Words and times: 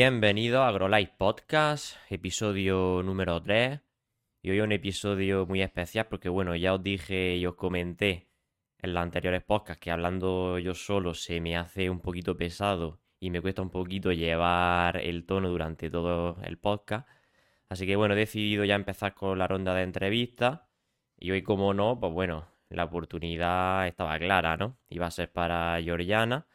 Bienvenido 0.00 0.62
a 0.62 0.68
AgroLife 0.68 1.14
Podcast, 1.18 1.96
episodio 2.08 3.02
número 3.02 3.42
3. 3.42 3.80
Y 4.42 4.50
hoy 4.50 4.60
un 4.60 4.70
episodio 4.70 5.44
muy 5.44 5.60
especial 5.60 6.06
porque, 6.06 6.28
bueno, 6.28 6.54
ya 6.54 6.74
os 6.74 6.84
dije 6.84 7.34
y 7.34 7.44
os 7.44 7.56
comenté 7.56 8.30
en 8.78 8.94
los 8.94 9.02
anteriores 9.02 9.42
podcasts 9.42 9.80
que 9.80 9.90
hablando 9.90 10.60
yo 10.60 10.74
solo 10.74 11.14
se 11.14 11.40
me 11.40 11.56
hace 11.56 11.90
un 11.90 11.98
poquito 11.98 12.36
pesado 12.36 13.00
y 13.18 13.30
me 13.30 13.40
cuesta 13.40 13.60
un 13.60 13.70
poquito 13.70 14.12
llevar 14.12 14.98
el 14.98 15.26
tono 15.26 15.48
durante 15.48 15.90
todo 15.90 16.36
el 16.44 16.58
podcast. 16.58 17.08
Así 17.68 17.84
que, 17.84 17.96
bueno, 17.96 18.14
he 18.14 18.18
decidido 18.18 18.64
ya 18.64 18.76
empezar 18.76 19.14
con 19.14 19.36
la 19.36 19.48
ronda 19.48 19.74
de 19.74 19.82
entrevistas. 19.82 20.60
Y 21.18 21.32
hoy, 21.32 21.42
como 21.42 21.74
no, 21.74 21.98
pues 21.98 22.12
bueno, 22.12 22.46
la 22.68 22.84
oportunidad 22.84 23.88
estaba 23.88 24.16
clara, 24.20 24.56
¿no? 24.56 24.78
Iba 24.90 25.06
a 25.06 25.10
ser 25.10 25.32
para 25.32 25.82
Georgiana. 25.82 26.46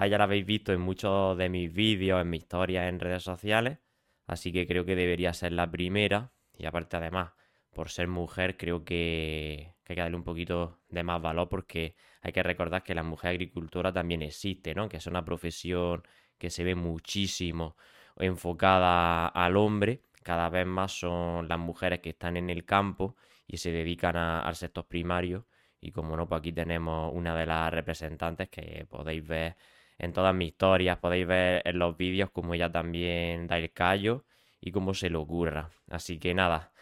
Ah, 0.00 0.06
ya 0.06 0.16
la 0.18 0.24
habéis 0.24 0.46
visto 0.46 0.72
en 0.72 0.80
muchos 0.80 1.36
de 1.36 1.48
mis 1.48 1.72
vídeos, 1.72 2.20
en 2.22 2.30
mis 2.30 2.42
historias 2.42 2.88
en 2.88 3.00
redes 3.00 3.22
sociales. 3.24 3.78
Así 4.26 4.52
que 4.52 4.66
creo 4.66 4.84
que 4.84 4.94
debería 4.94 5.32
ser 5.34 5.52
la 5.52 5.68
primera. 5.70 6.32
Y 6.56 6.66
aparte, 6.66 6.96
además, 6.96 7.32
por 7.74 7.88
ser 7.90 8.06
mujer, 8.08 8.56
creo 8.56 8.84
que, 8.84 9.74
que 9.84 9.92
hay 9.92 9.96
que 9.96 10.00
darle 10.02 10.16
un 10.16 10.22
poquito 10.24 10.80
de 10.88 11.02
más 11.02 11.20
valor 11.20 11.48
porque 11.48 11.96
hay 12.22 12.32
que 12.32 12.42
recordar 12.44 12.84
que 12.84 12.94
la 12.94 13.02
mujer 13.02 13.30
agricultora 13.30 13.92
también 13.92 14.22
existe, 14.22 14.72
¿no? 14.74 14.88
Que 14.88 14.98
es 14.98 15.06
una 15.08 15.24
profesión 15.24 16.02
que 16.38 16.50
se 16.50 16.62
ve 16.64 16.74
muchísimo 16.76 17.76
enfocada 18.16 19.26
al 19.28 19.56
hombre. 19.56 20.02
Cada 20.22 20.48
vez 20.48 20.66
más 20.66 20.92
son 20.92 21.48
las 21.48 21.58
mujeres 21.58 21.98
que 22.00 22.10
están 22.10 22.36
en 22.36 22.50
el 22.50 22.64
campo 22.64 23.16
y 23.48 23.56
se 23.58 23.72
dedican 23.72 24.16
a- 24.16 24.40
al 24.42 24.54
sector 24.56 24.86
primario. 24.86 25.46
Y 25.80 25.90
como 25.92 26.16
no, 26.16 26.28
pues 26.28 26.40
aquí 26.40 26.52
tenemos 26.52 27.12
una 27.14 27.36
de 27.36 27.46
las 27.46 27.72
representantes 27.72 28.48
que 28.48 28.84
podéis 28.88 29.26
ver 29.26 29.56
en 29.98 30.12
todas 30.12 30.34
mis 30.34 30.48
historias, 30.48 30.98
podéis 30.98 31.26
ver 31.26 31.62
en 31.64 31.78
los 31.78 31.96
vídeos 31.96 32.30
como 32.30 32.54
ella 32.54 32.70
también 32.70 33.46
da 33.46 33.58
el 33.58 33.72
callo 33.72 34.24
y 34.60 34.70
cómo 34.72 34.94
se 34.94 35.10
le 35.10 35.16
ocurra. 35.18 35.70
Así 35.90 36.18
que 36.18 36.34
nada, 36.34 36.72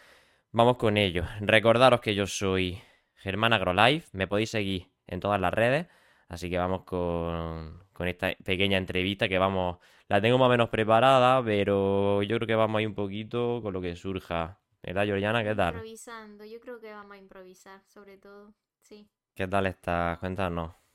vamos 0.51 0.77
con 0.77 0.97
ello. 0.97 1.23
Recordaros 1.41 2.01
que 2.01 2.15
yo 2.15 2.27
soy 2.27 2.81
Germán 3.15 3.53
AgroLife, 3.53 4.09
me 4.13 4.27
podéis 4.27 4.51
seguir 4.51 4.91
en 5.07 5.19
todas 5.19 5.41
las 5.41 5.53
redes, 5.53 5.87
así 6.27 6.49
que 6.49 6.57
vamos 6.57 6.83
con, 6.83 7.83
con 7.93 8.07
esta 8.07 8.33
pequeña 8.43 8.77
entrevista 8.77 9.27
que 9.27 9.39
vamos, 9.39 9.77
la 10.07 10.21
tengo 10.21 10.37
más 10.37 10.47
o 10.47 10.49
menos 10.49 10.69
preparada, 10.69 11.43
pero 11.43 12.21
yo 12.23 12.37
creo 12.37 12.47
que 12.47 12.55
vamos 12.55 12.79
a 12.79 12.81
ir 12.81 12.87
un 12.87 12.95
poquito 12.95 13.61
con 13.61 13.73
lo 13.73 13.81
que 13.81 13.95
surja. 13.95 14.59
¿Verdad, 14.83 15.05
Georgiana? 15.05 15.43
¿Qué 15.43 15.55
tal? 15.55 15.73
Improvisando, 15.73 16.45
yo 16.45 16.59
creo 16.59 16.79
que 16.79 16.91
vamos 16.91 17.13
a 17.13 17.17
improvisar, 17.17 17.81
sobre 17.87 18.17
todo, 18.17 18.53
sí. 18.79 19.09
¿Qué 19.33 19.47
tal 19.47 19.65
estás? 19.67 20.17
Cuéntanos. 20.19 20.86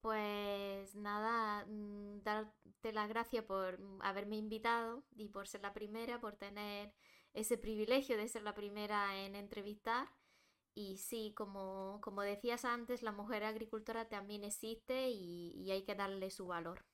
Pues 0.00 0.94
nada, 0.94 1.64
mm, 1.66 2.22
darte 2.22 2.92
las 2.92 3.08
gracias 3.08 3.44
por 3.44 3.80
mm, 3.80 4.02
haberme 4.02 4.36
invitado 4.36 5.04
y 5.16 5.28
por 5.28 5.48
ser 5.48 5.62
la 5.62 5.72
primera, 5.74 6.20
por 6.20 6.36
tener 6.36 6.92
ese 7.34 7.58
privilegio 7.58 8.16
de 8.16 8.28
ser 8.28 8.42
la 8.42 8.54
primera 8.54 9.18
en 9.24 9.34
entrevistar. 9.34 10.08
Y 10.74 10.98
sí, 10.98 11.32
como, 11.36 12.00
como 12.02 12.22
decías 12.22 12.64
antes, 12.64 13.02
la 13.02 13.12
mujer 13.12 13.44
agricultora 13.44 14.08
también 14.08 14.44
existe 14.44 15.10
y, 15.10 15.52
y 15.56 15.70
hay 15.72 15.82
que 15.84 15.94
darle 15.96 16.30
su 16.30 16.46
valor. 16.46 16.84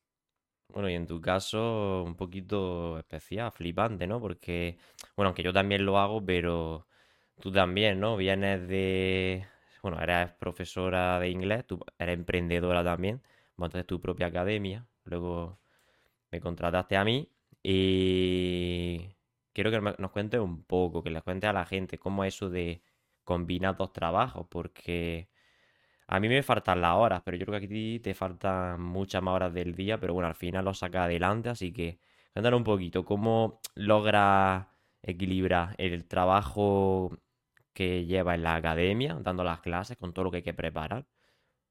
Bueno, 0.69 0.89
y 0.91 0.95
en 0.95 1.07
tu 1.07 1.21
caso, 1.21 2.03
un 2.05 2.17
poquito 2.17 2.99
especial, 2.99 3.53
flipante, 3.53 4.07
¿no? 4.07 4.21
Porque, 4.21 4.79
bueno, 5.17 5.29
aunque 5.29 5.43
yo 5.43 5.53
también 5.53 5.85
lo 5.87 5.99
hago, 5.99 6.25
pero 6.25 6.89
tú 7.41 7.53
también, 7.53 8.01
¿no? 8.01 8.17
Vienes 8.17 8.67
de, 8.69 9.47
bueno, 9.85 10.01
eres 10.03 10.33
profesora 10.33 11.21
de 11.21 11.29
inglés, 11.29 11.67
tú 11.67 11.79
eres 11.99 12.15
emprendedora 12.15 12.83
también, 12.83 13.23
montaste 13.57 13.85
tu 13.85 14.01
propia 14.01 14.29
academia, 14.29 14.87
luego 15.05 15.59
me 16.33 16.41
contrataste 16.41 16.97
a 16.97 17.05
mí 17.05 17.31
y 17.63 19.15
quiero 19.53 19.71
que 19.71 19.81
nos 19.81 20.11
cuentes 20.11 20.41
un 20.41 20.65
poco, 20.65 21.03
que 21.03 21.11
les 21.11 21.23
cuentes 21.23 21.51
a 21.51 21.53
la 21.53 21.67
gente 21.67 21.99
cómo 21.99 22.25
es 22.25 22.35
eso 22.35 22.51
de 22.51 22.83
combinar 23.25 23.77
dos 23.77 23.93
trabajos, 23.93 24.47
porque 24.49 25.29
a 26.07 26.21
mí 26.21 26.29
me 26.29 26.43
faltan 26.43 26.81
las 26.81 26.95
horas, 26.97 27.23
pero 27.25 27.37
yo 27.37 27.47
creo 27.47 27.61
que 27.61 27.67
a 27.67 27.69
ti 27.69 28.01
te 28.01 28.15
faltan 28.15 28.81
muchas 28.83 29.23
más 29.23 29.35
horas 29.35 29.55
del 29.55 29.75
día, 29.75 29.99
pero 30.01 30.15
bueno, 30.15 30.29
al 30.29 30.35
final 30.35 30.65
lo 30.65 30.75
sacas 30.75 31.05
adelante, 31.05 31.51
así 31.51 31.73
que 31.73 31.99
cuéntanos 32.33 32.59
un 32.59 32.65
poquito 32.65 33.05
cómo 33.05 33.61
logras 33.75 34.67
equilibrar 35.03 35.75
el 35.79 36.07
trabajo 36.07 37.19
que 37.75 38.07
lleva 38.07 38.35
en 38.35 38.43
la 38.45 38.57
academia, 38.57 39.19
dando 39.21 39.45
las 39.45 39.61
clases, 39.61 39.97
con 39.99 40.13
todo 40.15 40.27
lo 40.27 40.31
que 40.31 40.39
hay 40.39 40.43
que 40.45 40.55
preparar. 40.55 41.07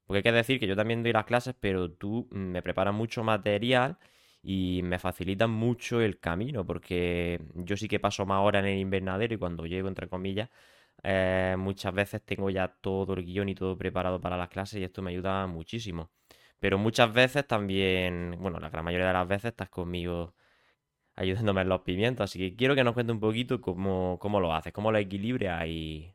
Porque 0.05 0.19
hay 0.19 0.23
que 0.23 0.31
decir 0.33 0.59
que 0.59 0.67
yo 0.67 0.75
también 0.75 1.03
doy 1.03 1.13
las 1.13 1.25
clases, 1.25 1.55
pero 1.59 1.91
tú 1.91 2.27
mm, 2.31 2.37
me 2.37 2.61
preparas 2.61 2.93
mucho 2.93 3.23
material 3.23 3.97
y 4.41 4.81
me 4.83 4.99
facilitas 4.99 5.49
mucho 5.49 6.01
el 6.01 6.19
camino, 6.19 6.65
porque 6.65 7.41
yo 7.55 7.77
sí 7.77 7.87
que 7.87 7.99
paso 7.99 8.25
más 8.25 8.41
horas 8.43 8.63
en 8.63 8.69
el 8.71 8.79
invernadero 8.79 9.33
y 9.35 9.37
cuando 9.37 9.65
llego, 9.65 9.87
entre 9.87 10.09
comillas, 10.09 10.49
eh, 11.03 11.55
muchas 11.57 11.93
veces 11.93 12.23
tengo 12.25 12.49
ya 12.49 12.67
todo 12.67 13.13
el 13.13 13.23
guion 13.25 13.49
y 13.49 13.55
todo 13.55 13.77
preparado 13.77 14.21
para 14.21 14.37
las 14.37 14.49
clases 14.49 14.79
y 14.81 14.83
esto 14.83 15.01
me 15.01 15.11
ayuda 15.11 15.47
muchísimo. 15.47 16.11
Pero 16.59 16.77
muchas 16.77 17.13
veces 17.13 17.45
también, 17.47 18.37
bueno, 18.39 18.59
la 18.59 18.69
gran 18.69 18.85
mayoría 18.85 19.07
de 19.07 19.13
las 19.13 19.27
veces 19.27 19.51
estás 19.51 19.69
conmigo 19.69 20.35
ayudándome 21.15 21.61
en 21.61 21.69
los 21.69 21.81
pimientos, 21.81 22.25
así 22.25 22.39
que 22.39 22.55
quiero 22.55 22.75
que 22.75 22.83
nos 22.83 22.93
cuentes 22.93 23.13
un 23.13 23.19
poquito 23.21 23.61
cómo, 23.61 24.17
cómo 24.19 24.39
lo 24.39 24.53
haces, 24.53 24.73
cómo 24.73 24.91
lo 24.91 24.97
equilibras 24.99 25.65
y, 25.67 26.13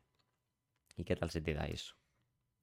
y 0.97 1.03
qué 1.05 1.15
tal 1.15 1.31
se 1.31 1.41
te 1.41 1.53
da 1.55 1.65
eso. 1.67 1.95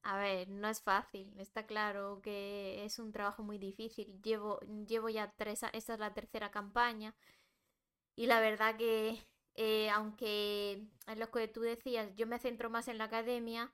A 0.02 0.16
ver, 0.18 0.48
no 0.48 0.68
es 0.68 0.80
fácil, 0.82 1.32
está 1.38 1.66
claro 1.66 2.20
que 2.22 2.84
es 2.84 2.98
un 2.98 3.12
trabajo 3.12 3.42
muy 3.42 3.58
difícil. 3.58 4.20
Llevo, 4.22 4.60
llevo 4.86 5.08
ya 5.10 5.32
tres, 5.36 5.62
esta 5.72 5.94
es 5.94 6.00
la 6.00 6.14
tercera 6.14 6.50
campaña 6.50 7.14
y 8.14 8.26
la 8.26 8.40
verdad 8.40 8.76
que 8.76 9.18
eh, 9.54 9.90
aunque 9.90 10.72
en 11.06 11.18
lo 11.20 11.30
que 11.30 11.48
tú 11.48 11.60
decías, 11.60 12.10
yo 12.16 12.26
me 12.26 12.38
centro 12.38 12.70
más 12.70 12.88
en 12.88 12.98
la 12.98 13.04
academia 13.04 13.72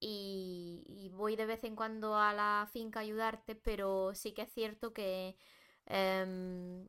y, 0.00 0.84
y 0.88 1.08
voy 1.10 1.36
de 1.36 1.46
vez 1.46 1.64
en 1.64 1.76
cuando 1.76 2.16
a 2.16 2.32
la 2.34 2.68
finca 2.72 3.00
a 3.00 3.02
ayudarte, 3.02 3.54
pero 3.54 4.14
sí 4.14 4.32
que 4.32 4.42
es 4.42 4.52
cierto 4.52 4.92
que 4.92 5.36
em, 5.86 6.88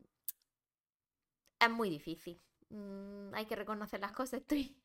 es 1.66 1.70
muy 1.72 1.90
difícil. 1.90 2.40
Mm, 2.70 3.34
hay 3.34 3.46
que 3.46 3.56
reconocer 3.56 4.00
las 4.00 4.12
cosas, 4.12 4.40
estoy, 4.42 4.76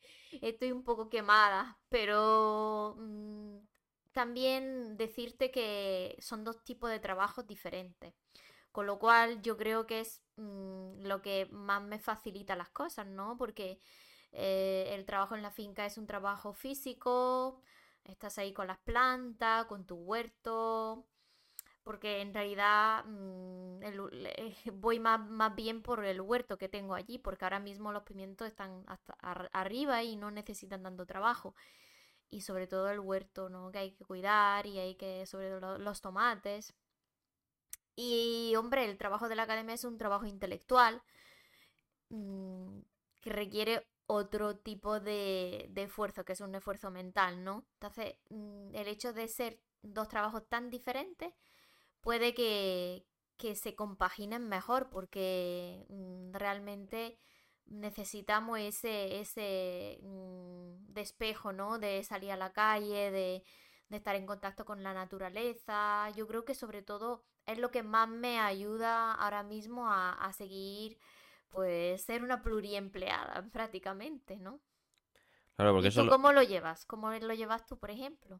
estoy 0.42 0.72
un 0.72 0.84
poco 0.84 1.10
quemada, 1.10 1.80
pero 1.90 2.96
mm, 3.00 3.58
también 4.12 4.98
decirte 4.98 5.52
que 5.52 6.18
son 6.20 6.44
dos 6.44 6.64
tipos 6.64 6.90
de 6.90 7.00
trabajos 7.00 7.48
diferentes. 7.48 8.14
Con 8.72 8.86
lo 8.86 9.00
cual 9.00 9.42
yo 9.42 9.58
creo 9.58 9.88
que 9.88 10.02
es 10.02 10.22
mm, 10.38 11.02
lo 11.06 11.22
que 11.22 11.48
más 11.52 11.82
me 11.84 12.00
facilita 12.00 12.56
las 12.56 12.70
cosas, 12.70 13.08
¿no? 13.08 13.38
Porque 13.38 13.80
eh, 14.32 14.90
el 14.94 15.06
trabajo 15.06 15.36
en 15.36 15.42
la 15.42 15.52
finca 15.52 15.86
es 15.86 15.98
un 15.98 16.08
trabajo 16.08 16.54
físico, 16.54 17.62
estás 18.04 18.38
ahí 18.38 18.54
con 18.54 18.68
las 18.68 18.80
plantas, 18.80 19.66
con 19.66 19.86
tu 19.86 19.96
huerto, 19.98 21.08
porque 21.90 22.22
en 22.22 22.36
realidad 22.36 23.04
mm, 23.06 23.80
voy 24.74 25.00
más, 25.00 25.20
más, 25.28 25.56
bien 25.56 25.82
por 25.82 26.06
el 26.06 26.22
huerto 26.22 26.56
que 26.56 26.70
tengo 26.70 26.94
allí, 26.94 27.18
porque 27.18 27.46
ahora 27.46 27.60
mismo 27.60 27.92
los 27.92 28.04
pimientos 28.04 28.48
están 28.48 28.84
hasta 28.86 29.14
arriba 29.54 30.04
y 30.04 30.16
no 30.16 30.30
necesitan 30.30 30.84
tanto 30.84 31.08
trabajo. 31.08 31.56
Y 32.30 32.42
sobre 32.42 32.68
todo 32.68 32.92
el 32.92 33.00
huerto, 33.00 33.50
¿no? 33.50 33.72
Que 33.72 33.80
hay 33.80 33.92
que 33.94 34.06
cuidar 34.06 34.68
y 34.68 34.78
hay 34.78 34.96
que, 34.98 35.26
sobre 35.26 35.50
todo 35.50 35.80
los 35.80 36.00
tomates. 36.00 36.76
Y 37.96 38.54
hombre, 38.56 38.86
el 38.86 38.96
trabajo 39.00 39.28
de 39.28 39.36
la 39.36 39.44
academia 39.44 39.74
es 39.74 39.84
un 39.84 39.98
trabajo 39.98 40.28
intelectual 40.28 41.02
mm, 42.10 42.82
que 43.20 43.30
requiere 43.32 43.88
otro 44.06 44.58
tipo 44.58 45.00
de, 45.00 45.72
esfuerzo, 45.76 46.24
que 46.24 46.34
es 46.34 46.42
un 46.42 46.54
esfuerzo 46.54 46.92
mental, 46.92 47.44
¿no? 47.44 47.66
Entonces, 47.80 48.14
mm, 48.30 48.76
el 48.76 48.88
hecho 48.88 49.12
de 49.12 49.28
ser 49.28 49.60
dos 49.82 50.08
trabajos 50.08 50.48
tan 50.48 50.70
diferentes 50.70 51.34
puede 52.02 52.34
que, 52.34 53.06
se 53.56 53.76
compaginen 53.76 54.50
mejor 54.50 54.90
porque 54.90 55.86
mm, 55.90 56.34
realmente 56.34 57.18
necesitamos 57.66 58.60
ese, 58.60 59.20
ese 59.22 60.00
mm, 60.04 60.94
despejo, 60.94 61.54
¿no? 61.54 61.80
De 61.80 62.04
salir 62.04 62.32
a 62.32 62.38
la 62.38 62.52
calle, 62.52 63.12
de, 63.12 63.44
estar 63.96 64.16
en 64.16 64.26
contacto 64.26 64.66
con 64.66 64.84
la 64.84 64.94
naturaleza. 64.94 66.10
Yo 66.16 66.28
creo 66.28 66.46
que 66.46 66.54
sobre 66.54 66.82
todo 66.82 67.24
es 67.46 67.58
lo 67.58 67.72
que 67.72 67.82
más 67.82 68.08
me 68.10 68.40
ayuda 68.40 69.14
ahora 69.14 69.44
mismo 69.44 69.90
a, 69.90 70.14
a 70.14 70.34
seguir, 70.34 71.00
pues, 71.50 72.04
ser 72.04 72.24
una 72.24 72.44
pluriempleada 72.44 73.48
prácticamente, 73.52 74.38
¿no? 74.38 74.60
Claro, 75.60 75.74
porque 75.74 75.90
¿Y 75.90 76.08
cómo 76.08 76.32
lo 76.32 76.42
llevas? 76.42 76.86
¿Cómo 76.86 77.12
lo 77.12 77.34
llevas 77.34 77.66
tú, 77.66 77.78
por 77.78 77.92
ejemplo? 77.92 78.40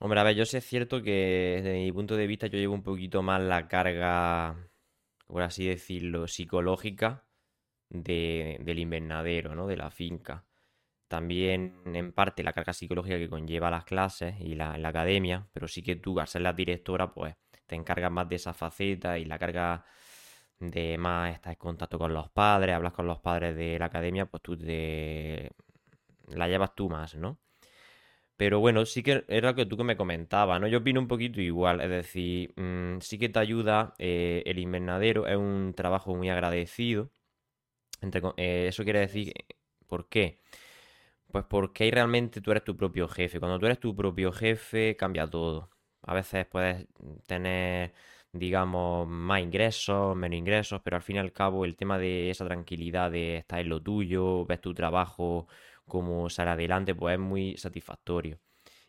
Hombre, 0.00 0.18
a 0.20 0.22
ver, 0.24 0.34
yo 0.36 0.44
sé 0.46 0.60
cierto 0.60 1.02
que 1.02 1.60
desde 1.62 1.74
mi 1.74 1.92
punto 1.92 2.16
de 2.16 2.26
vista 2.26 2.46
yo 2.48 2.58
llevo 2.58 2.74
un 2.74 2.82
poquito 2.82 3.22
más 3.22 3.40
la 3.40 3.68
carga, 3.68 4.56
por 5.26 5.42
así 5.42 5.66
decirlo, 5.66 6.26
psicológica 6.28 7.24
del 7.90 8.78
invernadero, 8.78 9.54
¿no? 9.54 9.66
De 9.68 9.76
la 9.76 9.90
finca. 9.90 10.46
También 11.08 11.82
en 11.96 12.12
parte 12.12 12.42
la 12.44 12.52
carga 12.54 12.72
psicológica 12.74 13.18
que 13.18 13.30
conlleva 13.30 13.70
las 13.70 13.84
clases 13.84 14.36
y 14.40 14.54
la, 14.56 14.78
la 14.78 14.88
academia, 14.90 15.48
pero 15.52 15.68
sí 15.68 15.82
que 15.82 15.96
tú 15.96 16.20
al 16.20 16.28
ser 16.28 16.42
la 16.42 16.52
directora 16.54 17.12
pues 17.14 17.36
te 17.66 17.76
encargas 17.76 18.12
más 18.12 18.28
de 18.28 18.36
esa 18.36 18.54
faceta 18.54 19.18
y 19.18 19.26
la 19.26 19.38
carga 19.38 19.84
de 20.60 20.98
más 20.98 21.34
estar 21.34 21.52
en 21.54 21.58
contacto 21.58 21.98
con 21.98 22.14
los 22.14 22.30
padres, 22.30 22.76
hablas 22.76 22.94
con 22.94 23.06
los 23.08 23.20
padres 23.20 23.56
de 23.56 23.78
la 23.78 23.86
academia, 23.86 24.26
pues 24.26 24.42
tú 24.42 24.56
te 24.58 25.52
la 26.28 26.48
llevas 26.48 26.74
tú 26.76 26.90
más, 26.90 27.16
¿no? 27.16 27.41
Pero 28.36 28.60
bueno, 28.60 28.84
sí 28.86 29.02
que 29.02 29.24
era 29.28 29.50
lo 29.50 29.54
que 29.54 29.66
tú 29.66 29.76
que 29.76 29.84
me 29.84 29.96
comentabas, 29.96 30.60
¿no? 30.60 30.66
Yo 30.68 30.78
opino 30.78 31.00
un 31.00 31.08
poquito 31.08 31.40
igual, 31.40 31.80
es 31.80 31.90
decir, 31.90 32.52
mm, 32.56 32.98
sí 33.00 33.18
que 33.18 33.28
te 33.28 33.38
ayuda 33.38 33.94
eh, 33.98 34.42
el 34.46 34.58
invernadero, 34.58 35.26
es 35.26 35.36
un 35.36 35.74
trabajo 35.76 36.14
muy 36.16 36.28
agradecido. 36.30 37.10
Eh, 38.36 38.66
eso 38.68 38.84
quiere 38.84 39.00
decir, 39.00 39.32
¿por 39.86 40.08
qué? 40.08 40.40
Pues 41.32 41.44
porque 41.46 41.84
ahí 41.84 41.90
realmente 41.90 42.40
tú 42.40 42.50
eres 42.50 42.64
tu 42.64 42.76
propio 42.76 43.08
jefe. 43.08 43.40
Cuando 43.40 43.58
tú 43.58 43.66
eres 43.66 43.80
tu 43.80 43.94
propio 43.96 44.32
jefe, 44.32 44.96
cambia 44.96 45.28
todo. 45.28 45.70
A 46.02 46.14
veces 46.14 46.46
puedes 46.46 46.86
tener, 47.26 47.94
digamos, 48.32 49.08
más 49.08 49.40
ingresos, 49.40 50.16
menos 50.16 50.38
ingresos, 50.38 50.80
pero 50.84 50.96
al 50.96 51.02
fin 51.02 51.16
y 51.16 51.18
al 51.20 51.32
cabo 51.32 51.64
el 51.64 51.76
tema 51.76 51.98
de 51.98 52.30
esa 52.30 52.44
tranquilidad 52.46 53.10
de 53.10 53.38
estar 53.38 53.60
en 53.60 53.68
lo 53.70 53.82
tuyo, 53.82 54.44
ves 54.46 54.60
tu 54.60 54.74
trabajo 54.74 55.48
como 55.86 56.28
sale 56.30 56.50
adelante, 56.50 56.94
pues 56.94 57.14
es 57.14 57.20
muy 57.20 57.56
satisfactorio. 57.56 58.38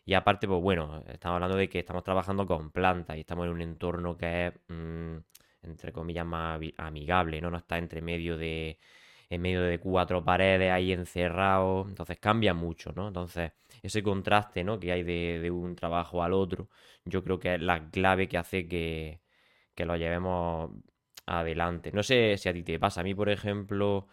Y 0.06 0.14
aparte, 0.14 0.46
pues 0.46 0.60
bueno, 0.62 1.02
estamos 1.08 1.36
hablando 1.36 1.56
de 1.56 1.68
que 1.68 1.78
estamos 1.80 2.04
trabajando 2.04 2.46
con 2.46 2.70
plantas 2.70 3.16
y 3.16 3.20
estamos 3.20 3.46
en 3.46 3.52
un 3.52 3.60
entorno 3.62 4.16
que 4.16 4.48
es, 4.48 4.54
mm, 4.68 5.16
entre 5.62 5.92
comillas, 5.92 6.26
más 6.26 6.60
amigable, 6.78 7.40
¿no? 7.40 7.50
No 7.50 7.58
está 7.58 7.78
entre 7.78 8.02
medio 8.02 8.36
de, 8.36 8.78
en 9.30 9.40
medio 9.42 9.62
de 9.62 9.78
cuatro 9.80 10.24
paredes 10.24 10.70
ahí 10.72 10.92
encerrado, 10.92 11.86
entonces 11.88 12.18
cambia 12.18 12.54
mucho, 12.54 12.92
¿no? 12.94 13.08
Entonces, 13.08 13.52
ese 13.82 14.02
contraste, 14.02 14.64
¿no? 14.64 14.78
Que 14.78 14.92
hay 14.92 15.02
de, 15.02 15.50
un 15.50 15.74
trabajo 15.76 16.22
al 16.22 16.32
otro, 16.34 16.68
yo 17.04 17.22
creo 17.24 17.38
que 17.38 17.54
es 17.54 17.60
la 17.62 17.90
clave 17.90 18.28
que 18.28 18.38
hace 18.38 18.68
que, 18.68 19.20
que 19.74 19.84
lo 19.86 19.96
llevemos 19.96 20.70
adelante. 21.26 21.92
No 21.92 22.02
sé 22.02 22.36
si 22.38 22.48
a 22.48 22.52
ti 22.52 22.62
te 22.62 22.78
pasa, 22.78 23.00
a 23.00 23.04
mí, 23.04 23.14
por 23.14 23.30
ejemplo 23.30 24.08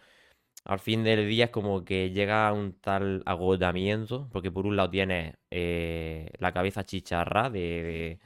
al 0.64 0.78
fin 0.78 1.04
del 1.04 1.28
día 1.28 1.46
es 1.46 1.50
como 1.50 1.84
que 1.84 2.10
llega 2.10 2.52
un 2.52 2.80
tal 2.80 3.22
agotamiento, 3.26 4.28
porque 4.32 4.50
por 4.50 4.66
un 4.66 4.76
lado 4.76 4.90
tienes 4.90 5.36
eh, 5.50 6.30
la 6.38 6.52
cabeza 6.52 6.84
chicharra 6.84 7.50
de, 7.50 8.20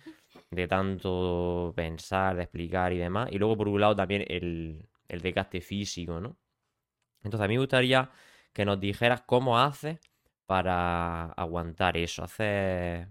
de, 0.50 0.68
tanto 0.68 1.72
pensar, 1.76 2.36
de 2.36 2.42
explicar 2.44 2.92
y 2.92 2.98
demás, 2.98 3.28
y 3.32 3.38
luego 3.38 3.56
por 3.56 3.68
un 3.68 3.80
lado 3.80 3.96
también 3.96 4.24
el, 4.28 4.86
el 5.08 5.20
desgaste 5.20 5.60
físico, 5.60 6.20
¿no? 6.20 6.36
Entonces 7.22 7.44
a 7.44 7.48
mí 7.48 7.54
me 7.54 7.60
gustaría 7.60 8.10
que 8.52 8.64
nos 8.64 8.80
dijeras 8.80 9.22
cómo 9.22 9.58
haces 9.58 9.98
para 10.46 11.26
aguantar 11.32 11.96
eso, 11.96 12.24
hacer 12.24 13.08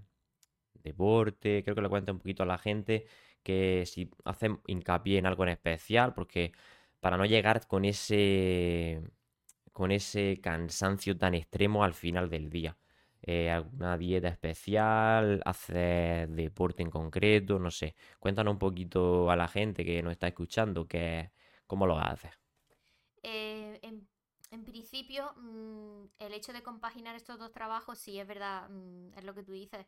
deporte, 0.74 1.63
creo 1.63 1.75
que 1.75 1.81
le 1.81 1.89
cuente 1.89 2.12
un 2.12 2.19
poquito 2.19 2.44
a 2.44 2.45
la 2.45 2.57
gente 2.57 3.07
que 3.44 3.83
si 3.86 4.10
hacen 4.25 4.60
hincapié 4.68 5.19
en 5.19 5.25
algo 5.28 5.44
en 5.44 5.50
especial, 5.50 6.13
porque 6.13 6.54
para 7.06 7.18
no 7.18 7.25
llegar 7.25 7.68
con 7.68 7.86
ese, 7.86 9.00
con 9.72 9.92
ese 9.92 10.40
cansancio 10.42 11.16
tan 11.16 11.36
extremo 11.36 11.84
al 11.84 11.94
final 11.94 12.31
del 12.31 12.50
día. 12.50 12.80
Eh, 13.22 13.52
alguna 13.52 13.96
dieta 13.96 14.28
especial, 14.28 15.40
hacer 15.46 16.30
deporte 16.30 16.81
en 16.81 16.90
concreto, 16.90 17.60
no 17.60 17.69
sé. 17.69 17.96
Cuéntanos 18.18 18.54
un 18.54 18.57
poquito 18.57 19.30
a 19.30 19.36
la 19.36 19.48
gente 19.48 19.86
que 19.86 20.02
nos 20.02 20.13
está 20.13 20.30
escuchando 20.30 20.88
que, 20.88 21.30
cómo 21.68 21.86
lo 21.86 22.00
haces. 22.00 22.31
Eh, 23.22 23.80
en, 23.84 24.66
principio, 24.66 25.31
mm, 25.36 26.06
el 26.18 26.34
hecho 26.34 26.54
de 26.54 26.63
compaginar 26.63 27.16
estos 27.16 27.38
dos 27.38 27.52
trabajos, 27.52 28.00
sí 28.00 28.19
es 28.19 28.25
verdad, 28.25 28.68
mm, 28.68 29.13
es 29.16 29.24
lo 29.24 29.36
que 29.36 29.44
tú 29.44 29.52
dices, 29.52 29.86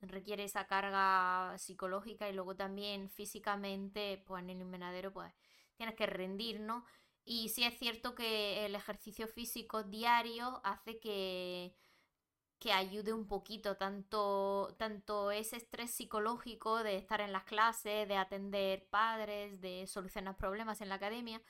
requiere 0.00 0.42
esa 0.42 0.66
carga 0.66 1.56
psicológica 1.58 2.28
y 2.28 2.32
luego 2.32 2.56
también 2.56 3.08
físicamente, 3.08 4.20
pues 4.26 4.42
en 4.42 4.50
el 4.50 4.62
invernadero, 4.62 5.12
pues 5.12 5.32
tienes 5.76 5.94
que 5.96 6.06
rendir, 6.06 6.60
¿no? 6.60 6.84
Y 7.24 7.48
sí 7.50 7.64
es 7.64 7.78
cierto 7.78 8.14
que 8.14 8.64
el 8.66 8.74
ejercicio 8.74 9.26
físico 9.28 9.82
diario 9.82 10.60
hace 10.64 10.98
que, 11.00 11.74
que 12.58 12.72
ayude 12.72 13.12
un 13.12 13.26
poquito 13.26 13.76
tanto, 13.76 14.74
tanto 14.78 15.30
ese 15.30 15.56
estrés 15.56 15.90
psicológico 15.92 16.82
de 16.82 16.96
estar 16.96 17.20
en 17.20 17.32
las 17.32 17.44
clases, 17.44 18.08
de 18.08 18.16
atender 18.16 18.88
padres, 18.88 19.60
de 19.60 19.86
solucionar 19.86 20.36
problemas 20.36 20.80
en 20.80 20.88
la 20.88 20.96
academia, 20.96 21.42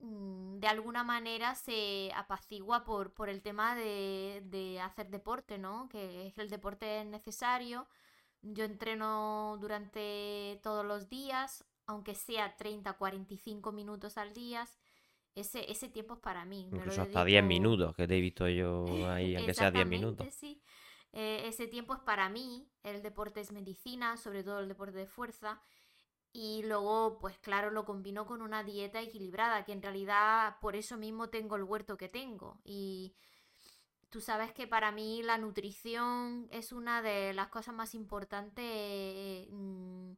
mm, 0.00 0.58
de 0.60 0.68
alguna 0.68 1.04
manera 1.04 1.54
se 1.54 2.10
apacigua 2.14 2.84
por, 2.84 3.12
por 3.14 3.28
el 3.28 3.42
tema 3.42 3.74
de, 3.76 4.42
de 4.46 4.80
hacer 4.80 5.08
deporte, 5.10 5.58
¿no? 5.58 5.88
Que 5.88 6.32
el 6.36 6.50
deporte 6.50 7.00
es 7.00 7.06
necesario. 7.06 7.88
Yo 8.42 8.64
entreno 8.64 9.58
durante 9.60 10.60
todos 10.62 10.84
los 10.84 11.08
días, 11.08 11.64
aunque 11.86 12.14
sea 12.14 12.56
30, 12.56 12.92
45 12.94 13.72
minutos 13.72 14.16
al 14.18 14.32
día, 14.32 14.66
ese, 15.34 15.70
ese 15.70 15.88
tiempo 15.88 16.14
es 16.14 16.20
para 16.20 16.44
mí. 16.44 16.68
Incluso 16.72 17.02
hasta 17.02 17.24
10 17.24 17.44
minutos, 17.44 17.94
que 17.94 18.06
te 18.06 18.16
he 18.16 18.20
visto 18.20 18.48
yo 18.48 18.84
ahí, 19.08 19.34
aunque 19.36 19.54
sea 19.54 19.70
10 19.70 19.86
minutos. 19.86 20.32
Sí. 20.32 20.62
Eh, 21.12 21.42
ese 21.46 21.66
tiempo 21.66 21.94
es 21.94 22.00
para 22.00 22.28
mí. 22.28 22.68
El 22.82 23.02
deporte 23.02 23.40
es 23.40 23.52
medicina, 23.52 24.16
sobre 24.16 24.42
todo 24.42 24.60
el 24.60 24.68
deporte 24.68 24.98
de 24.98 25.06
fuerza. 25.06 25.60
Y 26.32 26.62
luego, 26.64 27.18
pues 27.20 27.38
claro, 27.38 27.70
lo 27.70 27.84
combino 27.84 28.26
con 28.26 28.42
una 28.42 28.64
dieta 28.64 29.00
equilibrada, 29.00 29.64
que 29.64 29.72
en 29.72 29.82
realidad 29.82 30.56
por 30.60 30.74
eso 30.74 30.96
mismo 30.96 31.28
tengo 31.30 31.54
el 31.56 31.62
huerto 31.62 31.96
que 31.96 32.08
tengo. 32.08 32.60
Y 32.64 33.14
tú 34.10 34.20
sabes 34.20 34.52
que 34.52 34.66
para 34.66 34.90
mí 34.90 35.22
la 35.22 35.38
nutrición 35.38 36.48
es 36.50 36.72
una 36.72 37.02
de 37.02 37.32
las 37.34 37.48
cosas 37.48 37.74
más 37.74 37.94
importantes. 37.94 39.46
Mm, 39.50 40.12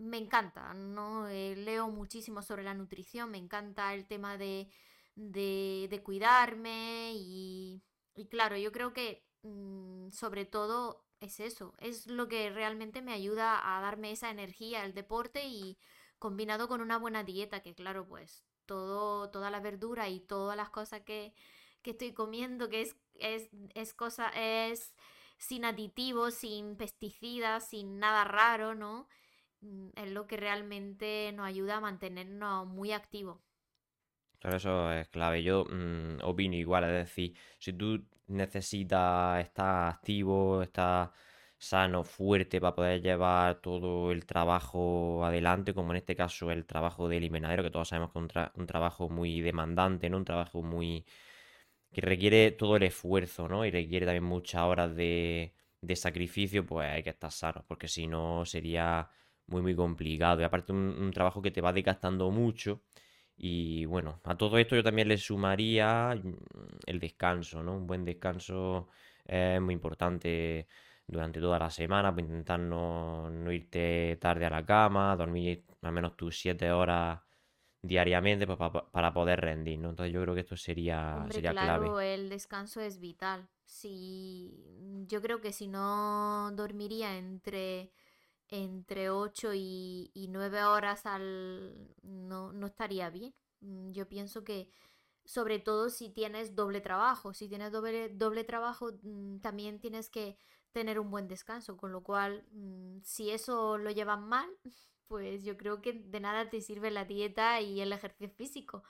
me 0.00 0.18
encanta, 0.18 0.74
¿no? 0.74 1.28
Eh, 1.28 1.56
leo 1.56 1.88
muchísimo 1.90 2.42
sobre 2.42 2.62
la 2.64 2.74
nutrición, 2.74 3.30
me 3.30 3.38
encanta 3.38 3.94
el 3.94 4.06
tema 4.06 4.36
de, 4.38 4.68
de, 5.14 6.00
cuidarme 6.04 7.12
y, 7.14 7.82
y, 8.14 8.26
claro, 8.28 8.56
yo 8.56 8.72
creo 8.72 8.92
que 8.92 9.24
mm, 9.42 10.10
sobre 10.10 10.46
todo 10.46 11.04
es 11.20 11.40
eso, 11.40 11.74
es 11.78 12.06
lo 12.06 12.28
que 12.28 12.50
realmente 12.50 13.02
me 13.02 13.12
ayuda 13.12 13.76
a 13.76 13.80
darme 13.80 14.12
esa 14.12 14.30
energía, 14.30 14.84
el 14.84 14.94
deporte 14.94 15.46
y 15.46 15.78
combinado 16.18 16.68
con 16.68 16.80
una 16.80 16.98
buena 16.98 17.24
dieta, 17.24 17.60
que 17.62 17.74
claro, 17.74 18.06
pues 18.06 18.44
todo, 18.66 19.30
toda 19.30 19.50
la 19.50 19.60
verdura 19.60 20.08
y 20.08 20.20
todas 20.20 20.56
las 20.56 20.70
cosas 20.70 21.02
que, 21.02 21.34
que 21.82 21.90
estoy 21.92 22.12
comiendo, 22.14 22.68
que 22.68 22.82
es, 22.82 22.96
es, 23.14 23.50
es 23.74 23.94
cosa, 23.94 24.30
es 24.30 24.94
sin 25.38 25.64
aditivos, 25.64 26.34
sin 26.34 26.76
pesticidas, 26.76 27.68
sin 27.68 27.98
nada 27.98 28.24
raro, 28.24 28.74
¿no? 28.74 29.08
Mm, 29.62 29.88
es 29.96 30.10
lo 30.10 30.26
que 30.26 30.36
realmente 30.36 31.32
nos 31.34 31.46
ayuda 31.46 31.76
a 31.76 31.80
mantenernos 31.80 32.66
muy 32.66 32.92
activos. 32.92 33.38
Claro, 34.38 34.56
eso 34.56 34.92
es 34.92 35.08
clave. 35.08 35.42
Yo 35.42 35.64
mm, 35.64 36.22
opino 36.22 36.56
igual, 36.56 36.84
es 36.84 36.92
decir, 36.92 37.36
si 37.58 37.72
tú 37.74 38.04
necesitas 38.28 39.40
estar 39.44 39.88
activo, 39.88 40.62
estar 40.62 41.12
sano, 41.58 42.04
fuerte 42.04 42.60
para 42.60 42.74
poder 42.74 43.02
llevar 43.02 43.60
todo 43.60 44.12
el 44.12 44.24
trabajo 44.24 45.24
adelante, 45.24 45.74
como 45.74 45.92
en 45.92 45.98
este 45.98 46.16
caso 46.16 46.50
el 46.50 46.64
trabajo 46.66 47.08
del 47.08 47.24
invernadero, 47.24 47.62
que 47.62 47.70
todos 47.70 47.88
sabemos 47.88 48.12
que 48.12 48.18
es 48.18 48.50
un, 48.54 48.66
trabajo 48.66 49.10
muy 49.10 49.40
demandante, 49.42 50.08
¿no? 50.08 50.16
Un 50.16 50.24
trabajo 50.24 50.62
muy... 50.62 51.04
que 51.92 52.00
requiere 52.00 52.52
todo 52.52 52.76
el 52.76 52.84
esfuerzo, 52.84 53.48
¿no? 53.48 53.64
Y 53.66 53.70
requiere 53.70 54.06
también 54.06 54.24
muchas 54.24 54.62
horas 54.62 54.94
de, 54.96 55.54
de 55.80 55.96
sacrificio, 55.96 56.66
pues 56.66 56.88
hay 56.90 57.02
que 57.02 57.10
estar 57.10 57.32
sano, 57.32 57.64
porque 57.68 57.88
si 57.88 58.06
no 58.06 58.44
sería 58.46 59.10
muy, 59.50 59.62
muy 59.62 59.74
complicado. 59.76 60.40
Y 60.40 60.44
aparte 60.44 60.72
un, 60.72 61.10
trabajo 61.12 61.42
que 61.42 61.50
te 61.50 61.60
va 61.60 61.72
desgastando 61.72 62.30
mucho. 62.30 62.82
Y 63.36 63.84
bueno, 63.86 64.20
a 64.24 64.36
todo 64.36 64.58
esto 64.58 64.76
yo 64.76 64.82
también 64.82 65.08
le 65.08 65.16
sumaría 65.18 66.14
mm, 66.14 66.34
el 66.86 67.00
descanso, 67.00 67.62
¿no? 67.62 67.76
Un 67.76 67.86
buen 67.86 68.04
descanso 68.04 68.88
es 69.24 69.60
muy 69.60 69.74
importante 69.74 70.66
durante 71.06 71.40
toda 71.40 71.58
la 71.58 71.70
semana, 71.70 72.10
para 72.14 72.22
intentar 72.22 72.60
no, 72.60 73.30
irte 73.52 74.16
tarde 74.20 74.46
a 74.46 74.50
la 74.50 74.64
cama, 74.64 75.16
dormir 75.16 75.64
al 75.82 75.92
menos 75.92 76.16
tus 76.16 76.38
7 76.38 76.70
horas 76.70 77.20
diariamente 77.82 78.46
pues, 78.46 78.58
para, 78.92 79.12
poder 79.12 79.40
rendir, 79.40 79.78
¿no? 79.78 79.90
Entonces 79.90 80.12
yo 80.12 80.22
creo 80.22 80.34
que 80.34 80.42
esto 80.42 80.56
sería, 80.56 81.26
sería 81.30 81.52
claro, 81.52 82.00
el 82.00 82.28
descanso 82.28 82.80
es 82.80 83.00
vital. 83.00 83.48
Si, 83.64 84.52
yo 85.06 85.22
creo 85.22 85.40
que 85.40 85.52
si 85.52 85.68
no 85.68 86.50
dormiría 86.52 87.16
entre 87.16 87.90
entre 88.50 89.10
8 89.10 89.54
y, 89.54 90.10
y 90.14 90.28
9 90.28 90.64
horas 90.64 91.06
al 91.06 91.94
no, 92.02 92.52
no 92.52 92.66
estaría 92.66 93.10
bien. 93.10 93.34
Mm, 93.60 93.92
yo 93.92 94.08
pienso 94.08 94.44
que 94.44 94.70
sobre 95.24 95.58
todo 95.58 95.90
si 95.90 96.10
tienes 96.10 96.54
doble 96.56 96.80
trabajo, 96.80 97.34
si 97.34 97.48
tienes 97.48 97.72
doble, 97.72 98.08
doble 98.10 98.44
trabajo 98.44 98.90
mm, 99.02 99.38
también 99.40 99.80
tienes 99.80 100.10
que 100.10 100.36
tener 100.72 100.98
un 101.00 101.10
buen 101.10 101.28
descanso, 101.28 101.76
con 101.76 101.92
lo 101.92 102.02
cual 102.02 102.44
mm, 102.52 103.00
si 103.04 103.30
eso 103.30 103.78
lo 103.78 103.90
llevas 103.90 104.20
mal, 104.20 104.48
pues 105.08 105.44
yo 105.44 105.56
creo 105.56 105.80
que 105.82 105.92
de 105.94 106.20
nada 106.20 106.50
te 106.50 106.60
sirve 106.60 106.90
la 106.90 107.04
dieta 107.04 107.60
y 107.60 107.80
el 107.80 107.92
ejercicio 107.92 108.30
físico. 108.36 108.84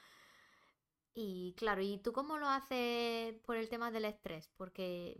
Y 1.14 1.55
claro, 1.57 1.83
¿y 1.83 1.99
tú 1.99 2.12
cómo 2.12 2.38
lo 2.38 2.49
haces 2.49 3.35
por 3.45 3.57
el 3.57 3.69
tema 3.69 3.90
del 3.90 4.05
estrés? 4.05 4.49
Porque 4.57 5.17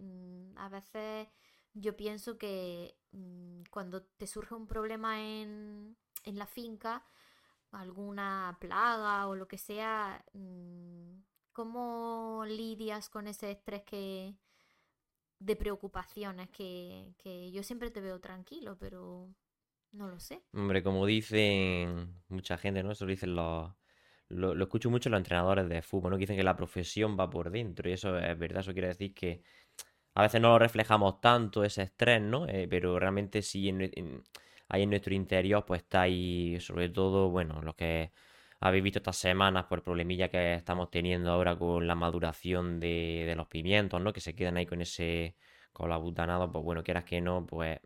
a 0.57 0.69
veces 0.69 1.29
yo 1.75 1.97
pienso 1.97 2.39
que 2.39 2.97
mm, 3.13 3.63
cuando 3.71 4.03
te 4.03 4.27
surge 4.27 4.55
un 4.55 4.67
problema 4.67 5.21
en, 5.21 5.97
la 6.25 6.47
finca, 6.47 7.05
alguna 7.73 8.57
plaga 8.61 9.27
o 9.27 9.37
lo 9.37 9.49
que 9.49 9.59
sea, 9.59 10.25
mm, 10.33 11.23
¿cómo 11.53 12.45
lidias 12.47 13.09
con 13.09 13.27
ese 13.27 13.51
estrés 13.53 13.83
que 13.85 14.35
de 15.39 15.57
preocupaciones 15.57 16.51
que, 16.51 17.15
que 17.19 17.51
yo 17.51 17.63
siempre 17.63 17.91
te 17.91 18.01
veo 18.01 18.21
tranquilo, 18.21 18.77
pero 18.79 19.35
no 19.93 20.09
lo 20.09 20.21
sé. 20.21 20.43
Hombre, 20.53 20.83
como 20.83 21.07
dicen 21.07 22.23
mucha 22.29 22.57
gente, 22.59 22.83
¿no? 22.83 22.93
Eso 22.93 23.05
lo 23.07 23.11
dicen 23.11 23.35
los... 23.35 23.73
Lo, 24.29 24.55
lo 24.55 24.63
escucho 24.63 24.91
mucho 24.91 25.11
los 25.11 25.19
entrenadores 25.19 25.69
de 25.69 25.83
fútbol, 25.83 26.13
¿no? 26.13 26.17
Que 26.17 26.21
dicen 26.21 26.37
que 26.37 26.45
la 26.45 26.55
profesión 26.55 27.19
va 27.19 27.29
por 27.29 27.51
dentro 27.51 27.91
y 27.91 27.95
eso 27.95 28.17
es 28.17 28.39
verdad, 28.39 28.61
eso 28.61 28.73
quiere 28.73 28.87
decir 28.87 29.13
que 29.13 29.43
a 30.15 30.23
veces 30.23 30.41
no 30.41 30.51
lo 30.51 30.59
reflejamos 30.59 31.21
tanto 31.21 31.65
ese 31.65 31.83
estrés, 31.83 32.21
¿no? 32.21 32.47
Eh, 32.49 32.67
pero 32.69 32.99
realmente 32.99 33.43
sí 33.43 33.69
en, 33.69 34.25
ahí 34.69 34.83
en 34.83 34.91
nuestro 34.91 35.15
interior 35.15 35.65
pues 35.67 35.83
está 35.83 36.03
ahí 36.03 36.59
sobre 36.61 36.89
todo, 36.89 37.31
bueno, 37.31 37.63
lo 37.63 37.75
que 37.77 38.13
habéis 38.61 38.85
visto 38.85 38.99
estas 39.01 39.17
semanas 39.17 39.67
por 39.67 39.79
el 39.79 39.85
problemilla 39.85 40.29
que 40.29 40.55
estamos 40.55 40.91
teniendo 40.91 41.31
ahora 41.33 41.57
con 41.57 41.87
la 41.87 41.95
maduración 41.95 42.81
de, 42.81 43.33
los 43.37 43.49
pimientos, 43.49 44.01
¿no? 44.01 44.13
Que 44.13 44.21
se 44.21 44.35
quedan 44.35 44.57
ahí 44.57 44.67
con 44.67 44.81
ese 44.83 45.37
con 45.73 45.89
la 45.91 45.97
butanado, 45.97 46.51
pues 46.53 46.65
bueno, 46.65 46.83
quieras 46.83 47.05
que 47.05 47.21
no, 47.21 47.47
pues 47.47 47.81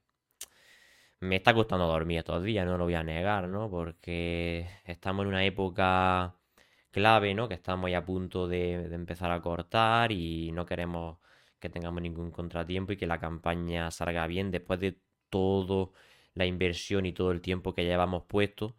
me 1.21 1.37
está 1.37 1.55
costando 1.55 1.87
dormir 1.87 2.19
estos 2.19 2.43
días, 2.43 2.67
no 2.67 2.77
lo 2.79 2.85
voy 2.85 2.95
a 2.95 3.03
negar, 3.03 3.49
¿no? 3.49 3.71
Porque 3.71 4.69
estamos 4.85 5.25
en 5.25 5.29
una 5.29 5.45
época 5.45 6.37
clave, 6.91 7.35
¿no? 7.35 7.49
Que 7.49 7.55
estamos 7.55 7.91
ya 7.91 7.99
a 7.99 8.05
punto 8.05 8.47
de 8.49 8.73
empezar 8.95 9.31
a 9.33 9.41
cortar 9.41 10.13
y 10.13 10.53
no 10.53 10.67
queremos 10.67 11.19
que 11.65 11.71
tengamos 11.71 12.03
ningún 12.03 12.31
contratiempo 12.31 12.93
y 12.93 12.97
que 12.99 13.07
la 13.07 13.19
campaña 13.19 13.91
salga 13.91 14.27
bien 14.27 14.51
después 14.51 14.81
de 14.81 14.99
toda 15.31 15.91
la 16.35 16.45
inversión 16.47 17.07
y 17.07 17.13
todo 17.13 17.33
el 17.33 17.41
tiempo 17.41 17.75
que 17.75 17.85
llevamos 17.85 18.25
puesto. 18.25 18.77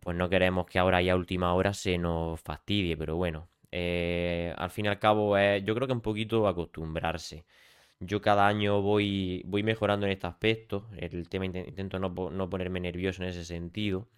Pues 0.00 0.16
no 0.16 0.28
queremos 0.30 0.66
que 0.66 0.78
ahora 0.78 1.02
ya 1.02 1.14
a 1.14 1.16
última 1.16 1.54
hora 1.54 1.74
se 1.74 1.98
nos 1.98 2.40
fastidie, 2.40 2.96
pero 2.96 3.16
bueno, 3.16 3.48
eh, 3.72 4.54
al 4.58 4.70
fin 4.70 4.86
y 4.86 4.88
al 4.88 4.98
cabo 4.98 5.36
yo 5.38 5.74
creo 5.74 5.86
que 5.86 5.92
un 5.94 6.02
poquito 6.02 6.48
acostumbrarse. 6.48 7.46
Yo 8.00 8.20
cada 8.22 8.48
año 8.48 8.82
voy, 8.82 9.42
voy 9.46 9.62
mejorando 9.62 10.06
en 10.06 10.12
este 10.12 10.26
aspecto. 10.26 10.88
El 10.98 11.28
tema 11.28 11.46
intento 11.46 11.98
no, 11.98 12.10
no 12.30 12.50
ponerme 12.50 12.80
nervioso 12.80 13.22
en 13.22 13.30
ese 13.30 13.44
sentido. 13.44 14.08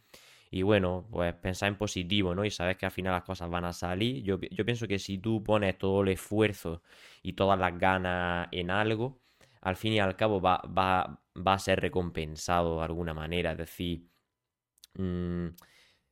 Y 0.55 0.63
bueno, 0.63 1.07
pues 1.11 1.35
pensar 1.35 1.69
en 1.71 1.77
positivo, 1.79 2.35
¿no? 2.35 2.45
Y 2.45 2.51
sabes 2.51 2.77
que 2.77 2.85
al 2.85 2.93
final 2.93 3.15
las 3.15 3.25
cosas 3.25 3.49
van 3.49 3.65
a 3.65 3.73
salir. 3.73 4.23
Yo, 4.23 4.39
pienso 4.39 4.87
que 4.87 4.99
si 4.99 5.17
tú 5.17 5.43
pones 5.43 5.79
todo 5.79 6.03
el 6.03 6.09
esfuerzo 6.09 6.83
y 7.23 7.33
todas 7.33 7.59
las 7.59 7.79
ganas 7.79 8.49
en 8.53 8.71
algo, 8.71 9.19
al 9.63 9.77
fin 9.77 9.95
y 9.95 10.01
al 10.01 10.15
cabo 10.15 10.43
va, 10.43 10.59
va, 10.59 11.23
va 11.35 11.55
a 11.55 11.59
ser 11.59 11.81
recompensado 11.81 12.79
de 12.79 12.85
alguna 12.85 13.15
manera. 13.15 13.53
Es 13.53 13.59
decir, 13.59 14.07
mm, 14.95 15.49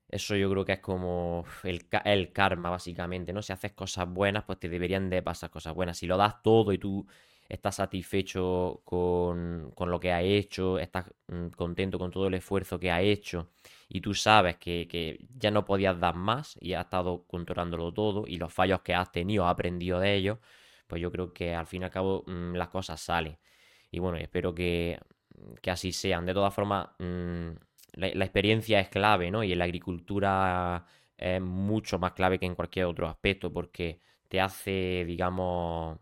eso 0.09 0.37
yo 0.37 0.51
creo 0.51 0.65
que 0.65 0.73
es 0.75 0.81
como 0.81 1.45
el, 1.65 1.89
karma, 2.33 2.71
básicamente, 2.71 3.33
¿no? 3.35 3.43
Si 3.43 3.53
haces 3.53 3.73
cosas 3.73 4.09
buenas, 4.09 4.45
pues 4.45 4.59
te 4.59 4.69
deberían 4.71 5.11
de 5.11 5.23
pasar 5.23 5.51
cosas 5.51 5.75
buenas. 5.75 5.99
Si 5.99 6.07
lo 6.07 6.17
das 6.17 6.43
todo 6.43 6.73
y 6.73 6.79
tú 6.79 7.07
estás 7.49 7.77
satisfecho 7.77 8.83
con, 8.85 9.73
con 9.75 9.91
lo 9.91 10.01
que 10.01 10.13
ha 10.13 10.23
hecho, 10.23 10.79
estás 10.79 11.07
mm, 11.29 11.49
contento 11.49 11.99
con 11.99 12.11
todo 12.11 12.29
el 12.29 12.35
esfuerzo 12.35 12.79
que 12.81 12.91
ha 12.91 13.03
hecho 13.03 13.51
y 13.93 14.01
tú 14.03 14.15
sabes 14.15 14.57
que, 14.57 15.19
ya 15.37 15.51
no 15.51 15.65
podías 15.65 15.99
dar 15.99 16.15
más 16.15 16.57
y 16.61 16.75
has 16.75 16.85
estado 16.85 17.25
controlándolo 17.27 17.93
todo 17.93 18.25
y 18.27 18.37
los 18.39 18.53
fallos 18.53 18.83
que 18.83 18.95
has 18.95 19.11
tenido, 19.11 19.45
has 19.47 19.53
aprendido 19.53 19.99
de 19.99 20.15
ellos, 20.15 20.39
pues 20.87 21.03
yo 21.03 21.11
creo 21.11 21.33
que 21.33 21.55
al 21.57 21.67
fin 21.67 21.83
y 21.83 21.85
al 21.87 21.91
cabo 21.91 22.23
mm, 22.27 22.55
las 22.55 22.69
cosas 22.69 23.01
salen. 23.01 23.39
Y 23.91 23.99
bueno, 23.99 24.19
espero 24.19 24.55
que, 24.55 24.99
así 25.67 25.93
sean. 25.93 26.25
De 26.27 26.35
todas 26.35 26.55
formas, 26.55 26.89
mm, 27.01 27.51
la, 27.95 28.25
experiencia 28.25 28.81
es 28.81 28.89
clave, 28.89 29.31
¿no? 29.31 29.43
Y 29.43 29.53
en 29.53 29.59
la 29.59 29.65
agricultura 29.65 30.87
es 31.17 31.41
mucho 31.43 31.99
más 31.99 32.13
clave 32.13 32.39
que 32.39 32.47
en 32.47 32.55
cualquier 32.55 32.87
otro 32.87 33.09
aspecto 33.09 33.53
porque 33.53 34.01
te 34.29 34.41
hace, 34.41 35.05
digamos, 35.07 35.99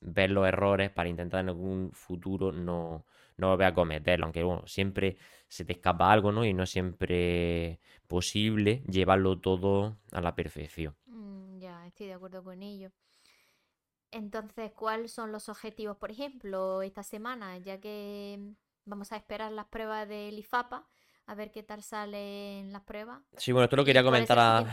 ver 0.00 0.30
los 0.30 0.46
errores 0.46 0.90
para 0.90 1.08
intentar 1.08 1.40
en 1.40 1.48
algún 1.48 1.92
futuro 1.92 2.52
no, 2.52 3.06
no 3.38 3.48
volver 3.50 3.68
a 3.68 3.74
cometerlo. 3.74 4.26
Aunque 4.26 4.42
bueno, 4.42 4.66
siempre 4.66 5.16
se 5.50 5.64
te 5.64 5.72
escapa 5.72 6.12
algo, 6.12 6.30
¿no? 6.30 6.44
Y 6.44 6.54
no 6.54 6.62
es 6.62 6.70
siempre 6.70 7.80
posible 8.06 8.82
llevarlo 8.88 9.38
todo 9.38 9.98
a 10.12 10.20
la 10.20 10.34
perfección. 10.34 10.94
Mm, 11.06 11.58
ya, 11.58 11.86
estoy 11.88 12.06
de 12.06 12.14
acuerdo 12.14 12.42
con 12.42 12.62
ello. 12.62 12.92
Entonces, 14.12 14.72
¿cuáles 14.72 15.12
son 15.12 15.32
los 15.32 15.48
objetivos, 15.48 15.96
por 15.96 16.12
ejemplo, 16.12 16.82
esta 16.82 17.02
semana? 17.02 17.58
Ya 17.58 17.80
que 17.80 18.54
vamos 18.84 19.12
a 19.12 19.16
esperar 19.16 19.50
las 19.50 19.66
pruebas 19.66 20.08
del 20.08 20.38
IFAPA, 20.38 20.86
a 21.26 21.34
ver 21.34 21.50
qué 21.50 21.64
tal 21.64 21.82
salen 21.82 22.72
las 22.72 22.82
pruebas. 22.82 23.20
Sí, 23.36 23.50
bueno, 23.50 23.64
esto 23.64 23.76
lo 23.76 23.84
quería 23.84 24.04
comentar 24.04 24.38
a 24.38 24.64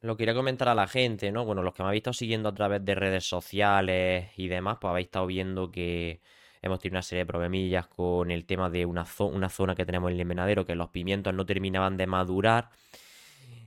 lo 0.00 0.16
quería 0.16 0.34
comentar 0.34 0.68
a 0.68 0.74
la 0.74 0.86
gente, 0.86 1.32
¿no? 1.32 1.44
Bueno, 1.44 1.62
los 1.62 1.74
que 1.74 1.82
me 1.82 1.88
habéis 1.88 2.00
estado 2.00 2.14
siguiendo 2.14 2.48
a 2.48 2.54
través 2.54 2.84
de 2.84 2.94
redes 2.94 3.24
sociales 3.24 4.30
y 4.36 4.46
demás, 4.46 4.78
pues 4.80 4.90
habéis 4.90 5.06
estado 5.06 5.26
viendo 5.26 5.70
que 5.70 6.20
Hemos 6.62 6.78
tenido 6.78 6.96
una 6.96 7.02
serie 7.02 7.24
de 7.24 7.26
problemillas 7.26 7.86
con 7.86 8.30
el 8.30 8.44
tema 8.44 8.68
de 8.68 8.84
una, 8.84 9.04
zona 9.04 9.74
que 9.74 9.86
tenemos 9.86 10.10
en 10.10 10.16
el 10.16 10.20
invernadero, 10.20 10.66
que 10.66 10.74
los 10.74 10.90
pimientos 10.90 11.32
no 11.32 11.46
terminaban 11.46 11.96
de 11.96 12.06
madurar. 12.06 12.70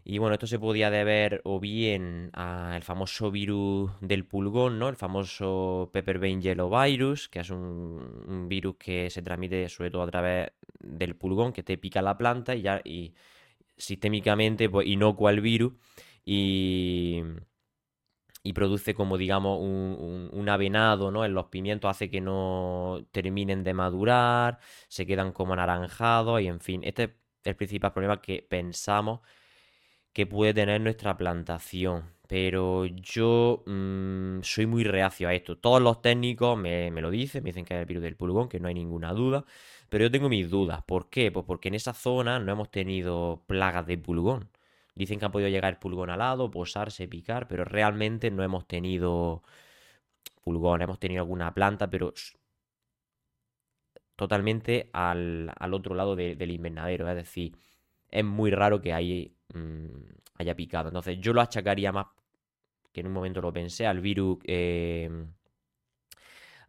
Y 0.06 0.18
bueno, 0.18 0.34
esto 0.34 0.48
se 0.48 0.60
podía 0.60 0.92
deber 0.92 1.42
o 1.46 1.60
bien 1.60 2.30
al 2.34 2.84
famoso 2.84 3.32
virus 3.32 3.92
del 4.02 4.26
pulgón, 4.26 4.78
¿no? 4.78 4.90
El 4.90 4.98
famoso 4.98 5.90
Pepper 5.94 6.20
Vein 6.20 6.42
Yellow 6.42 6.70
Virus, 6.70 7.30
que 7.30 7.40
es 7.40 7.50
un, 7.50 8.48
virus 8.50 8.76
que 8.78 9.10
se 9.10 9.22
transmite 9.22 9.70
sobre 9.70 9.92
todo 9.92 10.04
a 10.04 10.12
través 10.12 10.52
del 10.80 11.16
pulgón, 11.16 11.54
que 11.54 11.64
te 11.64 11.78
pica 11.78 12.02
la 12.02 12.18
planta 12.18 12.54
y 12.54 12.64
ya 12.64 12.82
y 12.84 13.14
sistémicamente 13.78 14.70
pues, 14.70 14.88
inocua 14.88 15.32
el 15.32 15.42
virus. 15.42 15.74
Y, 16.26 17.24
y 18.44 18.54
produce 18.54 18.94
como 18.94 19.18
digamos 19.18 19.60
un, 19.62 20.50
avenado 20.50 21.12
¿no? 21.12 21.26
en 21.26 21.34
los 21.34 21.48
pimientos, 21.48 21.90
hace 21.90 22.10
que 22.10 22.22
no 22.22 23.06
terminen 23.12 23.64
de 23.64 23.74
madurar, 23.74 24.60
se 24.90 25.06
quedan 25.08 25.32
como 25.32 25.54
anaranjados 25.54 26.42
y 26.42 26.48
en 26.48 26.60
fin, 26.60 26.82
este 26.84 27.04
es 27.04 27.12
el 27.46 27.56
principal 27.56 27.94
problema 27.94 28.22
que 28.22 28.46
pensamos 28.48 29.22
que 30.14 30.28
puede 30.28 30.54
tener 30.54 30.82
nuestra 30.82 31.18
plantación. 31.18 32.14
Pero 32.28 32.86
yo 32.86 33.64
mm, 33.68 34.42
soy 34.44 34.66
muy 34.66 34.84
reacio 34.84 35.28
a 35.28 35.34
esto. 35.34 35.58
Todos 35.58 35.82
los 35.82 36.02
técnicos 36.02 36.58
me, 36.58 36.92
me, 36.92 37.02
lo 37.02 37.12
dicen, 37.12 37.44
me 37.44 37.50
dicen 37.50 37.66
que 37.66 37.76
es 37.76 37.80
el 37.82 37.86
virus 37.86 38.04
del 38.04 38.16
pulgón, 38.16 38.50
que 38.50 38.60
no 38.60 38.68
hay 38.68 38.74
ninguna 38.74 39.14
duda. 39.14 39.46
Pero 39.90 40.06
yo 40.06 40.12
tengo 40.12 40.30
mis 40.30 40.50
dudas. 40.50 40.84
¿Por 40.84 41.10
qué? 41.10 41.32
Pues 41.32 41.46
porque 41.46 41.68
en 41.70 41.76
esa 41.76 41.94
zona 41.94 42.40
no 42.40 42.52
hemos 42.52 42.72
tenido 42.72 43.44
plagas 43.48 43.86
de 43.88 43.98
pulgón. 43.98 44.50
Dicen 44.96 45.20
que 45.20 45.26
han 45.26 45.32
podido 45.32 45.50
llegar 45.50 45.74
el 45.74 45.80
pulgón 45.80 46.10
alado, 46.10 46.52
posarse, 46.52 47.08
picar, 47.08 47.48
pero 47.48 47.66
realmente 47.66 48.32
no 48.32 48.44
hemos 48.44 48.68
tenido 48.68 49.42
pulgón, 50.44 50.82
hemos 50.82 51.00
tenido 51.00 51.22
alguna 51.24 51.54
planta, 51.54 51.90
pero 51.90 52.14
totalmente 54.16 54.90
al, 54.94 55.52
al 55.58 55.74
otro 55.74 55.96
lado 55.96 56.16
de- 56.16 56.36
del 56.36 56.52
invernadero. 56.52 57.10
Es 57.10 57.16
decir, 57.16 57.58
es 58.10 58.24
muy 58.24 58.52
raro 58.52 58.82
que 58.82 58.94
mm, 59.54 59.88
haya 60.36 60.56
picado. 60.56 60.90
Entonces, 60.90 61.20
yo 61.20 61.34
lo 61.34 61.42
achacaría 61.42 61.92
más, 61.92 62.08
que 62.94 63.02
en 63.02 63.08
un 63.08 63.14
momento 63.14 63.42
lo 63.42 63.54
pensé, 63.54 63.88
al 63.88 64.02
virus, 64.02 64.40
eh, 64.46 65.10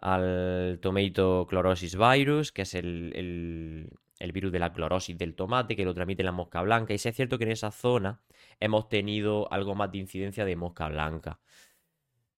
al 0.01 0.79
Tomato 0.83 1.47
Chlorosis 1.49 1.97
Virus, 1.97 2.53
que 2.53 2.63
es 2.63 2.75
el- 2.75 3.91
el 4.19 4.33
virus 4.33 4.53
de 4.53 4.59
la 4.61 4.73
clorosis 4.73 5.17
del 5.19 5.35
tomate, 5.35 5.77
que 5.77 5.85
lo 5.85 5.95
transmite 5.95 6.23
la 6.23 6.33
mosca 6.33 6.63
blanca. 6.63 6.95
Y 6.95 6.99
sí 6.99 7.09
es 7.09 7.17
cierto 7.17 7.39
que 7.39 7.45
en 7.45 7.53
esa 7.53 7.71
zona 7.71 8.21
hemos 8.61 8.89
tenido 8.89 9.53
algo 9.53 9.75
más 9.75 9.91
de 9.93 9.99
incidencia 9.99 10.45
de 10.45 10.57
mosca 10.57 10.89
blanca. 10.89 11.41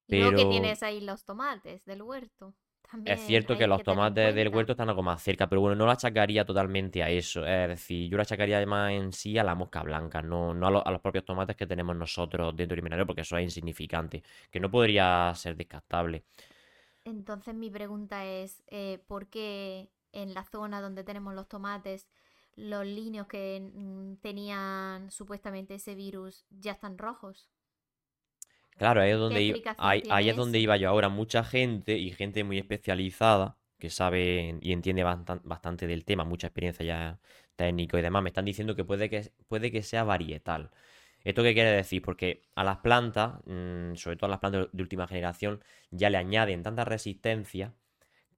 Y 0.09 0.16
luego 0.16 0.35
que 0.35 0.47
Pero 0.47 0.47
tienes 0.47 0.83
ahí 0.83 1.00
los 1.00 1.25
tomates 1.25 1.85
del 1.85 2.02
huerto. 2.02 2.54
También 2.83 3.18
es 3.18 3.23
cierto 3.23 3.56
que 3.56 3.66
los 3.68 3.83
tomates 3.85 4.35
del 4.35 4.49
huerto 4.49 4.73
están 4.73 4.88
algo 4.88 5.02
más 5.02 5.23
cerca, 5.23 5.49
pero 5.49 5.61
bueno, 5.61 5.76
no 5.76 5.85
lo 5.87 5.92
achacaría 5.92 6.45
totalmente 6.45 7.02
a 7.04 7.09
eso. 7.11 7.47
Es 7.47 7.68
decir, 7.68 8.11
yo 8.11 8.16
lo 8.16 8.23
achacaría 8.23 8.64
más 8.66 8.90
en 8.92 9.12
sí 9.12 9.38
a 9.38 9.45
la 9.45 9.54
mosca 9.54 9.83
blanca, 9.83 10.23
no, 10.23 10.52
no 10.54 10.66
a, 10.66 10.71
lo- 10.71 10.87
a 10.87 10.90
los 10.90 11.00
propios 11.00 11.25
tomates 11.25 11.54
que 11.56 11.66
tenemos 11.68 11.95
nosotros 11.97 12.54
dentro 12.56 12.75
del 12.75 12.80
invernadero, 12.80 13.06
porque 13.06 13.21
eso 13.23 13.37
es 13.38 13.45
insignificante, 13.45 14.23
que 14.50 14.59
no 14.61 14.71
podría 14.71 15.33
ser 15.37 15.56
descartable. 15.56 16.25
Entonces 17.04 17.54
mi 17.54 17.71
pregunta 17.71 18.25
es, 18.26 18.62
eh, 18.66 18.99
¿por 19.06 19.28
qué 19.28 19.90
en 20.23 20.35
la 20.35 20.45
zona 20.45 20.81
donde 20.81 21.05
tenemos 21.05 21.35
los 21.35 21.49
tomates, 21.49 22.09
los 22.57 22.85
líneos 22.87 23.27
que 23.29 23.61
mm, 23.75 24.17
tenían 24.23 25.11
supuestamente 25.11 25.75
ese 25.77 25.95
virus 25.95 26.47
ya 26.51 26.73
están 26.73 26.99
rojos? 26.99 27.51
Claro, 28.77 29.01
ahí 29.01 29.11
es 29.11 29.19
¿Qué 29.27 29.35
donde, 29.35 29.43
i- 29.43 29.63
explicación 29.77 30.05
ahí, 30.09 30.29
es 30.29 30.37
donde 30.37 30.59
iba 30.59 30.77
yo 30.77 30.89
ahora. 30.89 31.09
Mucha 31.09 31.45
gente 31.45 31.97
y 31.97 32.11
gente 32.13 32.45
muy 32.45 32.59
especializada 32.59 33.57
que 33.79 33.91
sabe 33.91 34.59
y 34.61 34.73
entiende 34.73 35.03
bastan- 35.05 35.41
bastante 35.45 35.87
del 35.87 36.05
tema, 36.05 36.25
mucha 36.25 36.47
experiencia 36.49 36.85
ya 36.85 37.21
técnico 37.57 37.99
y 37.99 38.03
demás, 38.03 38.23
me 38.23 38.29
están 38.31 38.45
diciendo 38.45 38.75
que 38.77 38.85
puede 38.85 39.09
que, 39.11 39.33
puede 39.49 39.71
que 39.73 39.83
sea 39.83 40.05
varietal. 40.05 40.71
¿Esto 41.25 41.43
qué 41.43 41.55
quiere 41.55 41.71
decir? 41.73 42.03
Porque 42.03 42.43
a 42.55 42.65
las 42.65 42.79
plantas, 42.79 43.41
mm, 43.47 43.95
sobre 43.97 44.17
todo 44.17 44.27
a 44.27 44.31
las 44.31 44.39
plantas 44.41 44.69
de 44.73 44.83
última 44.83 45.07
generación, 45.09 45.63
ya 45.91 46.11
le 46.11 46.19
añaden 46.19 46.63
tanta 46.63 46.85
resistencia 46.85 47.75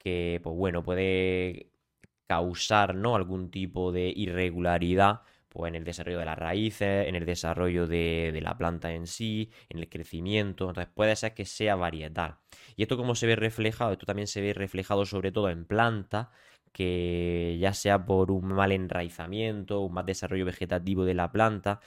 que, 0.09 0.41
pues 0.43 0.57
bueno, 0.57 0.83
puede 0.83 1.71
causar, 2.27 2.95
¿no? 2.95 3.15
algún 3.17 3.51
tipo 3.51 3.93
de 3.93 4.13
irregularidad 4.15 5.23
pues, 5.49 5.69
en 5.71 5.77
el 5.77 5.85
desarrollo 5.85 6.19
de 6.19 6.25
las 6.27 6.39
raíces, 6.39 7.09
en 7.09 7.15
el 7.17 7.27
desarrollo 7.27 7.87
de, 7.87 8.31
de 8.33 8.41
la 8.41 8.57
planta 8.59 8.93
en 8.93 9.07
sí, 9.07 9.51
en 9.69 9.79
el 9.79 9.89
crecimiento. 9.89 10.69
Entonces 10.69 10.93
puede 10.95 11.17
ser 11.17 11.35
que 11.35 11.45
sea 11.47 11.77
varietal. 11.77 12.39
Y 12.77 12.83
esto 12.83 12.97
como 12.97 13.15
se 13.15 13.27
ve 13.27 13.37
reflejado, 13.37 13.93
esto 13.93 14.07
también 14.07 14.27
se 14.29 14.41
ve 14.41 14.53
reflejado 14.55 15.07
sobre 15.07 15.33
todo 15.33 15.51
en 15.51 15.65
plantas 15.67 16.29
que 16.73 17.57
ya 17.61 17.73
sea 17.75 18.05
por 18.05 18.31
un 18.31 18.47
mal 18.49 18.73
enraizamiento, 18.73 19.81
un 19.81 19.95
mal 19.95 20.07
desarrollo 20.07 20.45
vegetativo 20.45 21.05
de 21.05 21.15
la 21.15 21.33
planta, 21.33 21.81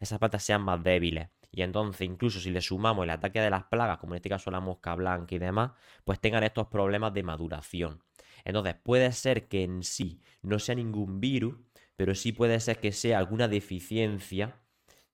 esas 0.00 0.18
plantas 0.18 0.42
sean 0.44 0.62
más 0.62 0.82
débiles. 0.82 1.28
Y 1.56 1.62
entonces, 1.62 2.02
incluso 2.06 2.38
si 2.38 2.50
le 2.50 2.60
sumamos 2.60 3.04
el 3.04 3.10
ataque 3.10 3.40
de 3.40 3.48
las 3.48 3.64
plagas, 3.64 3.96
como 3.96 4.12
en 4.12 4.16
este 4.16 4.28
caso 4.28 4.50
la 4.50 4.60
mosca 4.60 4.94
blanca 4.94 5.34
y 5.34 5.38
demás, 5.38 5.70
pues 6.04 6.20
tengan 6.20 6.44
estos 6.44 6.66
problemas 6.66 7.14
de 7.14 7.22
maduración. 7.22 8.02
Entonces, 8.44 8.74
puede 8.82 9.10
ser 9.12 9.48
que 9.48 9.64
en 9.64 9.82
sí 9.82 10.20
no 10.42 10.58
sea 10.58 10.74
ningún 10.74 11.18
virus, 11.18 11.56
pero 11.96 12.14
sí 12.14 12.32
puede 12.32 12.60
ser 12.60 12.78
que 12.78 12.92
sea 12.92 13.16
alguna 13.18 13.48
deficiencia, 13.48 14.60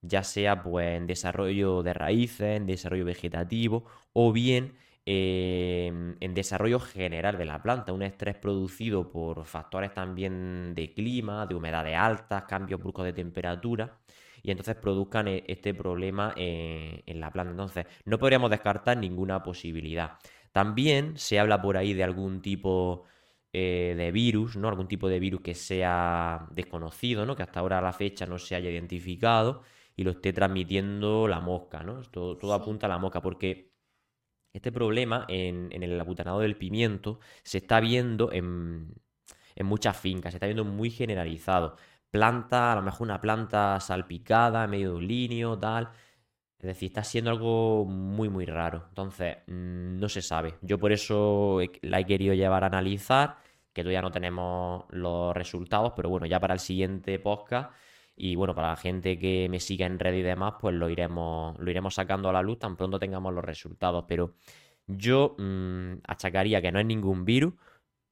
ya 0.01 0.25
sea 0.25 0.65
pues 0.65 0.97
en 0.97 1.07
desarrollo 1.07 1.85
de 1.85 1.95
raíces, 1.95 2.57
en 2.57 2.67
desarrollo 2.67 3.05
vegetativo, 3.05 3.85
o 4.13 4.33
bien 4.33 4.75
eh, 5.07 5.93
en 6.19 6.35
desarrollo 6.35 6.81
general 6.81 7.39
de 7.39 7.45
la 7.45 7.63
planta, 7.63 7.93
un 7.93 8.03
estrés 8.03 8.35
producido 8.35 9.13
por 9.13 9.45
factores 9.45 9.95
también 9.95 10.75
de 10.75 10.93
clima, 10.93 11.47
de 11.47 11.55
humedades 11.55 11.97
altas, 11.97 12.45
cambios 12.49 12.81
bruscos 12.81 13.05
de 13.05 13.13
temperatura, 13.13 14.01
y 14.43 14.51
entonces 14.51 14.77
produzcan 14.77 15.29
e- 15.29 15.45
este 15.47 15.75
problema 15.75 16.35
eh, 16.37 17.03
en 17.07 17.21
la 17.21 17.31
planta. 17.33 17.51
Entonces, 17.53 17.87
no 18.05 18.19
podríamos 18.19 18.51
descartar 18.51 18.97
ninguna 18.99 19.43
posibilidad. 19.43 20.19
También 20.53 21.17
se 21.19 21.39
habla 21.39 21.63
por 21.63 21.77
ahí 21.77 21.95
de 21.95 22.05
algún 22.05 22.43
tipo 22.43 23.05
eh, 23.53 23.95
de 23.97 24.13
virus, 24.13 24.57
¿no? 24.57 24.69
Algún 24.69 24.89
tipo 24.89 25.09
de 25.09 25.19
virus 25.21 25.41
que 25.43 25.55
sea 25.55 26.47
desconocido, 26.53 27.27
¿no? 27.27 27.37
Que 27.37 27.43
hasta 27.43 27.61
ahora 27.61 27.79
a 27.79 27.83
la 27.83 27.93
fecha 27.93 28.27
no 28.27 28.39
se 28.39 28.55
haya 28.55 28.71
identificado 28.71 29.63
y 29.97 30.05
lo 30.05 30.13
esté 30.13 30.33
transmitiendo 30.33 31.29
la 31.29 31.41
mosca, 31.41 31.83
¿no? 31.83 32.01
Todo, 32.03 32.37
todo 32.39 32.55
Sí. 32.55 32.61
apunta 32.61 32.87
a 32.87 32.89
la 32.91 32.99
mosca 32.99 33.21
porque 33.23 33.73
este 34.53 34.73
problema 34.73 35.25
en, 35.29 35.69
en 35.73 35.83
el 35.83 35.99
abutanado 36.01 36.41
del 36.41 36.57
pimiento 36.57 37.21
se 37.43 37.59
está 37.59 37.81
viendo 37.81 38.33
en, 38.33 38.95
en 39.55 39.67
muchas 39.67 39.97
fincas, 39.99 40.33
se 40.33 40.37
está 40.37 40.47
viendo 40.47 40.65
muy 40.65 40.91
generalizado. 40.91 41.77
Planta, 42.13 42.73
a 42.73 42.77
lo 42.77 42.83
mejor 42.83 43.07
una 43.07 43.21
planta 43.21 43.81
salpicada 43.81 44.65
en 44.65 44.71
medio 44.71 44.91
de 44.91 44.97
un 44.97 45.09
linio, 45.09 45.59
tal. 45.59 45.89
Es 46.59 46.67
decir, 46.67 46.89
está 46.89 47.03
siendo 47.05 47.31
algo 47.31 47.87
muy, 47.87 48.29
muy 48.29 48.45
raro. 48.47 48.85
Entonces, 48.91 49.39
mm, 49.47 49.99
no 49.99 50.09
se 50.09 50.23
sabe. 50.23 50.57
Yo 50.63 50.79
por 50.79 50.93
eso 50.93 51.59
la 51.83 52.01
he 52.01 52.07
querido 52.07 52.35
llevar 52.35 52.65
a 52.65 52.67
analizar, 52.69 53.39
que 53.73 53.83
todavía 53.83 54.03
no 54.03 54.13
tenemos 54.13 54.85
los 54.91 55.35
resultados, 55.35 55.95
pero 55.97 56.11
bueno, 56.11 56.27
ya 56.27 56.39
para 56.39 56.55
el 56.55 56.61
siguiente 56.61 57.19
podcast 57.19 57.73
y 58.17 58.37
bueno, 58.37 58.55
para 58.55 58.69
la 58.69 58.77
gente 58.77 59.19
que 59.19 59.49
me 59.51 59.59
siga 59.61 59.87
en 59.87 59.99
red 59.99 60.15
y 60.15 60.23
demás, 60.23 60.55
pues 60.61 60.75
lo 60.75 60.91
iremos, 60.91 61.59
lo 61.59 61.71
iremos 61.71 61.95
sacando 61.95 62.29
a 62.29 62.33
la 62.33 62.43
luz 62.43 62.59
tan 62.59 62.77
pronto 62.77 62.99
tengamos 62.99 63.33
los 63.35 63.45
resultados. 63.45 64.05
Pero 64.07 64.35
yo 64.87 65.35
mm, 65.39 65.95
achacaría 66.07 66.61
que 66.63 66.73
no 66.73 66.79
es 66.79 66.87
ningún 66.87 67.25
virus, 67.25 67.55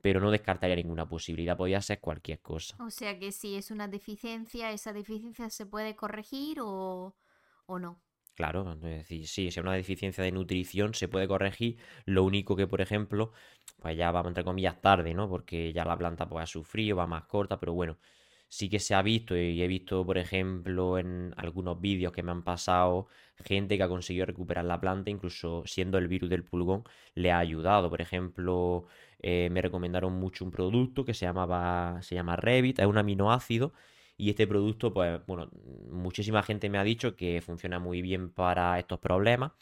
pero 0.02 0.20
no 0.20 0.30
descartaría 0.30 0.76
ninguna 0.76 1.08
posibilidad. 1.08 1.56
Podría 1.56 1.80
ser 1.80 2.00
cualquier 2.00 2.40
cosa. 2.40 2.76
O 2.78 2.90
sea 2.90 3.18
que 3.18 3.32
si 3.32 3.56
es 3.56 3.70
una 3.70 3.88
deficiencia, 3.88 4.72
¿esa 4.72 4.92
deficiencia 4.92 5.50
se 5.50 5.66
puede 5.66 5.94
corregir 5.94 6.58
o, 6.60 7.14
o 7.66 7.78
no? 7.78 8.02
Claro, 8.34 8.72
es 8.72 8.80
decir, 8.80 9.26
sí, 9.26 9.42
si 9.42 9.48
es 9.48 9.56
una 9.58 9.74
deficiencia 9.74 10.24
de 10.24 10.32
nutrición 10.32 10.94
se 10.94 11.08
puede 11.08 11.28
corregir. 11.28 11.76
Lo 12.06 12.24
único 12.24 12.56
que, 12.56 12.66
por 12.66 12.80
ejemplo, 12.80 13.32
pues 13.80 13.96
ya 13.98 14.10
vamos 14.10 14.30
entre 14.30 14.44
comillas 14.44 14.80
tarde, 14.80 15.12
¿no? 15.14 15.28
Porque 15.28 15.72
ya 15.72 15.84
la 15.84 15.98
planta 15.98 16.26
pues 16.28 16.44
ha 16.44 16.46
sufrido, 16.46 16.96
va 16.96 17.06
más 17.06 17.24
corta, 17.24 17.60
pero 17.60 17.74
bueno, 17.74 17.98
sí 18.50 18.68
que 18.68 18.80
se 18.80 18.94
ha 18.94 19.02
visto 19.02 19.36
y 19.36 19.62
he 19.62 19.68
visto, 19.68 20.04
por 20.04 20.18
ejemplo, 20.18 20.98
en 20.98 21.32
algunos 21.36 21.80
vídeos 21.80 22.12
que 22.12 22.22
me 22.24 22.32
han 22.32 22.42
pasado, 22.42 23.06
gente 23.44 23.76
que 23.76 23.84
ha 23.84 23.88
conseguido 23.88 24.26
recuperar 24.26 24.64
la 24.64 24.80
planta, 24.80 25.08
incluso 25.10 25.62
siendo 25.66 25.98
el 25.98 26.08
virus 26.08 26.28
del 26.30 26.44
pulgón, 26.44 26.84
le 27.14 27.30
ha 27.32 27.38
ayudado. 27.38 27.88
Por 27.90 28.02
ejemplo, 28.02 28.86
eh, 29.20 29.48
me 29.52 29.62
recomendaron 29.62 30.14
mucho 30.14 30.44
un 30.44 30.50
producto 30.50 31.04
que 31.04 31.14
se 31.14 31.26
llamaba, 31.26 32.02
se 32.02 32.16
llama 32.16 32.36
Revit, 32.36 32.80
es 32.80 32.86
un 32.86 32.98
aminoácido. 32.98 33.72
Y 34.16 34.30
este 34.30 34.46
producto, 34.46 34.92
pues 34.92 35.24
bueno, 35.26 35.48
muchísima 35.90 36.42
gente 36.42 36.68
me 36.68 36.78
ha 36.78 36.84
dicho 36.84 37.16
que 37.16 37.40
funciona 37.40 37.78
muy 37.78 38.02
bien 38.02 38.30
para 38.32 38.78
estos 38.78 38.98
problemas. 38.98 39.52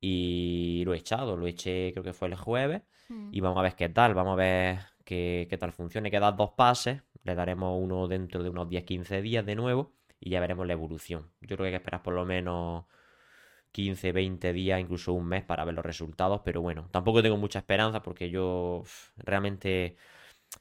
Y 0.00 0.82
lo 0.84 0.94
he 0.94 0.98
echado, 0.98 1.36
lo 1.36 1.46
eché 1.46 1.92
creo 1.92 2.04
que 2.04 2.12
fue 2.12 2.28
el 2.28 2.36
jueves. 2.36 2.82
Mm. 3.08 3.30
Y 3.32 3.40
vamos 3.40 3.58
a 3.58 3.62
ver 3.62 3.74
qué 3.74 3.88
tal, 3.88 4.14
vamos 4.14 4.34
a 4.34 4.36
ver 4.36 4.78
qué, 5.04 5.46
qué 5.50 5.58
tal 5.58 5.72
funciona. 5.72 6.06
Hay 6.06 6.10
que 6.10 6.20
dar 6.20 6.36
dos 6.36 6.50
pases, 6.56 7.02
le 7.24 7.34
daremos 7.34 7.78
uno 7.80 8.08
dentro 8.08 8.42
de 8.42 8.50
unos 8.50 8.68
10-15 8.68 9.22
días 9.22 9.44
de 9.46 9.54
nuevo 9.56 9.92
y 10.20 10.30
ya 10.30 10.40
veremos 10.40 10.66
la 10.66 10.72
evolución. 10.74 11.30
Yo 11.40 11.56
creo 11.56 11.58
que 11.58 11.64
hay 11.66 11.72
que 11.72 11.76
esperar 11.76 12.02
por 12.02 12.14
lo 12.14 12.24
menos 12.24 12.84
15, 13.72 14.12
20 14.12 14.52
días, 14.52 14.80
incluso 14.80 15.12
un 15.12 15.26
mes 15.26 15.44
para 15.44 15.64
ver 15.64 15.74
los 15.74 15.84
resultados, 15.84 16.42
pero 16.44 16.62
bueno, 16.62 16.88
tampoco 16.90 17.22
tengo 17.22 17.36
mucha 17.36 17.60
esperanza 17.60 18.02
porque 18.02 18.30
yo 18.30 18.82
realmente 19.16 19.96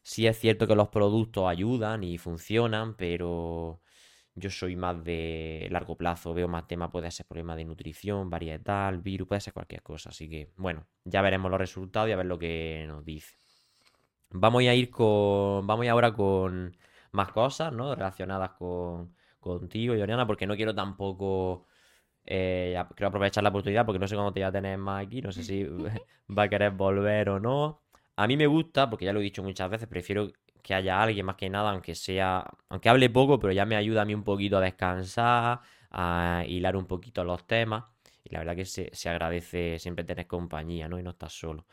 sí 0.04 0.28
es 0.28 0.40
cierto 0.40 0.68
que 0.68 0.76
los 0.76 0.90
productos 0.90 1.48
ayudan 1.48 2.04
y 2.04 2.18
funcionan, 2.18 2.96
pero 2.96 3.82
yo 4.36 4.50
soy 4.52 4.76
más 4.76 5.04
de 5.04 5.68
largo 5.72 5.98
plazo, 5.98 6.34
veo 6.34 6.48
más 6.48 6.68
temas, 6.68 6.92
puede 6.92 7.12
ser 7.12 7.26
problema 7.26 7.56
de 7.56 7.66
nutrición, 7.66 8.30
varietal, 8.30 9.00
virus, 9.00 9.28
puede 9.28 9.42
ser 9.42 9.54
cualquier 9.54 9.84
cosa, 9.84 10.10
así 10.10 10.30
que 10.30 10.52
bueno, 10.58 10.88
ya 11.06 11.22
veremos 11.22 11.52
los 11.52 11.60
resultados 11.60 12.10
y 12.10 12.14
a 12.14 12.18
ver 12.18 12.28
lo 12.28 12.40
que 12.40 12.86
nos 12.88 13.04
dice. 13.06 13.38
Vamos 14.30 14.62
a 14.64 14.74
ir 14.76 14.90
con, 14.92 15.66
vamos 15.66 15.84
a 15.84 15.86
ir 15.86 15.92
ahora 15.92 16.14
con 16.14 16.76
más 17.12 17.32
cosas, 17.32 17.72
¿no? 17.74 17.96
Relacionadas 17.96 18.52
con 18.52 19.16
contigo, 19.40 19.96
Yoriana, 19.96 20.28
porque 20.28 20.46
no 20.48 20.56
quiero 20.56 20.76
tampoco 20.76 21.66
eh, 22.26 22.78
quiero 22.96 23.10
aprovechar 23.10 23.44
la 23.44 23.50
oportunidad 23.50 23.86
porque 23.86 24.00
no 24.00 24.08
sé 24.08 24.16
cuándo 24.16 24.34
te 24.34 24.42
voy 24.42 24.48
a 24.48 24.52
tener 24.52 24.78
más 24.78 25.06
aquí, 25.06 25.22
no 25.22 25.32
sé 25.32 25.44
si 25.44 25.64
va 26.38 26.44
a 26.44 26.50
querer 26.50 26.72
volver 26.72 27.30
o 27.30 27.40
no. 27.40 27.82
A 28.18 28.28
mí 28.28 28.38
me 28.38 28.48
gusta, 28.48 28.90
porque 28.90 29.06
ya 29.06 29.14
lo 29.14 29.20
he 29.20 29.24
dicho 29.24 29.44
muchas 29.44 29.70
veces, 29.70 29.88
prefiero 29.88 30.28
que 30.64 30.74
haya 30.74 31.02
alguien 31.02 31.26
más 31.26 31.36
que 31.38 31.50
nada, 31.50 31.72
aunque 31.72 31.96
sea, 31.96 32.46
aunque 32.70 32.90
hable 32.90 33.10
poco, 33.10 33.40
pero 33.40 33.54
ya 33.54 33.66
me 33.66 33.76
ayuda 33.76 34.02
a 34.04 34.06
mí 34.06 34.14
un 34.16 34.24
poquito 34.24 34.58
a 34.58 34.62
descansar, 34.62 35.62
a 35.92 36.44
hilar 36.48 36.76
un 36.78 36.86
poquito 36.88 37.24
los 37.24 37.46
temas. 37.48 37.86
Y 38.24 38.32
la 38.32 38.40
verdad 38.40 38.56
que 38.56 38.66
se, 38.66 38.90
se 38.94 39.10
agradece 39.10 39.80
siempre 39.80 40.04
tener 40.06 40.28
compañía, 40.28 40.90
¿no? 40.90 41.00
Y 41.00 41.04
no 41.04 41.12
estar 41.12 41.30
solo. 41.30 41.66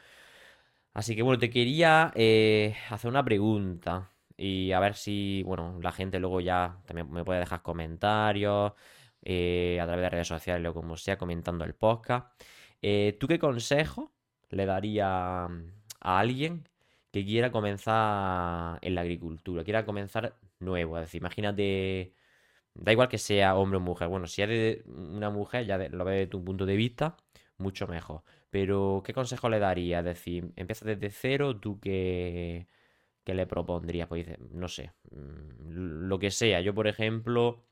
Así 0.94 1.16
que 1.16 1.22
bueno, 1.22 1.38
te 1.38 1.50
quería 1.50 2.12
eh, 2.14 2.76
hacer 2.90 3.11
una 3.11 3.24
pregunta 3.24 4.11
y 4.37 4.72
a 4.72 4.80
ver 4.80 4.94
si, 4.94 5.42
bueno, 5.44 5.78
la 5.83 5.92
gente 5.92 6.18
luego 6.20 6.40
ya 6.40 6.80
también 6.87 7.11
me 7.11 7.24
puede 7.24 7.40
dejar 7.40 7.62
comentarios 7.62 8.72
eh, 9.22 9.78
a 9.80 9.87
través 9.87 10.04
de 10.04 10.11
redes 10.11 10.28
sociales 10.28 10.70
o 10.70 10.74
como 10.74 10.96
sea, 10.96 11.18
comentando 11.18 11.64
el 11.64 11.74
podcast. 11.74 12.28
Eh, 12.83 13.16
¿tú 13.20 13.26
qué 13.28 13.38
consejo 13.38 14.12
le 14.50 14.66
darías 14.66 15.09
a 15.09 16.18
alguien 16.18 16.68
que 17.14 17.24
quiera 17.24 17.52
comenzar 17.52 18.78
en 18.83 18.94
la 18.94 19.02
agricultura, 19.02 19.64
quiera 19.64 19.85
comenzar 19.87 20.37
nuevo. 20.59 20.96
Es 20.98 21.02
decir, 21.04 21.20
imagínate, 21.20 22.12
da 22.74 22.92
igual 22.92 23.09
que 23.09 23.18
sea 23.18 23.57
hombre 23.57 23.78
o 23.78 23.80
mujer. 23.80 24.09
Bueno, 24.09 24.26
si 24.26 24.42
eres 24.42 24.85
una 24.87 25.30
mujer, 25.30 25.66
ya 25.66 25.78
lo 25.78 26.04
ves 26.04 26.18
de 26.20 26.26
tu 26.26 26.44
punto 26.44 26.66
de 26.66 26.76
vista, 26.76 27.16
mucho 27.59 27.87
mejor. 27.87 28.22
Pero, 28.54 29.02
¿qué 29.04 29.12
consejo 29.12 29.48
le 29.48 29.58
daría? 29.58 29.98
Es 29.98 30.04
decir, 30.04 30.52
empieza 30.54 30.84
desde 30.84 31.10
cero, 31.10 31.58
tú 31.58 31.80
qué, 31.80 32.68
qué 33.24 33.34
le 33.34 33.46
propondrías? 33.46 34.06
Pues 34.08 34.26
dice, 34.26 34.38
no 34.52 34.68
sé, 34.68 34.92
mm, 35.10 36.06
lo 36.08 36.20
que 36.20 36.30
sea. 36.30 36.60
Yo, 36.60 36.72
por 36.74 36.86
ejemplo, 36.86 37.66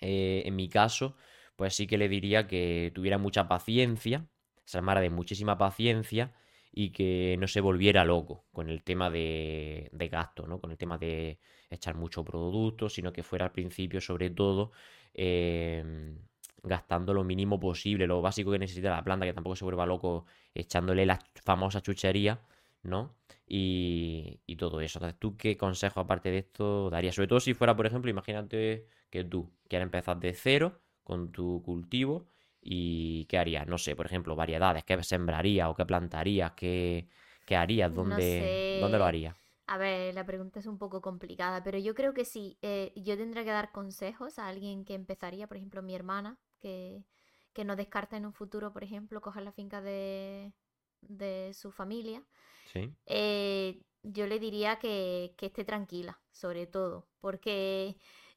eh, 0.00 0.42
en 0.46 0.56
mi 0.56 0.68
caso, 0.68 1.16
pues 1.56 1.74
sí 1.74 1.86
que 1.86 1.98
le 1.98 2.08
diría 2.10 2.46
que 2.48 2.92
tuviera 2.94 3.18
mucha 3.18 3.48
paciencia, 3.48 4.28
se 4.64 4.78
armara 4.78 5.00
de 5.00 5.10
muchísima 5.10 5.58
paciencia 5.58 6.34
y 6.72 6.90
que 6.92 7.36
no 7.38 7.48
se 7.48 7.62
volviera 7.62 8.04
loco 8.04 8.46
con 8.52 8.70
el 8.70 8.82
tema 8.84 9.10
de, 9.10 9.90
de 9.92 10.08
gasto, 10.08 10.46
¿no? 10.46 10.60
Con 10.60 10.72
el 10.72 10.78
tema 10.78 10.98
de 10.98 11.38
echar 11.70 11.96
mucho 11.96 12.24
producto, 12.24 12.88
sino 12.90 13.12
que 13.14 13.22
fuera 13.22 13.46
al 13.46 13.52
principio, 13.52 14.00
sobre 14.02 14.30
todo, 14.30 14.72
em, 15.14 16.18
gastando 16.62 17.14
lo 17.14 17.24
mínimo 17.24 17.58
posible, 17.60 18.06
lo 18.06 18.22
básico 18.22 18.50
que 18.52 18.58
necesita 18.58 18.90
la 18.90 19.04
planta, 19.04 19.26
que 19.26 19.32
tampoco 19.32 19.56
se 19.56 19.64
vuelva 19.64 19.86
loco 19.86 20.26
echándole 20.54 21.06
la 21.06 21.18
famosa 21.44 21.80
chuchería, 21.82 22.40
¿no? 22.82 23.14
Y, 23.46 24.40
y 24.46 24.56
todo 24.56 24.80
eso. 24.80 24.98
Entonces, 24.98 25.18
¿tú 25.18 25.36
qué 25.36 25.56
consejo 25.56 26.00
aparte 26.00 26.30
de 26.30 26.38
esto 26.38 26.90
darías? 26.90 27.14
Sobre 27.14 27.28
todo 27.28 27.40
si 27.40 27.54
fuera, 27.54 27.76
por 27.76 27.86
ejemplo, 27.86 28.10
imagínate 28.10 28.86
que 29.10 29.24
tú 29.24 29.50
quieres 29.68 29.84
empezar 29.86 30.18
de 30.20 30.32
cero 30.34 30.80
con 31.04 31.32
tu 31.32 31.62
cultivo 31.62 32.26
¿Y 32.64 33.24
qué 33.24 33.38
harías? 33.38 33.66
No 33.66 33.76
sé, 33.76 33.96
por 33.96 34.06
ejemplo, 34.06 34.36
variedades, 34.36 34.84
¿qué 34.84 35.02
sembrarías 35.02 35.68
o 35.68 35.74
qué 35.74 35.84
plantarías? 35.84 36.52
¿Qué, 36.52 37.08
qué 37.44 37.56
harías? 37.56 37.92
¿Dónde, 37.92 38.78
¿Dónde 38.80 38.98
lo 38.98 39.04
harías? 39.04 39.34
A 39.66 39.78
ver, 39.78 40.14
la 40.14 40.24
pregunta 40.24 40.60
es 40.60 40.66
un 40.66 40.78
poco 40.78 41.00
complicada, 41.00 41.62
pero 41.64 41.78
yo 41.78 41.94
creo 41.94 42.14
que 42.14 42.24
sí. 42.24 42.58
Eh, 42.62 42.92
yo 42.94 43.16
tendría 43.16 43.44
que 43.44 43.50
dar 43.50 43.72
consejos 43.72 44.38
a 44.38 44.46
alguien 44.48 44.84
que 44.84 44.94
empezaría, 44.94 45.46
por 45.48 45.56
ejemplo, 45.56 45.82
mi 45.82 45.94
hermana, 45.94 46.38
que, 46.62 47.04
que 47.52 47.64
no 47.64 47.76
descarta 47.76 48.16
en 48.16 48.26
un 48.26 48.32
futuro, 48.32 48.72
por 48.72 48.84
ejemplo, 48.84 49.20
coger 49.20 49.42
la 49.44 49.52
finca 49.52 49.82
de, 49.82 50.54
de 51.02 51.52
su 51.54 51.72
familia. 51.72 52.24
Sí. 52.72 52.94
Eh, 53.06 53.82
yo 54.02 54.26
le 54.26 54.38
diría 54.38 54.78
que, 54.78 55.34
que 55.36 55.46
esté 55.46 55.64
tranquila, 55.64 56.20
sobre 56.32 56.66
todo, 56.66 57.08
porque 57.20 57.96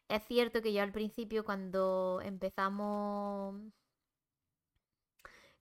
es 0.10 0.24
cierto 0.28 0.62
que 0.62 0.74
yo 0.74 0.84
al 0.84 0.92
principio, 0.92 1.46
cuando 1.46 2.22
empezamos 2.24 3.56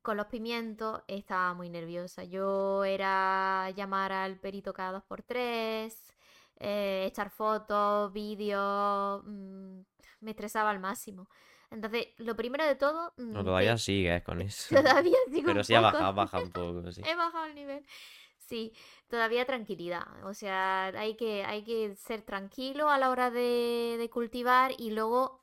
con 0.02 0.18
los 0.18 0.26
pimientos 0.26 1.02
estaba 1.08 1.54
muy 1.54 1.70
nerviosa. 1.70 2.24
Yo 2.24 2.84
era 2.84 3.70
llamar 3.70 4.12
al 4.12 4.38
perito 4.38 4.74
cada 4.74 4.92
dos 4.92 5.04
por 5.04 5.22
tres, 5.22 6.14
eh, 6.60 7.06
echar 7.08 7.30
fotos, 7.30 8.12
vídeos, 8.12 9.22
mm, 9.24 9.80
me 10.20 10.30
estresaba 10.30 10.70
al 10.70 10.78
máximo. 10.80 11.28
Entonces, 11.74 12.08
lo 12.18 12.36
primero 12.36 12.64
de 12.64 12.76
todo... 12.76 13.12
No, 13.32 13.40
mm, 13.40 13.44
todavía 13.44 13.76
sigues 13.78 14.22
con 14.22 14.40
eso. 14.40 14.74
Todavía 14.82 15.16
sigo 15.30 15.48
Pero 15.48 15.60
un 15.60 15.64
sí 15.64 15.74
ha 15.74 15.80
poco. 15.80 15.98
bajado, 15.98 16.14
baja 16.14 16.38
un 16.38 16.52
poco, 16.52 16.92
sí. 16.92 17.02
He 17.02 17.14
bajado 17.16 17.46
el 17.46 17.54
nivel. 17.54 17.84
Sí, 18.38 18.72
todavía 19.08 19.44
tranquilidad. 19.46 20.06
O 20.24 20.34
sea, 20.34 20.86
hay 20.86 21.16
que, 21.16 21.44
hay 21.44 21.64
que 21.64 21.94
ser 21.96 22.22
tranquilo 22.22 22.90
a 22.90 22.98
la 22.98 23.10
hora 23.10 23.30
de, 23.30 23.96
de 23.98 24.10
cultivar 24.10 24.72
y 24.78 24.90
luego 24.90 25.42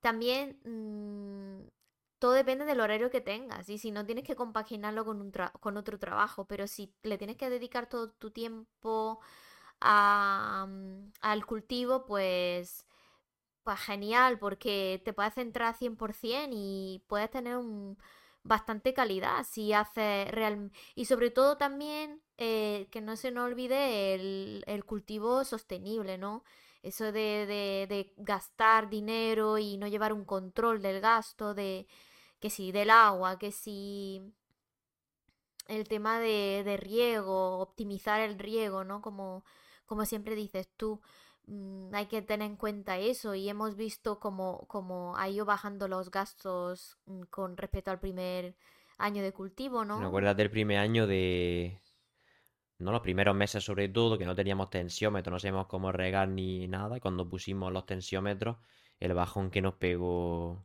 también 0.00 0.58
mm, 0.64 1.68
todo 2.18 2.32
depende 2.32 2.64
del 2.64 2.80
horario 2.80 3.10
que 3.10 3.20
tengas 3.20 3.68
y 3.68 3.78
si 3.78 3.90
no 3.90 4.04
tienes 4.06 4.24
que 4.24 4.36
compaginarlo 4.36 5.04
con, 5.04 5.20
un 5.20 5.32
tra- 5.32 5.52
con 5.60 5.76
otro 5.76 5.98
trabajo, 5.98 6.46
pero 6.46 6.66
si 6.66 6.94
le 7.02 7.18
tienes 7.18 7.36
que 7.36 7.50
dedicar 7.50 7.88
todo 7.88 8.10
tu 8.10 8.30
tiempo 8.30 9.20
a, 9.80 10.66
mm, 10.68 11.12
al 11.22 11.46
cultivo, 11.46 12.06
pues, 12.06 12.86
pues 13.64 13.78
genial, 13.80 14.38
porque 14.38 15.02
te 15.04 15.12
puedes 15.12 15.34
centrar 15.34 15.74
100% 15.76 16.48
y 16.52 17.04
puedes 17.08 17.30
tener 17.30 17.56
un, 17.56 17.98
bastante 18.42 18.94
calidad 18.94 19.44
si 19.48 19.72
haces 19.72 20.30
real... 20.30 20.72
Y 20.94 21.04
sobre 21.06 21.30
todo 21.30 21.56
también 21.56 22.22
eh, 22.38 22.88
que 22.90 23.00
no 23.00 23.16
se 23.16 23.30
nos 23.30 23.46
olvide 23.46 24.14
el, 24.14 24.64
el 24.66 24.84
cultivo 24.84 25.44
sostenible, 25.44 26.18
¿no? 26.18 26.44
Eso 26.82 27.12
de, 27.12 27.46
de, 27.88 28.14
gastar 28.16 28.88
dinero 28.88 29.58
y 29.58 29.76
no 29.76 29.86
llevar 29.86 30.12
un 30.14 30.24
control 30.24 30.80
del 30.80 31.00
gasto, 31.00 31.54
de 31.54 31.86
que 32.40 32.48
si 32.50 32.72
del 32.72 32.90
agua, 32.90 33.38
que 33.38 33.52
si 33.52 34.22
el 35.68 35.86
tema 35.88 36.18
de, 36.18 36.62
de 36.64 36.76
riego, 36.78 37.58
optimizar 37.60 38.20
el 38.20 38.38
riego, 38.38 38.84
¿no? 38.84 39.02
Como, 39.02 39.44
como 39.86 40.06
siempre 40.06 40.34
dices 40.34 40.68
tú, 40.76 41.00
hay 41.92 42.06
que 42.06 42.22
tener 42.22 42.46
en 42.50 42.56
cuenta 42.56 42.98
eso 42.98 43.34
y 43.34 43.48
hemos 43.48 43.76
visto 43.76 44.20
como, 44.20 44.66
como 44.68 45.16
ha 45.16 45.28
ido 45.28 45.44
bajando 45.44 45.88
los 45.88 46.10
gastos 46.10 46.98
mm, 47.06 47.22
con 47.30 47.56
respecto 47.56 47.90
al 47.90 48.00
primer 48.00 48.54
año 48.98 49.22
de 49.22 49.32
cultivo, 49.32 49.80
Me 49.80 49.86
¿no? 49.86 50.06
acuerdas 50.06 50.36
del 50.36 50.50
primer 50.50 50.78
año 50.78 51.06
de... 51.06 51.80
No, 52.78 52.92
los 52.92 53.02
primeros 53.02 53.36
meses 53.36 53.62
sobre 53.62 53.88
todo, 53.88 54.16
que 54.16 54.24
no 54.24 54.34
teníamos 54.34 54.70
tensiómetro, 54.70 55.30
no 55.30 55.38
sabíamos 55.38 55.66
cómo 55.66 55.92
regar 55.92 56.28
ni 56.28 56.66
nada. 56.66 56.96
y 56.96 57.00
Cuando 57.00 57.28
pusimos 57.28 57.72
los 57.72 57.84
tensiómetros, 57.84 58.56
el 58.98 59.14
bajón 59.14 59.50
que 59.50 59.60
nos 59.60 59.74
pegó... 59.74 60.64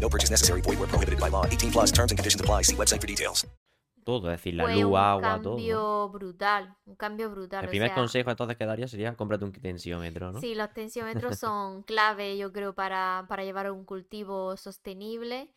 No 0.00 0.08
purchase 0.08 0.30
necessary. 0.30 0.62
Void 0.62 0.78
where 0.78 0.88
prohibited 0.88 1.20
by 1.20 1.30
law. 1.30 1.44
18 1.46 1.70
plus 1.70 1.92
terms 1.92 2.12
and 2.12 2.18
conditions 2.18 2.40
apply. 2.40 2.62
See 2.62 2.76
website 2.76 3.00
for 3.00 3.06
details. 3.06 3.46
Todo, 4.08 4.30
es 4.30 4.38
decir, 4.38 4.54
la 4.54 4.64
Fue 4.64 4.74
luz, 4.76 4.84
un 4.86 4.96
agua, 4.96 5.38
todo. 5.42 5.56
cambio 5.56 6.08
brutal, 6.08 6.74
un 6.86 6.96
cambio 6.96 7.30
brutal. 7.30 7.64
El 7.64 7.68
primer 7.68 7.90
sea, 7.90 7.94
consejo 7.94 8.30
entonces 8.30 8.56
que 8.56 8.64
daría 8.64 8.88
sería 8.88 9.14
cómprate 9.14 9.44
un 9.44 9.52
tensiómetro, 9.52 10.32
¿no? 10.32 10.40
Sí, 10.40 10.54
los 10.54 10.72
tensiómetros 10.72 11.38
son 11.38 11.82
clave, 11.82 12.38
yo 12.38 12.50
creo, 12.50 12.74
para, 12.74 13.26
para 13.28 13.44
llevar 13.44 13.70
un 13.70 13.84
cultivo 13.84 14.56
sostenible, 14.56 15.52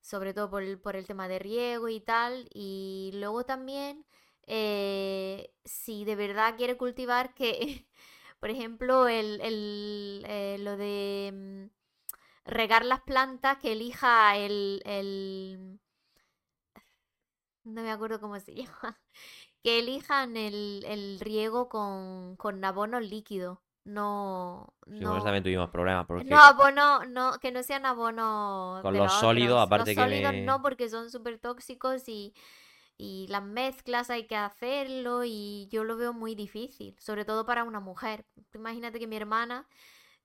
sobre 0.00 0.34
todo 0.34 0.48
por 0.50 0.62
el, 0.62 0.78
por 0.78 0.94
el 0.94 1.04
tema 1.04 1.26
de 1.26 1.40
riego 1.40 1.88
y 1.88 1.98
tal. 1.98 2.48
Y 2.54 3.10
luego 3.14 3.42
también, 3.42 4.06
eh, 4.46 5.52
si 5.64 6.04
de 6.04 6.14
verdad 6.14 6.54
quiere 6.56 6.76
cultivar, 6.76 7.34
que, 7.34 7.88
por 8.38 8.50
ejemplo, 8.50 9.08
el, 9.08 9.40
el, 9.40 10.24
eh, 10.28 10.58
lo 10.60 10.76
de 10.76 11.32
mm, 11.34 11.79
regar 12.44 12.84
las 12.84 13.00
plantas, 13.02 13.58
que 13.58 13.72
elija 13.72 14.36
el, 14.36 14.82
el... 14.84 15.80
No 17.64 17.82
me 17.82 17.90
acuerdo 17.90 18.20
cómo 18.20 18.38
se 18.40 18.54
llama. 18.54 18.98
Que 19.62 19.78
elijan 19.78 20.36
el, 20.36 20.84
el 20.86 21.20
riego 21.20 21.68
con, 21.68 22.36
con 22.36 22.64
abono 22.64 23.00
líquido. 23.00 23.62
No, 23.84 24.74
Sí, 24.98 25.04
con 25.04 25.16
eso 25.16 25.18
no, 25.18 25.24
también 25.24 25.42
tuvimos 25.42 25.70
problemas 25.70 26.06
porque 26.06 26.24
no 26.24 26.38
abono, 26.38 27.04
no, 27.06 27.38
que 27.40 27.50
no 27.50 27.62
sean 27.62 27.86
abonos 27.86 28.82
Con 28.82 28.92
de 28.92 28.98
los 28.98 29.06
los 29.06 29.12
sólidos, 29.12 29.62
otros. 29.64 29.66
aparte 29.66 29.94
Los 29.94 29.94
que 29.94 30.02
sólidos 30.02 30.34
no, 30.36 30.62
porque 30.62 30.88
son 30.88 31.10
súper 31.10 31.38
tóxicos 31.38 32.08
y, 32.08 32.34
y 32.98 33.26
las 33.28 33.42
mezclas 33.42 34.10
hay 34.10 34.26
que 34.26 34.36
hacerlo 34.36 35.22
y 35.24 35.68
yo 35.70 35.84
lo 35.84 35.96
veo 35.96 36.12
muy 36.12 36.34
difícil, 36.34 36.96
sobre 37.00 37.24
todo 37.24 37.46
para 37.46 37.64
una 37.64 37.80
mujer. 37.80 38.26
Imagínate 38.54 38.98
que 38.98 39.06
mi 39.06 39.16
hermana, 39.16 39.66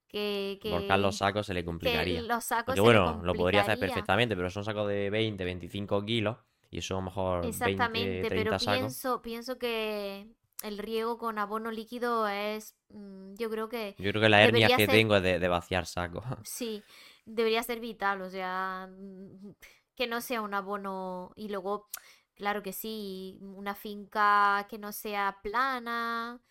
que, 0.08 0.60
que, 0.62 0.70
volcar 0.72 1.00
los 1.00 1.18
sacos 1.18 1.46
se 1.46 1.54
le 1.54 1.62
que 1.62 1.66
complicaría. 1.66 2.22
los 2.22 2.44
sacos 2.46 2.66
Porque 2.76 2.82
se 2.82 2.84
le 2.84 3.00
bueno, 3.00 3.24
lo 3.24 3.34
podría 3.36 3.62
hacer 3.62 3.78
perfectamente, 3.80 4.36
pero 4.36 4.50
son 4.50 4.64
sacos 4.64 4.88
de 4.88 5.10
20, 5.10 5.44
25 5.44 6.04
kilos 6.06 6.38
y 6.72 6.80
eso 6.80 6.96
a 6.96 6.98
lo 6.98 7.04
mejor 7.04 7.42
20, 7.42 7.48
Exactamente, 7.50 8.26
30 8.30 8.30
pero 8.30 8.58
sacos. 8.58 8.82
pienso, 8.82 9.22
pienso 9.22 9.58
que 9.58 10.28
el 10.64 10.78
riego 10.78 11.18
con 11.18 11.38
abono 11.38 11.72
líquido 11.72 12.28
es, 12.28 12.76
mm, 12.90 13.36
yo 13.36 13.50
creo 13.50 13.70
que 13.70 13.96
Yo 13.98 14.12
creo 14.12 14.22
que 14.22 14.30
la 14.30 14.42
hernia 14.44 14.68
que 14.70 14.86
ser- 14.86 14.96
tengo 14.96 15.16
es 15.16 15.24
de, 15.24 15.40
de 15.40 15.48
vaciar 15.48 15.86
sacos. 15.86 16.24
sí, 16.44 16.84
debería 17.26 17.64
ser 17.64 17.80
vital, 17.80 18.22
o 18.22 18.30
sea, 18.30 18.88
mm, 18.92 19.52
que 19.96 20.08
no 20.08 20.22
sea 20.22 20.42
un 20.42 20.54
abono 20.54 21.32
y 21.36 21.50
luego, 21.50 21.88
claro 22.36 22.62
que 22.64 22.74
sí, 22.74 23.38
una 23.42 23.76
finca 23.76 24.66
que 24.70 24.78
no 24.78 24.92
sea 24.92 25.38
plana, 25.44 26.42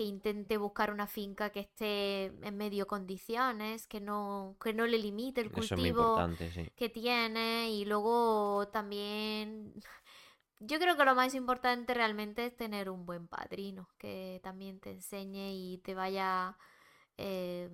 que 0.00 0.06
intente 0.06 0.56
buscar 0.56 0.90
una 0.90 1.06
finca 1.06 1.50
que 1.50 1.60
esté 1.60 2.32
en 2.42 2.56
medio 2.56 2.86
condiciones, 2.86 3.86
que 3.86 4.00
no, 4.00 4.56
que 4.58 4.72
no 4.72 4.86
le 4.86 4.96
limite 4.96 5.42
el 5.42 5.48
es 5.48 5.52
cultivo 5.52 6.16
sí. 6.54 6.70
que 6.74 6.88
tiene 6.88 7.70
y 7.70 7.84
luego 7.84 8.66
también 8.72 9.74
yo 10.58 10.78
creo 10.78 10.96
que 10.96 11.04
lo 11.04 11.14
más 11.14 11.34
importante 11.34 11.92
realmente 11.92 12.46
es 12.46 12.56
tener 12.56 12.88
un 12.88 13.04
buen 13.04 13.28
padrino 13.28 13.90
que 13.98 14.40
también 14.42 14.80
te 14.80 14.92
enseñe 14.92 15.52
y 15.52 15.82
te 15.84 15.94
vaya 15.94 16.56
eh, 17.18 17.68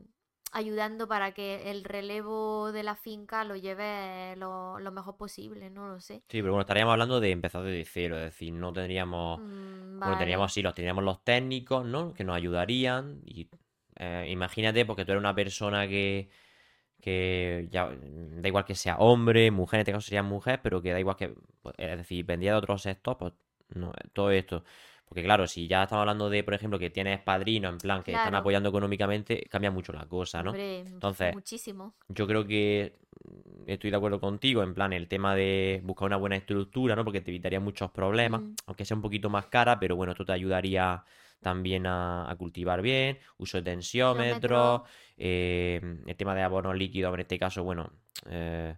ayudando 0.56 1.08
para 1.08 1.32
que 1.32 1.70
el 1.70 1.84
relevo 1.84 2.72
de 2.72 2.82
la 2.82 2.96
finca 2.96 3.44
lo 3.44 3.56
lleve 3.56 4.34
lo, 4.36 4.78
lo 4.80 4.90
mejor 4.92 5.16
posible, 5.16 5.70
no 5.70 5.88
lo 5.88 6.00
sé. 6.00 6.22
Sí, 6.28 6.40
pero 6.42 6.52
bueno, 6.52 6.62
estaríamos 6.62 6.92
hablando 6.92 7.20
de 7.20 7.30
empezar 7.30 7.62
desde 7.62 7.84
cero, 7.84 8.16
es 8.18 8.24
decir, 8.24 8.52
no 8.52 8.72
tendríamos... 8.72 9.40
Mm, 9.40 9.98
Bueno, 10.02 10.18
teníamos 10.18 10.46
vale. 10.46 10.52
sí, 10.52 10.62
los 10.62 10.74
teníamos 10.74 11.04
los 11.04 11.24
técnicos, 11.24 11.84
¿no? 11.86 12.12
Que 12.14 12.24
nos 12.24 12.36
ayudarían. 12.36 13.22
Y 13.24 13.48
eh, 13.96 14.26
imagínate, 14.30 14.84
porque 14.84 15.04
tú 15.04 15.12
eres 15.12 15.20
una 15.20 15.34
persona 15.34 15.86
que, 15.88 16.28
que 17.00 17.68
ya 17.70 17.86
mm, 17.86 18.42
da 18.42 18.48
igual 18.48 18.64
que 18.64 18.74
sea 18.74 18.96
hombre, 18.98 19.50
mujer, 19.50 19.78
en 19.78 19.80
este 19.82 19.92
caso 19.92 20.06
sería 20.06 20.22
mujer, 20.22 20.60
pero 20.62 20.82
que 20.82 20.92
da 20.92 21.00
igual 21.00 21.16
que, 21.16 21.34
pues, 21.62 21.74
es 21.78 21.96
decir, 21.98 22.24
vendría 22.26 22.52
de 22.52 22.58
otro 22.58 22.78
sector, 22.78 23.18
pues 23.18 23.32
no, 23.70 23.92
todo 24.12 24.30
esto. 24.32 24.64
Porque 25.08 25.22
claro, 25.22 25.46
si 25.46 25.68
ya 25.68 25.84
estamos 25.84 26.00
hablando 26.02 26.28
de, 26.28 26.42
por 26.44 26.54
ejemplo, 26.54 26.78
que 26.78 26.90
tienes 26.90 27.20
padrinos, 27.20 27.72
en 27.72 27.78
plan, 27.78 28.02
que 28.02 28.10
están 28.12 28.30
Claro. 28.32 28.38
apoyando 28.38 28.68
económicamente, 28.70 29.46
cambia 29.48 29.70
mucho 29.70 29.92
la 29.92 30.06
cosa, 30.06 30.42
¿no? 30.42 30.50
Hombre, 30.50 30.80
Entonces, 30.80 31.32
muchísimo. 31.32 31.94
yo 32.08 32.26
creo 32.26 32.44
que 32.46 32.98
mm, 33.24 33.70
estoy 33.70 33.90
de 33.90 33.96
acuerdo 33.96 34.20
contigo, 34.20 34.62
en 34.62 34.74
plan, 34.74 34.92
el 34.92 35.06
tema 35.08 35.34
de 35.36 35.80
buscar 35.84 36.06
una 36.06 36.16
buena 36.16 36.36
estructura, 36.36 36.96
¿no? 36.96 37.04
Porque 37.04 37.20
te 37.20 37.30
evitaría 37.30 37.60
muchos 37.60 37.90
problemas, 37.92 38.42
Mm. 38.42 38.54
aunque 38.66 38.84
sea 38.84 38.96
un 38.96 39.02
poquito 39.02 39.30
más 39.30 39.46
cara, 39.46 39.78
pero 39.78 39.94
bueno, 39.96 40.12
esto 40.12 40.24
te 40.24 40.32
ayudaría 40.32 41.04
también 41.40 41.86
a, 41.86 42.28
a 42.28 42.34
cultivar 42.36 42.82
bien, 42.82 43.18
uso 43.36 43.58
de 43.58 43.62
tensiómetro, 43.62 44.82
Tensiómetro. 44.82 44.84
eh, 45.18 45.80
el 46.06 46.16
tema 46.16 46.34
de 46.34 46.42
abonos 46.42 46.74
líquidos, 46.76 47.14
en 47.14 47.20
este 47.20 47.38
caso, 47.38 47.62
bueno, 47.62 47.92
eh, 48.28 48.74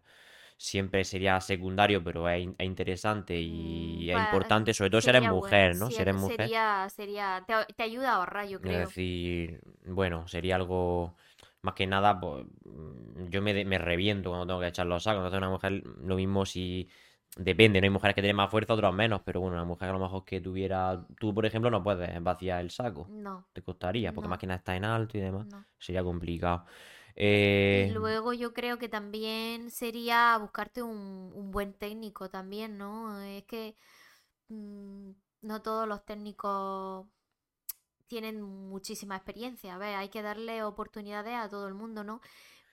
siempre 0.58 1.04
sería 1.04 1.40
secundario, 1.40 2.04
pero 2.04 2.28
es, 2.30 2.42
in- 2.44 2.56
es 2.58 2.66
interesante 2.66 3.40
y 3.40 4.10
Mm, 4.10 4.10
es 4.10 4.16
va- 4.16 4.18
importante, 4.18 4.74
sobre 4.74 4.90
todo 4.90 5.00
si 5.02 5.10
eres 5.10 5.22
sería 5.22 5.32
bueno, 5.32 5.58
mujer, 5.58 5.76
¿no? 5.76 5.90
Si 5.90 6.02
eres 6.02 6.14
mujer. 6.14 6.52
Sería, 6.52 6.88
sería, 6.90 7.44
te, 7.46 7.54
te 7.74 7.82
ayuda 7.84 8.12
a 8.12 8.16
ahorrar, 8.16 8.46
yo 8.48 8.60
Es 8.62 8.62
creo. 8.62 8.94
decir, 8.94 9.60
bueno, 9.86 10.26
sería 10.26 10.56
algo 10.56 11.16
más 11.62 11.74
que 11.74 11.86
nada, 11.86 12.18
pues 12.20 12.44
mm, 12.64 13.28
yo 13.28 13.40
me, 13.42 13.64
me 13.64 13.78
reviento 13.78 14.30
cuando 14.30 14.46
tengo 14.46 14.60
que 14.60 14.66
echar 14.68 14.86
los 14.86 15.02
sacos. 15.04 15.18
Entonces, 15.20 15.38
una 15.38 15.50
mujer, 15.50 15.82
lo 16.04 16.16
mismo 16.16 16.44
si 16.44 16.88
depende, 17.36 17.80
no 17.80 17.84
hay 17.84 17.90
mujeres 17.90 18.14
que 18.16 18.22
tienen 18.22 18.36
más 18.36 18.50
fuerza, 18.50 18.74
otras 18.74 18.92
menos, 18.94 19.22
pero 19.24 19.40
bueno, 19.40 19.54
una 19.56 19.64
mujer 19.64 19.90
a 19.90 19.92
lo 19.92 20.00
mejor 20.00 20.24
que 20.24 20.40
tuviera, 20.40 21.06
tú 21.20 21.32
por 21.34 21.46
ejemplo, 21.46 21.70
no 21.70 21.82
puedes 21.84 22.20
vaciar 22.22 22.60
el 22.60 22.70
saco, 22.70 23.12
No, 23.24 23.44
te 23.52 23.62
costaría, 23.62 24.12
porque 24.12 24.26
No. 24.26 24.30
más 24.30 24.38
que 24.38 24.46
nada 24.48 24.58
está 24.58 24.74
en 24.76 24.84
alto 24.84 25.18
y 25.18 25.20
demás, 25.20 25.46
no. 25.46 25.64
sería 25.78 26.02
complicado. 26.02 26.64
Eh, 27.20 27.92
luego 27.92 28.32
yo 28.32 28.52
creo 28.54 28.78
que 28.78 28.88
también 28.88 29.70
sería 29.70 30.36
buscarte 30.38 30.82
un, 30.82 31.32
un 31.34 31.50
buen 31.50 31.72
técnico 31.74 32.30
también, 32.30 32.78
¿no? 32.78 33.20
Es 33.22 33.44
que 33.44 33.76
mm, 34.48 35.10
no 35.42 35.62
todos 35.62 35.88
los 35.88 36.04
técnicos 36.04 37.06
tienen 38.06 38.42
muchísima 38.42 39.16
experiencia. 39.16 39.74
A 39.74 39.78
ver, 39.78 39.94
hay 39.96 40.08
que 40.08 40.22
darle 40.22 40.62
oportunidades 40.62 41.34
a 41.34 41.48
todo 41.48 41.68
el 41.68 41.74
mundo, 41.74 42.04
¿no? 42.04 42.20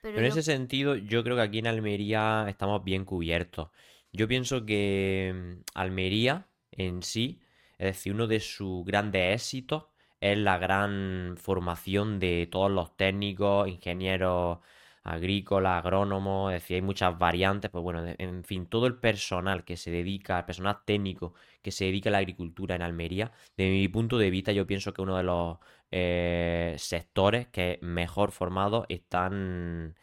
Pero 0.00 0.20
Pero 0.20 0.26
en 0.26 0.28
yo, 0.28 0.32
ese 0.32 0.42
sentido, 0.42 0.96
yo 0.96 1.22
creo 1.24 1.36
que 1.36 1.42
aquí 1.42 1.58
en 1.58 1.66
Almería 1.66 2.46
estamos 2.48 2.82
bien 2.84 3.04
cubiertos. 3.04 3.70
Yo 4.12 4.28
pienso 4.28 4.64
que 4.64 5.32
mm, 5.34 5.62
Almería 5.74 6.48
en 6.72 7.02
sí, 7.02 7.40
es 7.78 7.86
decir, 7.96 8.12
uno 8.14 8.26
de 8.26 8.40
sus 8.40 8.84
grandes 8.84 9.34
éxitos 9.34 9.84
es 10.20 10.38
la 10.38 10.58
gran 10.58 11.36
formación 11.38 12.18
de 12.18 12.48
todos 12.50 12.70
los 12.70 12.96
técnicos, 12.96 13.68
ingenieros 13.68 14.58
agrícolas, 15.06 15.78
agrónomos, 15.78 16.52
es 16.52 16.62
decir, 16.62 16.76
hay 16.76 16.82
muchas 16.82 17.16
variantes, 17.16 17.70
pues 17.70 17.82
bueno, 17.84 18.04
en 18.18 18.42
fin, 18.44 18.66
todo 18.66 18.86
el 18.86 18.96
personal 18.96 19.64
que 19.64 19.76
se 19.76 19.92
dedica, 19.92 20.40
el 20.40 20.44
personal 20.46 20.78
técnico 20.84 21.34
que 21.62 21.70
se 21.70 21.84
dedica 21.84 22.10
a 22.10 22.12
la 22.12 22.18
agricultura 22.18 22.74
en 22.74 22.82
Almería, 22.82 23.30
de 23.56 23.70
mi 23.70 23.86
punto 23.88 24.18
de 24.18 24.30
vista, 24.30 24.50
yo 24.50 24.66
pienso 24.66 24.92
que 24.92 25.02
uno 25.02 25.16
de 25.16 25.22
los 25.22 25.58
eh, 25.92 26.74
sectores 26.78 27.46
que 27.48 27.78
mejor 27.82 28.32
formados 28.32 28.84
están, 28.88 29.94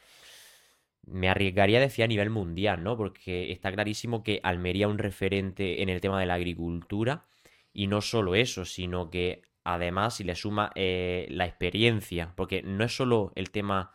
me 1.06 1.30
arriesgaría 1.30 1.80
a 1.80 1.82
decir 1.82 2.06
a 2.06 2.08
nivel 2.08 2.30
mundial, 2.30 2.84
¿no? 2.84 2.96
Porque 2.98 3.52
está 3.52 3.72
clarísimo 3.74 4.24
que 4.24 4.40
Almería 4.44 4.86
es 4.86 4.92
un 4.92 5.00
referente 5.00 5.82
en 5.82 5.90
el 5.90 6.02
tema 6.02 6.20
de 6.20 6.28
la 6.28 6.36
agricultura 6.36 7.26
y 7.74 7.88
no 7.88 8.02
solo 8.02 8.36
eso, 8.36 8.66
sino 8.66 9.10
que 9.10 9.42
además 9.64 10.16
si 10.16 10.24
le 10.24 10.36
suma 10.36 10.72
eh, 10.76 11.28
la 11.30 11.46
experiencia, 11.46 12.34
porque 12.36 12.62
no 12.64 12.84
es 12.84 12.96
solo 12.96 13.32
el 13.36 13.52
tema 13.52 13.92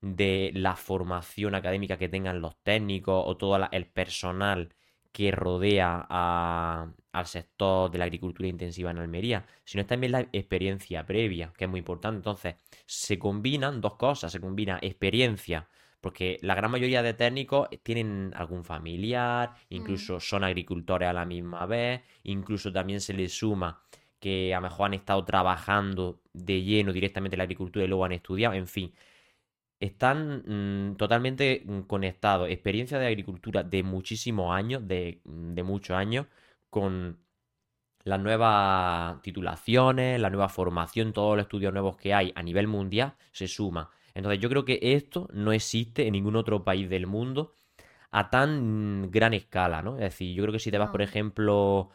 de 0.00 0.50
la 0.54 0.76
formación 0.76 1.54
académica 1.54 1.98
que 1.98 2.08
tengan 2.08 2.40
los 2.40 2.56
técnicos 2.62 3.22
o 3.26 3.36
todo 3.36 3.58
la- 3.58 3.68
el 3.72 3.86
personal 3.86 4.74
que 5.12 5.30
rodea 5.32 6.06
a- 6.08 6.92
al 7.12 7.26
sector 7.26 7.90
de 7.90 7.98
la 7.98 8.04
agricultura 8.04 8.48
intensiva 8.48 8.90
en 8.92 8.98
Almería, 8.98 9.44
sino 9.64 9.82
es 9.82 9.86
también 9.88 10.12
la 10.12 10.20
experiencia 10.32 11.04
previa, 11.04 11.52
que 11.56 11.64
es 11.64 11.70
muy 11.70 11.78
importante. 11.80 12.16
Entonces, 12.18 12.56
se 12.86 13.18
combinan 13.18 13.80
dos 13.80 13.96
cosas, 13.96 14.30
se 14.32 14.40
combina 14.40 14.78
experiencia, 14.80 15.68
porque 16.00 16.38
la 16.42 16.54
gran 16.54 16.70
mayoría 16.70 17.02
de 17.02 17.14
técnicos 17.14 17.68
tienen 17.82 18.32
algún 18.36 18.64
familiar, 18.64 19.52
incluso 19.68 20.20
son 20.20 20.44
agricultores 20.44 21.08
a 21.08 21.12
la 21.12 21.26
misma 21.26 21.66
vez, 21.66 22.02
incluso 22.22 22.72
también 22.72 23.00
se 23.00 23.12
les 23.12 23.32
suma 23.36 23.82
que 24.20 24.54
a 24.54 24.58
lo 24.58 24.62
mejor 24.68 24.86
han 24.86 24.94
estado 24.94 25.24
trabajando 25.24 26.20
de 26.32 26.62
lleno 26.62 26.92
directamente 26.92 27.36
en 27.36 27.38
la 27.38 27.44
agricultura 27.44 27.84
y 27.84 27.88
luego 27.88 28.04
han 28.04 28.12
estudiado, 28.12 28.54
en 28.54 28.66
fin, 28.68 28.92
están 29.80 30.90
mm, 30.92 30.96
totalmente 30.96 31.62
mm, 31.64 31.80
conectados. 31.82 32.48
Experiencia 32.50 32.98
de 32.98 33.06
agricultura 33.08 33.62
de 33.64 33.82
muchísimos 33.82 34.54
años, 34.54 34.86
de, 34.86 35.20
mm, 35.24 35.54
de 35.54 35.62
muchos 35.62 35.96
años, 35.96 36.26
con 36.70 37.18
las 38.04 38.20
nuevas 38.20 39.20
titulaciones, 39.22 40.20
la 40.20 40.30
nueva 40.30 40.48
formación, 40.48 41.12
todos 41.12 41.36
los 41.36 41.44
estudios 41.44 41.72
nuevos 41.72 41.96
que 41.96 42.14
hay 42.14 42.32
a 42.34 42.42
nivel 42.42 42.66
mundial 42.68 43.14
se 43.32 43.48
suma. 43.48 43.90
Entonces 44.14 44.40
yo 44.40 44.48
creo 44.48 44.64
que 44.64 44.78
esto 44.82 45.28
no 45.32 45.52
existe 45.52 46.06
en 46.06 46.12
ningún 46.12 46.36
otro 46.36 46.64
país 46.64 46.88
del 46.90 47.06
mundo 47.06 47.54
a 48.10 48.30
tan 48.30 49.10
gran 49.10 49.34
escala, 49.34 49.82
¿no? 49.82 49.94
Es 49.96 50.02
decir, 50.02 50.34
yo 50.34 50.42
creo 50.42 50.52
que 50.52 50.58
si 50.58 50.70
te 50.70 50.78
vas, 50.78 50.90
por 50.90 51.02
ejemplo, 51.02 51.90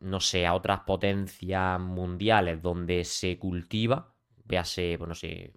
no 0.00 0.20
sé, 0.20 0.46
a 0.46 0.54
otras 0.54 0.80
potencias 0.80 1.80
mundiales 1.80 2.62
donde 2.62 3.04
se 3.04 3.38
cultiva, 3.38 4.12
véase, 4.44 4.96
pues 4.98 5.08
no 5.08 5.14
sé, 5.14 5.52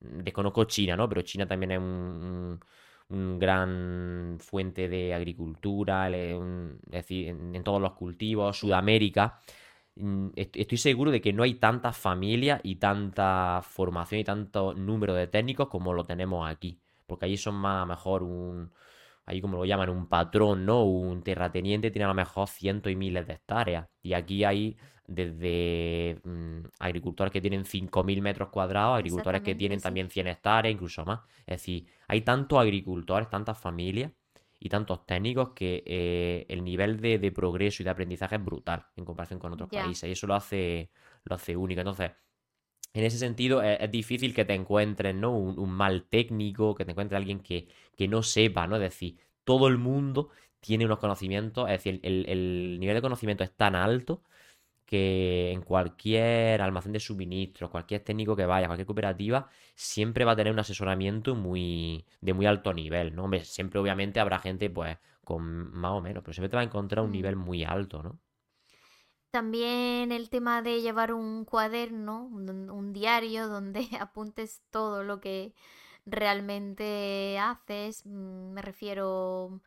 desconozco 0.00 0.64
China, 0.64 0.96
¿no? 0.96 1.08
Pero 1.08 1.22
China 1.22 1.46
también 1.46 1.72
es 1.72 1.78
un, 1.78 2.60
un 3.10 3.38
gran 3.38 4.38
fuente 4.40 4.88
de 4.88 5.14
agricultura, 5.14 6.08
es 6.10 6.38
decir, 6.86 7.28
en, 7.28 7.62
todos 7.64 7.80
los 7.80 7.92
cultivos, 7.94 8.58
Sudamérica. 8.58 9.38
mm, 9.96 10.28
est- 10.36 10.56
Estoy 10.56 10.78
seguro 10.78 11.10
de 11.10 11.20
que 11.20 11.32
no 11.32 11.42
hay 11.42 11.54
tantas 11.54 11.96
familias 11.96 12.60
y 12.64 12.76
tanta 12.76 13.60
formación 13.62 14.20
y 14.20 14.24
tanto 14.24 14.74
número 14.74 15.14
de 15.14 15.26
técnicos 15.28 15.68
como 15.68 15.92
lo 15.94 16.04
tenemos 16.04 16.48
aquí. 16.48 16.80
Porque 17.06 17.26
allí 17.26 17.36
son 17.36 17.54
más, 17.56 17.82
a 17.82 17.86
mejor, 17.86 18.22
un, 18.22 18.72
ahí 19.28 19.40
como 19.42 19.58
lo 19.58 19.64
llaman, 19.66 19.90
un 19.90 20.08
patrón, 20.08 20.64
¿no? 20.64 20.84
Un 20.84 21.22
terrateniente 21.22 21.90
tiene 21.90 22.06
a 22.06 22.08
lo 22.08 22.14
mejor 22.14 22.48
cientos 22.48 22.90
y 22.90 22.96
miles 22.96 23.26
de 23.26 23.34
hectáreas. 23.34 23.86
Y 24.02 24.14
aquí 24.14 24.42
hay 24.44 24.76
desde 25.06 26.18
mm, 26.24 26.60
agricultores 26.78 27.30
que 27.30 27.40
tienen 27.40 27.64
5.000 27.64 28.22
metros 28.22 28.48
cuadrados, 28.48 28.96
agricultores 28.96 29.42
que 29.42 29.54
tienen 29.54 29.80
sí. 29.80 29.82
también 29.82 30.08
100 30.08 30.28
hectáreas, 30.28 30.72
incluso 30.72 31.04
más. 31.04 31.20
Es 31.40 31.60
decir, 31.60 31.86
hay 32.08 32.22
tantos 32.22 32.58
agricultores, 32.58 33.28
tantas 33.28 33.58
familias 33.58 34.12
y 34.58 34.70
tantos 34.70 35.04
técnicos 35.04 35.50
que 35.50 35.82
eh, 35.86 36.46
el 36.48 36.64
nivel 36.64 36.98
de, 37.00 37.18
de 37.18 37.30
progreso 37.30 37.82
y 37.82 37.84
de 37.84 37.90
aprendizaje 37.90 38.36
es 38.36 38.44
brutal 38.44 38.86
en 38.96 39.04
comparación 39.04 39.38
con 39.38 39.52
otros 39.52 39.68
países. 39.68 40.08
Y 40.08 40.12
eso 40.12 40.26
lo 40.26 40.34
hace, 40.34 40.90
lo 41.24 41.36
hace 41.36 41.54
único. 41.54 41.82
Entonces, 41.82 42.12
en 42.92 43.04
ese 43.04 43.18
sentido, 43.18 43.62
es, 43.62 43.78
es 43.80 43.90
difícil 43.90 44.34
que 44.34 44.44
te 44.44 44.54
encuentres, 44.54 45.14
¿no? 45.14 45.36
Un, 45.36 45.58
un 45.58 45.70
mal 45.70 46.04
técnico, 46.08 46.74
que 46.74 46.84
te 46.84 46.92
encuentres 46.92 47.16
alguien 47.18 47.40
que, 47.40 47.68
que 47.96 48.08
no 48.08 48.22
sepa, 48.22 48.66
¿no? 48.66 48.76
Es 48.76 48.82
decir, 48.82 49.18
todo 49.44 49.68
el 49.68 49.78
mundo 49.78 50.30
tiene 50.60 50.84
unos 50.86 50.98
conocimientos, 50.98 51.66
es 51.68 51.72
decir, 51.84 52.00
el, 52.02 52.26
el 52.28 52.78
nivel 52.80 52.96
de 52.96 53.02
conocimiento 53.02 53.44
es 53.44 53.52
tan 53.56 53.74
alto 53.76 54.22
que 54.86 55.52
en 55.52 55.62
cualquier 55.62 56.62
almacén 56.62 56.92
de 56.92 57.00
suministros, 57.00 57.70
cualquier 57.70 58.00
técnico 58.02 58.34
que 58.36 58.46
vaya, 58.46 58.66
cualquier 58.68 58.86
cooperativa, 58.86 59.48
siempre 59.74 60.24
va 60.24 60.32
a 60.32 60.36
tener 60.36 60.52
un 60.52 60.58
asesoramiento 60.60 61.34
muy, 61.34 62.06
de 62.20 62.32
muy 62.34 62.46
alto 62.46 62.72
nivel, 62.72 63.14
¿no? 63.14 63.28
Siempre 63.42 63.80
obviamente 63.80 64.18
habrá 64.20 64.38
gente, 64.38 64.70
pues, 64.70 64.96
con 65.24 65.70
más 65.72 65.92
o 65.92 66.00
menos, 66.00 66.22
pero 66.24 66.32
siempre 66.32 66.48
te 66.50 66.56
va 66.56 66.62
a 66.62 66.64
encontrar 66.64 67.04
un 67.04 67.10
Mm. 67.10 67.12
nivel 67.12 67.36
muy 67.36 67.64
alto, 67.64 68.02
¿no? 68.02 68.18
También 69.30 70.10
el 70.10 70.30
tema 70.30 70.62
de 70.62 70.80
llevar 70.80 71.12
un 71.12 71.44
cuaderno, 71.44 72.24
un, 72.24 72.70
un 72.70 72.92
diario 72.92 73.48
donde 73.48 73.86
apuntes 74.00 74.62
todo 74.70 75.04
lo 75.04 75.20
que 75.20 75.54
realmente 76.06 77.38
haces, 77.38 78.04
mm, 78.06 78.52
me 78.52 78.62
refiero, 78.62 79.60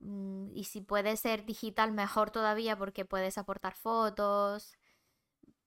mm, 0.00 0.48
y 0.54 0.64
si 0.64 0.80
puede 0.80 1.16
ser 1.16 1.44
digital 1.46 1.92
mejor 1.92 2.30
todavía 2.30 2.76
porque 2.76 3.04
puedes 3.04 3.38
aportar 3.38 3.74
fotos 3.74 4.76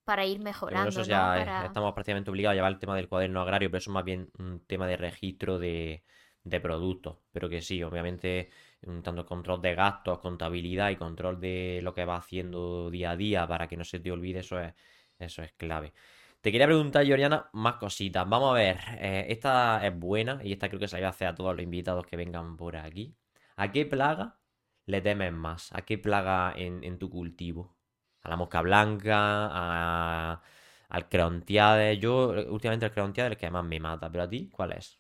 para 0.04 0.26
ir 0.26 0.40
mejorando, 0.40 0.90
eso 0.90 1.02
¿no? 1.02 1.06
ya 1.06 1.34
Para... 1.36 1.66
estamos 1.66 1.94
prácticamente 1.94 2.32
obligados 2.32 2.54
a 2.54 2.56
llevar 2.56 2.72
el 2.72 2.80
tema 2.80 2.96
del 2.96 3.08
cuaderno 3.08 3.42
agrario, 3.42 3.70
pero 3.70 3.78
eso 3.78 3.92
es 3.92 3.94
más 3.94 4.06
bien 4.06 4.30
un 4.40 4.60
tema 4.66 4.88
de 4.88 4.98
registro 4.98 5.60
de, 5.60 6.04
de 6.44 6.60
productos. 6.60 7.18
Pero 7.32 7.50
que 7.50 7.62
sí, 7.62 7.84
obviamente, 7.84 8.50
un 8.84 9.04
tanto 9.04 9.26
control 9.26 9.62
de 9.62 9.76
gastos, 9.76 10.20
contabilidad 10.20 10.90
y 10.90 10.96
control 10.96 11.40
de 11.40 11.80
lo 11.84 11.94
que 11.94 12.06
vas 12.06 12.26
haciendo 12.26 12.90
día 12.90 13.12
a 13.12 13.18
día 13.18 13.48
para 13.48 13.68
que 13.68 13.78
no 13.78 13.84
se 13.84 14.00
te 14.00 14.12
olvide, 14.12 14.40
eso 14.40 14.60
es, 14.60 14.74
eso 15.18 15.42
es 15.44 15.54
clave. 15.54 15.94
Te 16.42 16.52
quería 16.52 16.68
preguntar, 16.68 17.06
Georgiana, 17.06 17.50
más 17.54 17.76
cositas. 17.76 18.28
Vamos 18.30 18.52
a 18.52 18.54
ver, 18.54 18.78
eh, 19.00 19.26
esta 19.30 19.86
es 19.86 19.98
buena 19.98 20.40
y 20.44 20.54
esta 20.54 20.70
creo 20.70 20.80
que 20.80 20.88
se 20.88 20.96
la 20.96 21.02
voy 21.02 21.06
a 21.08 21.10
hacer 21.10 21.28
a 21.28 21.36
todos 21.36 21.54
los 21.56 21.64
invitados 21.64 22.06
que 22.06 22.16
vengan 22.16 22.56
por 22.58 22.78
aquí. 22.78 23.16
¿A 23.58 23.72
qué 23.72 23.86
plaga 23.86 24.40
le 24.86 25.02
temes 25.02 25.34
más? 25.34 25.74
¿A 25.74 25.82
qué 25.82 25.98
plaga 25.98 26.54
en, 26.56 26.98
tu 27.00 27.10
cultivo? 27.10 27.76
¿A 28.22 28.30
la 28.30 28.38
mosca 28.38 28.62
blanca? 28.62 29.50
¿A, 29.52 30.42
al 30.90 31.10
creontiade? 31.10 31.98
Yo, 32.00 32.30
últimamente 32.50 32.86
el 32.86 32.92
creontiade 32.94 33.30
es 33.30 33.32
el 33.34 33.38
que 33.38 33.52
más 33.52 33.66
me 33.66 33.80
mata, 33.80 34.10
pero 34.12 34.24
a 34.24 34.30
ti, 34.30 34.50
¿cuál 34.50 34.74
es? 34.74 35.00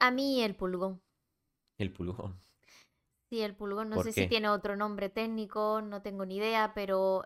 A 0.00 0.10
mí 0.10 0.42
el 0.42 0.56
pulgón. 0.56 1.01
El 1.82 1.92
pulgón. 1.92 2.40
Sí, 3.30 3.40
el 3.40 3.56
pulgón. 3.56 3.88
No 3.90 3.96
¿Por 3.96 4.04
sé 4.04 4.12
qué? 4.14 4.22
si 4.22 4.28
tiene 4.28 4.48
otro 4.48 4.76
nombre 4.76 5.08
técnico, 5.08 5.80
no 5.82 6.02
tengo 6.02 6.24
ni 6.26 6.36
idea, 6.36 6.72
pero 6.74 7.24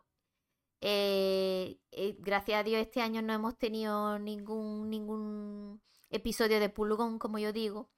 eh, 0.81 1.79
eh, 1.91 2.17
gracias 2.21 2.61
a 2.61 2.63
Dios 2.65 2.81
este 2.81 3.01
año 3.03 3.23
no 3.23 3.33
hemos 3.33 3.59
tenido 3.59 4.19
ningún, 4.19 4.89
ningún 4.91 5.83
episodio 6.11 6.61
de 6.61 6.69
pulgón, 6.71 7.19
como 7.19 7.39
yo 7.39 7.53
digo. 7.53 7.91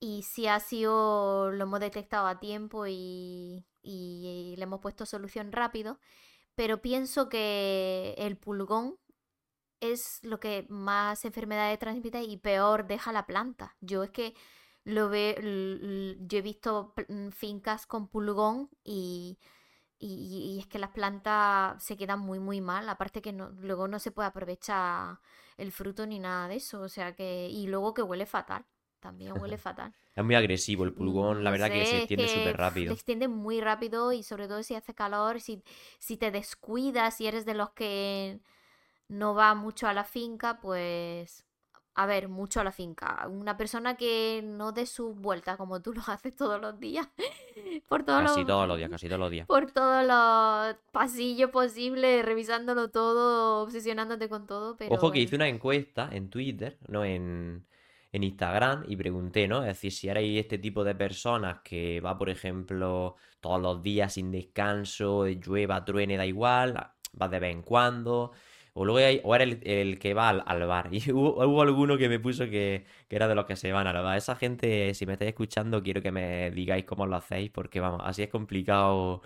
Y 0.00 0.22
si 0.22 0.46
ha 0.48 0.58
sido, 0.60 1.50
lo 1.52 1.62
hemos 1.64 1.80
detectado 1.80 2.26
a 2.26 2.40
tiempo 2.40 2.86
y, 2.88 3.64
y 3.82 4.54
le 4.56 4.62
hemos 4.62 4.80
puesto 4.80 5.06
solución 5.06 5.52
rápido. 5.52 6.00
Pero 6.54 6.82
pienso 6.82 7.28
que 7.28 8.14
el 8.18 8.36
pulgón 8.36 8.98
es 9.80 10.20
lo 10.22 10.40
que 10.40 10.66
más 10.68 11.24
enfermedades 11.24 11.78
transmite 11.78 12.22
y 12.22 12.36
peor 12.38 12.86
deja 12.86 13.12
la 13.12 13.26
planta. 13.26 13.76
Yo 13.80 14.02
es 14.04 14.10
que 14.10 14.34
lo 14.84 15.08
veo, 15.08 15.36
yo 15.40 16.38
he 16.38 16.42
visto 16.42 16.94
mm, 17.08 17.28
fincas 17.30 17.86
con 17.86 18.08
pulgón 18.08 18.70
y, 18.84 19.38
y- 19.98 20.54
y 20.56 20.58
es 20.60 20.66
que 20.66 20.78
las 20.78 20.90
plantas 20.90 21.82
se 21.82 21.96
quedan 21.96 22.20
muy 22.20 22.38
muy 22.40 22.60
mal. 22.60 22.88
Aparte 22.88 23.22
que 23.22 23.32
no, 23.32 23.50
luego 23.60 23.88
no 23.88 23.98
se 23.98 24.10
puede 24.12 24.28
aprovechar 24.28 25.18
el 25.56 25.72
fruto 25.72 26.06
ni 26.06 26.18
nada 26.18 26.48
de 26.48 26.56
eso. 26.56 26.80
O 26.82 26.88
sea 26.88 27.14
que, 27.14 27.48
y 27.50 27.66
luego 27.68 27.94
que 27.94 28.02
huele 28.02 28.26
fatal. 28.26 28.64
También 29.00 29.32
huele 29.40 29.58
fatal. 29.58 29.92
Es 30.14 30.24
muy 30.24 30.34
agresivo 30.34 30.84
el 30.84 30.92
pulgón, 30.92 31.42
la 31.42 31.50
verdad 31.50 31.72
que 31.72 31.84
se 31.86 31.96
extiende 31.98 32.28
súper 32.28 32.56
rápido. 32.56 32.90
Se 32.90 32.94
extiende 32.94 33.28
muy 33.28 33.60
rápido 33.60 34.12
y 34.12 34.22
sobre 34.22 34.46
todo 34.48 34.62
si 34.62 34.74
hace 34.74 34.94
calor, 34.94 35.40
si, 35.40 35.62
si 35.98 36.16
te 36.16 36.30
descuidas, 36.30 37.16
si 37.16 37.26
eres 37.26 37.44
de 37.46 37.54
los 37.54 37.70
que 37.70 38.40
no 39.08 39.34
va 39.34 39.54
mucho 39.54 39.88
a 39.88 39.94
la 39.94 40.04
finca, 40.04 40.60
pues 40.60 41.44
a 41.94 42.06
ver, 42.06 42.28
mucho 42.28 42.60
a 42.60 42.64
la 42.64 42.72
finca. 42.72 43.26
Una 43.28 43.56
persona 43.56 43.96
que 43.96 44.42
no 44.42 44.72
dé 44.72 44.86
sus 44.86 45.14
vueltas 45.14 45.56
como 45.56 45.82
tú 45.82 45.92
lo 45.92 46.02
haces 46.06 46.34
todos 46.34 46.60
los 46.60 46.78
días, 46.80 47.08
por 47.88 48.04
todos 48.04 48.22
Casi 48.22 48.40
los, 48.40 48.46
todos 48.46 48.68
los 48.68 48.78
días, 48.78 48.90
casi 48.90 49.08
todos 49.08 49.20
los 49.20 49.30
días. 49.30 49.46
por 49.46 49.70
todos 49.70 50.06
los 50.06 50.76
pasillos 50.90 51.50
posibles, 51.50 52.24
revisándolo 52.24 52.90
todo, 52.90 53.62
obsesionándote 53.62 54.28
con 54.28 54.46
todo, 54.46 54.76
pero 54.76 54.94
Ojo 54.94 55.10
que 55.10 55.20
hice 55.20 55.36
una 55.36 55.48
encuesta 55.48 56.08
en 56.12 56.30
Twitter, 56.30 56.78
no 56.88 57.04
en, 57.04 57.66
en 58.12 58.22
Instagram, 58.22 58.84
y 58.88 58.96
pregunté, 58.96 59.46
¿no? 59.46 59.60
Es 59.62 59.68
decir, 59.68 59.92
si 59.92 60.08
erais 60.08 60.40
este 60.40 60.58
tipo 60.58 60.84
de 60.84 60.94
personas 60.94 61.60
que 61.62 62.00
va, 62.00 62.16
por 62.16 62.30
ejemplo, 62.30 63.16
todos 63.40 63.60
los 63.60 63.82
días 63.82 64.14
sin 64.14 64.30
descanso, 64.30 65.26
llueva, 65.26 65.84
truene, 65.84 66.16
da 66.16 66.24
igual, 66.24 66.74
va 67.20 67.28
de 67.28 67.38
vez 67.38 67.52
en 67.52 67.62
cuando, 67.62 68.32
o 68.74 68.84
luego 68.84 69.06
hay- 69.06 69.20
o 69.24 69.34
era 69.34 69.44
el, 69.44 69.60
el 69.64 69.98
que 69.98 70.14
va 70.14 70.28
al, 70.30 70.42
al 70.46 70.66
bar. 70.66 70.88
Y 70.92 71.10
hubo, 71.12 71.44
hubo 71.44 71.62
alguno 71.62 71.98
que 71.98 72.08
me 72.08 72.18
puso 72.20 72.44
que, 72.46 72.84
que 73.08 73.16
era 73.16 73.28
de 73.28 73.34
los 73.34 73.46
que 73.46 73.56
se 73.56 73.72
van 73.72 73.86
al 73.86 74.02
bar. 74.02 74.16
Esa 74.18 74.36
gente, 74.36 74.94
si 74.94 75.06
me 75.06 75.14
estáis 75.14 75.30
escuchando, 75.30 75.82
quiero 75.82 76.02
que 76.02 76.12
me 76.12 76.50
digáis 76.50 76.84
cómo 76.84 77.06
lo 77.06 77.16
hacéis, 77.16 77.50
porque 77.50 77.80
vamos, 77.80 78.00
así 78.04 78.22
es 78.22 78.28
complicado 78.30 79.22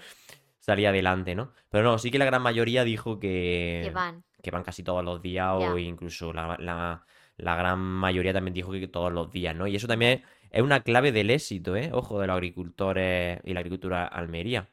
salir 0.61 0.87
adelante, 0.89 1.35
¿no? 1.35 1.53
Pero 1.71 1.85
no, 1.85 1.99
sí 1.99 2.11
que 2.11 2.19
la 2.19 2.25
gran 2.25 2.43
mayoría 2.43 2.85
dijo 2.85 3.19
que 3.21 3.83
que 3.83 3.91
van. 3.91 4.25
que 4.43 4.51
van 4.51 4.63
casi 4.65 4.83
todos 4.83 5.05
los 5.05 5.23
días 5.23 5.53
o 5.55 5.79
incluso 5.79 6.33
la, 6.33 6.57
la- 6.59 7.05
la 7.39 7.55
gran 7.57 7.79
mayoría 7.81 8.33
también 8.33 8.55
dijo 8.55 8.73
que 8.73 8.89
todos 8.89 9.13
los 9.13 9.31
días, 9.31 9.55
¿no? 9.55 9.67
Y 9.67 9.77
eso 9.77 9.87
también 9.87 10.23
es 10.51 10.63
una 10.63 10.81
clave 10.81 11.13
del 11.13 11.31
éxito, 11.31 11.77
¿eh? 11.77 11.91
Ojo, 11.93 12.19
de 12.21 12.27
los 12.27 12.35
agricultores 12.35 13.41
y 13.45 13.53
la 13.53 13.61
agricultura 13.61 14.07
almería. 14.07 14.69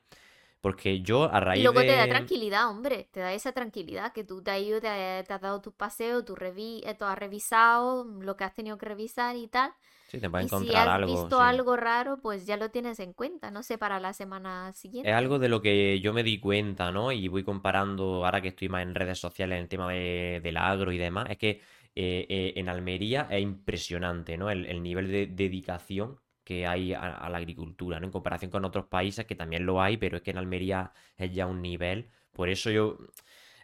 Porque 0.63 1.01
yo 1.01 1.31
a 1.31 1.39
Y 1.51 1.61
raíz 1.61 1.61
luego 1.61 1.85
te 1.85 1.95
da 1.95 2.07
tranquilidad, 2.07 2.69
hombre, 2.69 3.07
te 3.11 3.19
da 3.19 3.33
esa 3.33 3.51
tranquilidad 3.53 4.11
que 4.13 4.23
tú 4.23 4.41
te 4.41 4.51
has 4.51 4.59
ido, 4.61 4.81
te, 4.81 4.87
ha- 4.89 5.23
te 5.23 5.33
has 5.33 5.41
dado 5.41 5.61
tu 5.61 5.71
paseo, 5.73 6.23
tú, 6.25 6.35
revi 6.35 6.81
eh, 6.85 6.95
tú 6.95 7.05
has 7.05 7.17
revisado 7.17 8.05
lo 8.05 8.35
que 8.37 8.43
has 8.43 8.53
tenido 8.55 8.77
que 8.77 8.85
revisar 8.87 9.35
y 9.35 9.47
tal. 9.47 9.73
Sí, 10.05 10.19
te 10.21 10.27
Y 10.37 10.49
si 10.49 10.75
encontrar 10.77 10.87
has 10.87 10.93
algo, 10.97 11.03
visto 11.03 11.39
sí. 11.39 11.43
algo 11.43 11.77
raro, 11.77 12.19
pues 12.21 12.45
ya 12.47 12.57
lo 12.57 12.71
tienes 12.71 12.99
en 12.99 13.13
cuenta, 13.13 13.51
no 13.51 13.63
sé, 13.63 13.77
para 13.77 13.99
la 13.99 14.13
semana 14.13 14.73
Es 15.01 15.13
siguiente. 15.13 15.13
algo 15.13 15.37
de 15.37 15.49
lo 15.49 15.61
que 15.61 15.99
yo 15.99 16.13
me 16.13 16.23
di 16.23 16.39
cuenta, 16.39 16.91
¿no? 16.91 17.11
Y 17.11 17.27
voy 17.27 17.43
comparando, 17.43 18.25
ahora 18.25 18.41
que 18.41 18.47
estoy 18.49 18.69
más 18.69 18.83
en 18.83 18.95
redes 18.95 19.19
sociales, 19.19 19.57
en 19.57 19.63
el 19.63 19.69
tema 19.69 19.91
de- 19.91 20.39
del 20.41 20.55
agro 20.57 20.91
y 20.93 20.97
demás, 20.97 21.29
es 21.29 21.37
que 21.37 21.49
eh, 21.95 22.25
eh, 22.29 22.53
en 22.55 22.69
Almería 22.69 23.27
es 23.29 23.41
impresionante, 23.41 24.37
¿no? 24.37 24.49
El, 24.49 24.65
el 24.65 24.81
nivel 24.81 25.11
de 25.11 25.27
dedicación 25.27 26.19
que 26.43 26.67
hay 26.67 26.93
a, 26.93 27.29
la 27.29 27.37
agricultura, 27.37 27.99
¿no? 27.99 28.05
En 28.07 28.11
comparación 28.11 28.51
con 28.51 28.65
otros 28.65 28.85
países 28.87 29.25
que 29.25 29.35
también 29.35 29.65
lo 29.65 29.81
hay, 29.81 29.97
pero 29.97 30.17
es 30.17 30.23
que 30.23 30.31
en 30.31 30.37
Almería 30.37 30.91
es 31.17 31.33
ya 31.33 31.47
un 31.47 31.61
nivel. 31.61 32.09
Por 32.33 32.49
eso 32.49 32.69
yo... 32.71 32.97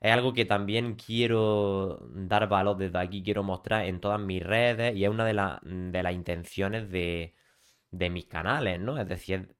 Es 0.01 0.11
algo 0.13 0.33
que 0.33 0.45
también 0.45 0.95
quiero 0.95 1.99
dar 2.13 2.47
valor 2.47 2.77
desde 2.77 2.97
aquí, 2.99 3.21
quiero 3.23 3.43
mostrar 3.43 3.85
en 3.85 3.99
todas 3.99 4.19
mis 4.19 4.41
redes 4.43 4.95
y 4.95 5.03
es 5.03 5.09
una 5.09 5.25
de, 5.25 5.33
la- 5.33 5.59
de 5.63 6.03
las 6.03 6.13
intenciones 6.13 6.89
de, 6.89 7.35
de 7.91 8.09
mis 8.09 8.25
canales, 8.25 8.79
¿no? 8.79 8.97
Es 8.99 9.07
decir, 9.07 9.55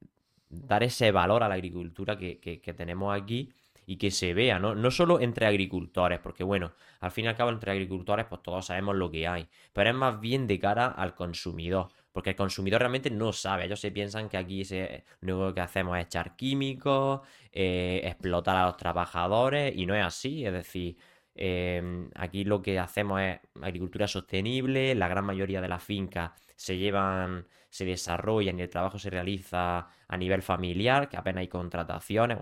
dar 0.49 0.83
ese 0.83 1.11
valor 1.11 1.43
a 1.43 1.49
la 1.49 1.55
agricultura 1.55 2.17
que, 2.17 2.39
que- 2.39 2.61
que 2.61 2.73
tenemos 2.73 3.19
aquí 3.19 3.51
y 3.85 3.97
que 3.97 4.11
se 4.11 4.33
vea, 4.33 4.59
¿no? 4.59 4.75
No 4.75 4.91
solo 4.91 5.19
entre 5.19 5.45
agricultores, 5.47 6.19
porque 6.19 6.43
bueno, 6.43 6.73
al 7.01 7.11
fin 7.11 7.25
y 7.25 7.27
al 7.29 7.35
cabo 7.35 7.51
entre 7.51 7.71
agricultores 7.71 8.25
pues 8.27 8.41
todos 8.43 8.65
sabemos 8.67 8.95
lo 8.95 9.11
que 9.11 9.27
hay, 9.27 9.49
pero 9.73 9.89
es 9.89 9.95
más 9.95 10.19
bien 10.21 10.47
de 10.47 10.59
cara 10.59 10.87
al 10.87 11.15
consumidor, 11.15 11.89
porque 12.11 12.31
el 12.31 12.35
consumidor 12.35 12.81
realmente 12.81 13.09
no 13.09 13.33
sabe, 13.33 13.65
ellos 13.65 13.79
se 13.79 13.91
piensan 13.91 14.29
que 14.29 14.37
aquí 14.37 14.65
se, 14.65 15.05
lo 15.21 15.37
único 15.37 15.53
que 15.53 15.61
hacemos 15.61 15.97
es 15.97 16.05
echar 16.05 16.35
químicos, 16.35 17.21
eh, 17.51 18.01
explotar 18.03 18.57
a 18.57 18.65
los 18.65 18.77
trabajadores 18.77 19.73
y 19.75 19.85
no 19.85 19.95
es 19.95 20.03
así, 20.03 20.45
es 20.45 20.53
decir, 20.53 20.97
eh, 21.35 22.09
aquí 22.15 22.43
lo 22.43 22.61
que 22.61 22.79
hacemos 22.79 23.21
es 23.21 23.39
agricultura 23.61 24.07
sostenible, 24.07 24.95
la 24.95 25.07
gran 25.07 25.25
mayoría 25.25 25.61
de 25.61 25.69
las 25.69 25.83
fincas 25.83 26.31
se 26.59 26.77
llevan, 26.77 27.47
se 27.69 27.85
desarrollan 27.85 28.59
y 28.59 28.63
el 28.63 28.69
trabajo 28.69 28.99
se 28.99 29.09
realiza 29.09 29.87
a 30.07 30.17
nivel 30.17 30.41
familiar, 30.41 31.07
que 31.07 31.15
apenas 31.15 31.41
hay 31.41 31.47
contrataciones. 31.47 32.37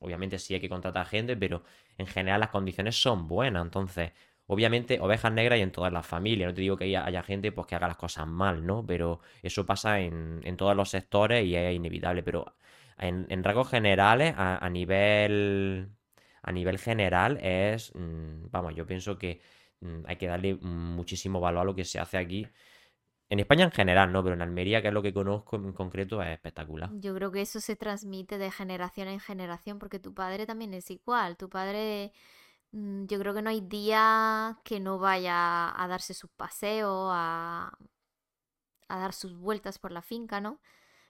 Obviamente 0.00 0.38
sí 0.38 0.52
hay 0.52 0.60
que 0.60 0.68
contratar 0.68 1.06
gente, 1.06 1.36
pero 1.36 1.62
en 1.96 2.06
general 2.06 2.40
las 2.40 2.50
condiciones 2.50 3.00
son 3.00 3.28
buenas. 3.28 3.64
Entonces, 3.64 4.12
obviamente 4.46 5.00
ovejas 5.00 5.32
negras 5.32 5.58
y 5.58 5.62
en 5.62 5.72
todas 5.72 5.92
las 5.92 6.06
familias. 6.06 6.48
No 6.48 6.54
te 6.54 6.60
digo 6.62 6.76
que 6.76 6.84
haya, 6.96 7.22
gente 7.22 7.52
pues, 7.52 7.66
que 7.66 7.74
haga 7.74 7.88
las 7.88 7.96
cosas 7.96 8.26
mal, 8.26 8.66
¿no? 8.66 8.84
Pero 8.86 9.20
eso 9.42 9.66
pasa 9.66 10.00
en, 10.00 10.40
en 10.44 10.56
todos 10.56 10.76
los 10.76 10.90
sectores 10.90 11.44
y 11.44 11.56
es 11.56 11.74
inevitable. 11.74 12.22
Pero 12.22 12.54
en, 12.98 13.26
en 13.28 13.44
rasgos 13.44 13.68
generales, 13.68 14.34
a, 14.36 14.68
nivel, 14.70 15.88
a 16.42 16.52
nivel 16.52 16.78
general, 16.78 17.38
es, 17.42 17.92
mm, 17.94 18.50
vamos, 18.50 18.74
yo 18.74 18.86
pienso 18.86 19.18
que 19.18 19.40
mm, 19.80 20.02
hay 20.06 20.16
que 20.16 20.26
darle 20.26 20.54
muchísimo 20.56 21.40
valor 21.40 21.62
a 21.62 21.64
lo 21.64 21.74
que 21.74 21.84
se 21.84 21.98
hace 21.98 22.18
aquí. 22.18 22.46
En 23.28 23.40
España 23.40 23.64
en 23.64 23.70
general, 23.70 24.12
¿no? 24.12 24.22
Pero 24.22 24.34
en 24.34 24.42
Almería, 24.42 24.82
que 24.82 24.88
es 24.88 24.94
lo 24.94 25.00
que 25.00 25.14
conozco 25.14 25.56
en 25.56 25.72
concreto, 25.72 26.22
es 26.22 26.28
espectacular. 26.28 26.90
Yo 26.92 27.14
creo 27.14 27.32
que 27.32 27.40
eso 27.40 27.60
se 27.62 27.76
transmite 27.76 28.36
de 28.36 28.50
generación 28.50 29.08
en 29.08 29.20
generación, 29.20 29.78
porque 29.78 29.98
tu 29.98 30.12
padre 30.12 30.44
también 30.44 30.74
es 30.74 30.90
igual. 30.90 31.38
Tu 31.38 31.48
padre, 31.48 32.12
yo 32.72 33.18
creo 33.18 33.34
que 33.34 33.42
no 33.42 33.50
hay 33.50 33.60
día 33.60 34.58
que 34.64 34.80
no 34.80 34.98
vaya 34.98 35.70
a 35.82 35.88
darse 35.88 36.14
sus 36.14 36.30
paseos, 36.30 37.10
a, 37.12 37.72
a 38.88 38.98
dar 38.98 39.12
sus 39.12 39.36
vueltas 39.36 39.78
por 39.78 39.92
la 39.92 40.02
finca, 40.02 40.40
¿no? 40.40 40.60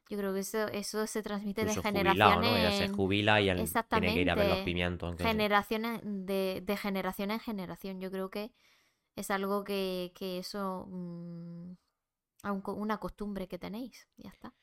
Yo 0.09 0.19
creo 0.19 0.35
que 0.35 0.41
eso, 0.41 0.69
eso 0.69 1.07
se 1.07 1.23
transmite 1.23 1.65
de 1.65 1.77
generación 1.77 2.41
jubilado, 2.41 2.41
¿no? 2.43 2.57
Ella 2.57 2.73
se 2.73 2.89
jubila 2.89 3.41
y 3.41 3.49
él 3.49 3.77
tiene 3.91 4.13
que 4.13 4.21
ir 4.21 4.31
a 4.31 4.35
ver 4.35 4.47
los 4.47 4.61
exactamente 4.61 4.65
pimientos. 4.65 5.17
generaciones 5.17 6.01
de, 6.05 6.63
de 6.65 6.77
generación 6.77 7.31
en 7.31 7.41
generación. 7.41 8.01
Yo 8.01 8.11
creo 8.11 8.31
que 8.31 8.53
es 9.17 9.31
algo 9.31 9.65
que, 9.65 10.13
que 10.17 10.39
eso, 10.39 10.87
mm, 10.91 11.73
una 12.67 12.99
costumbre 12.99 13.49
que 13.49 13.59
tenéis. 13.59 14.09
Ya 14.17 14.31
está. 14.31 14.55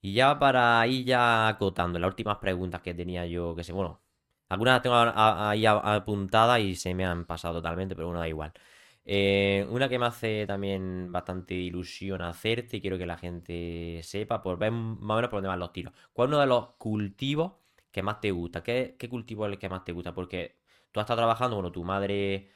Y 0.00 0.14
ya 0.14 0.38
para 0.38 0.86
ir 0.86 1.04
ya 1.06 1.48
acotando 1.48 1.98
las 1.98 2.08
últimas 2.08 2.38
preguntas 2.38 2.82
que 2.82 2.94
tenía 2.94 3.26
yo, 3.26 3.54
que 3.54 3.64
sé, 3.64 3.72
bueno, 3.72 4.02
algunas 4.48 4.74
las 4.74 4.82
tengo 4.82 4.96
ahí 4.96 5.66
apuntadas 5.66 6.60
y 6.60 6.74
se 6.76 6.94
me 6.94 7.04
han 7.04 7.24
pasado 7.26 7.54
totalmente, 7.54 7.94
pero 7.94 8.08
bueno, 8.08 8.20
da 8.20 8.28
igual. 8.28 8.52
Eh, 9.04 9.66
una 9.70 9.88
que 9.88 9.98
me 9.98 10.06
hace 10.06 10.46
también 10.46 11.10
bastante 11.10 11.54
ilusión 11.54 12.20
hacerte 12.22 12.76
y 12.76 12.80
quiero 12.80 12.98
que 12.98 13.06
la 13.06 13.16
gente 13.16 14.00
sepa, 14.02 14.42
por 14.42 14.58
ver 14.58 14.70
más 14.72 15.00
o 15.00 15.16
menos 15.16 15.30
por 15.30 15.38
dónde 15.38 15.48
van 15.48 15.58
los 15.60 15.72
tiros. 15.72 15.94
¿Cuál 16.12 16.28
es 16.28 16.30
uno 16.32 16.40
de 16.40 16.46
los 16.46 16.70
cultivos 16.76 17.54
que 17.90 18.02
más 18.02 18.20
te 18.20 18.30
gusta? 18.30 18.62
¿Qué, 18.62 18.96
qué 18.98 19.08
cultivo 19.08 19.46
es 19.46 19.52
el 19.52 19.58
que 19.58 19.68
más 19.68 19.84
te 19.84 19.92
gusta? 19.92 20.14
Porque 20.14 20.58
tú 20.92 21.00
has 21.00 21.04
estado 21.04 21.18
trabajando, 21.20 21.56
bueno, 21.56 21.72
tu 21.72 21.84
madre 21.84 22.50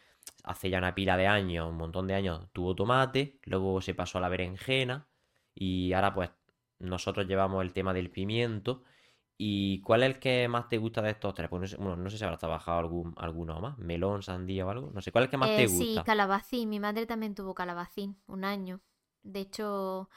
hace 0.44 0.70
ya 0.70 0.78
una 0.78 0.94
pila 0.94 1.16
de 1.16 1.26
años, 1.26 1.68
un 1.68 1.76
montón 1.76 2.06
de 2.06 2.14
años, 2.14 2.48
tuvo 2.52 2.74
tomate, 2.74 3.38
luego 3.44 3.80
se 3.80 3.94
pasó 3.94 4.18
a 4.18 4.20
la 4.20 4.28
berenjena 4.28 5.06
y 5.54 5.92
ahora 5.92 6.14
pues 6.14 6.30
nosotros 6.78 7.26
llevamos 7.26 7.62
el 7.62 7.72
tema 7.72 7.92
del 7.94 8.10
pimiento 8.10 8.84
¿Y 9.44 9.80
cuál 9.82 10.02
es 10.04 10.10
el 10.14 10.18
que 10.20 10.48
más 10.48 10.68
te 10.68 10.78
gusta 10.78 11.02
de 11.02 11.10
estos 11.10 11.34
tres? 11.34 11.48
Pues 11.50 11.60
no 11.62 11.66
sé, 11.68 11.76
bueno, 11.76 11.96
no 11.96 12.10
sé 12.10 12.18
si 12.18 12.24
habrás 12.24 12.40
trabajado 12.40 12.78
algún, 12.78 13.14
alguno 13.16 13.60
más. 13.60 13.78
Melón, 13.78 14.22
sandía 14.22 14.66
o 14.66 14.70
algo. 14.70 14.90
No 14.92 15.00
sé, 15.02 15.10
¿cuál 15.12 15.24
es 15.24 15.28
el 15.28 15.30
que 15.32 15.36
más 15.38 15.54
te 15.54 15.66
Eh, 15.66 15.68
sí, 15.68 16.02
gusta? 16.06 16.06
calabacín. 16.06 16.68
Mi 16.68 16.80
madre 16.80 17.06
también 17.06 17.34
tuvo 17.34 17.54
calabacín 17.54 18.16
un 18.26 18.44
año. 18.44 18.80
De 19.22 19.40
hecho, 19.40 20.08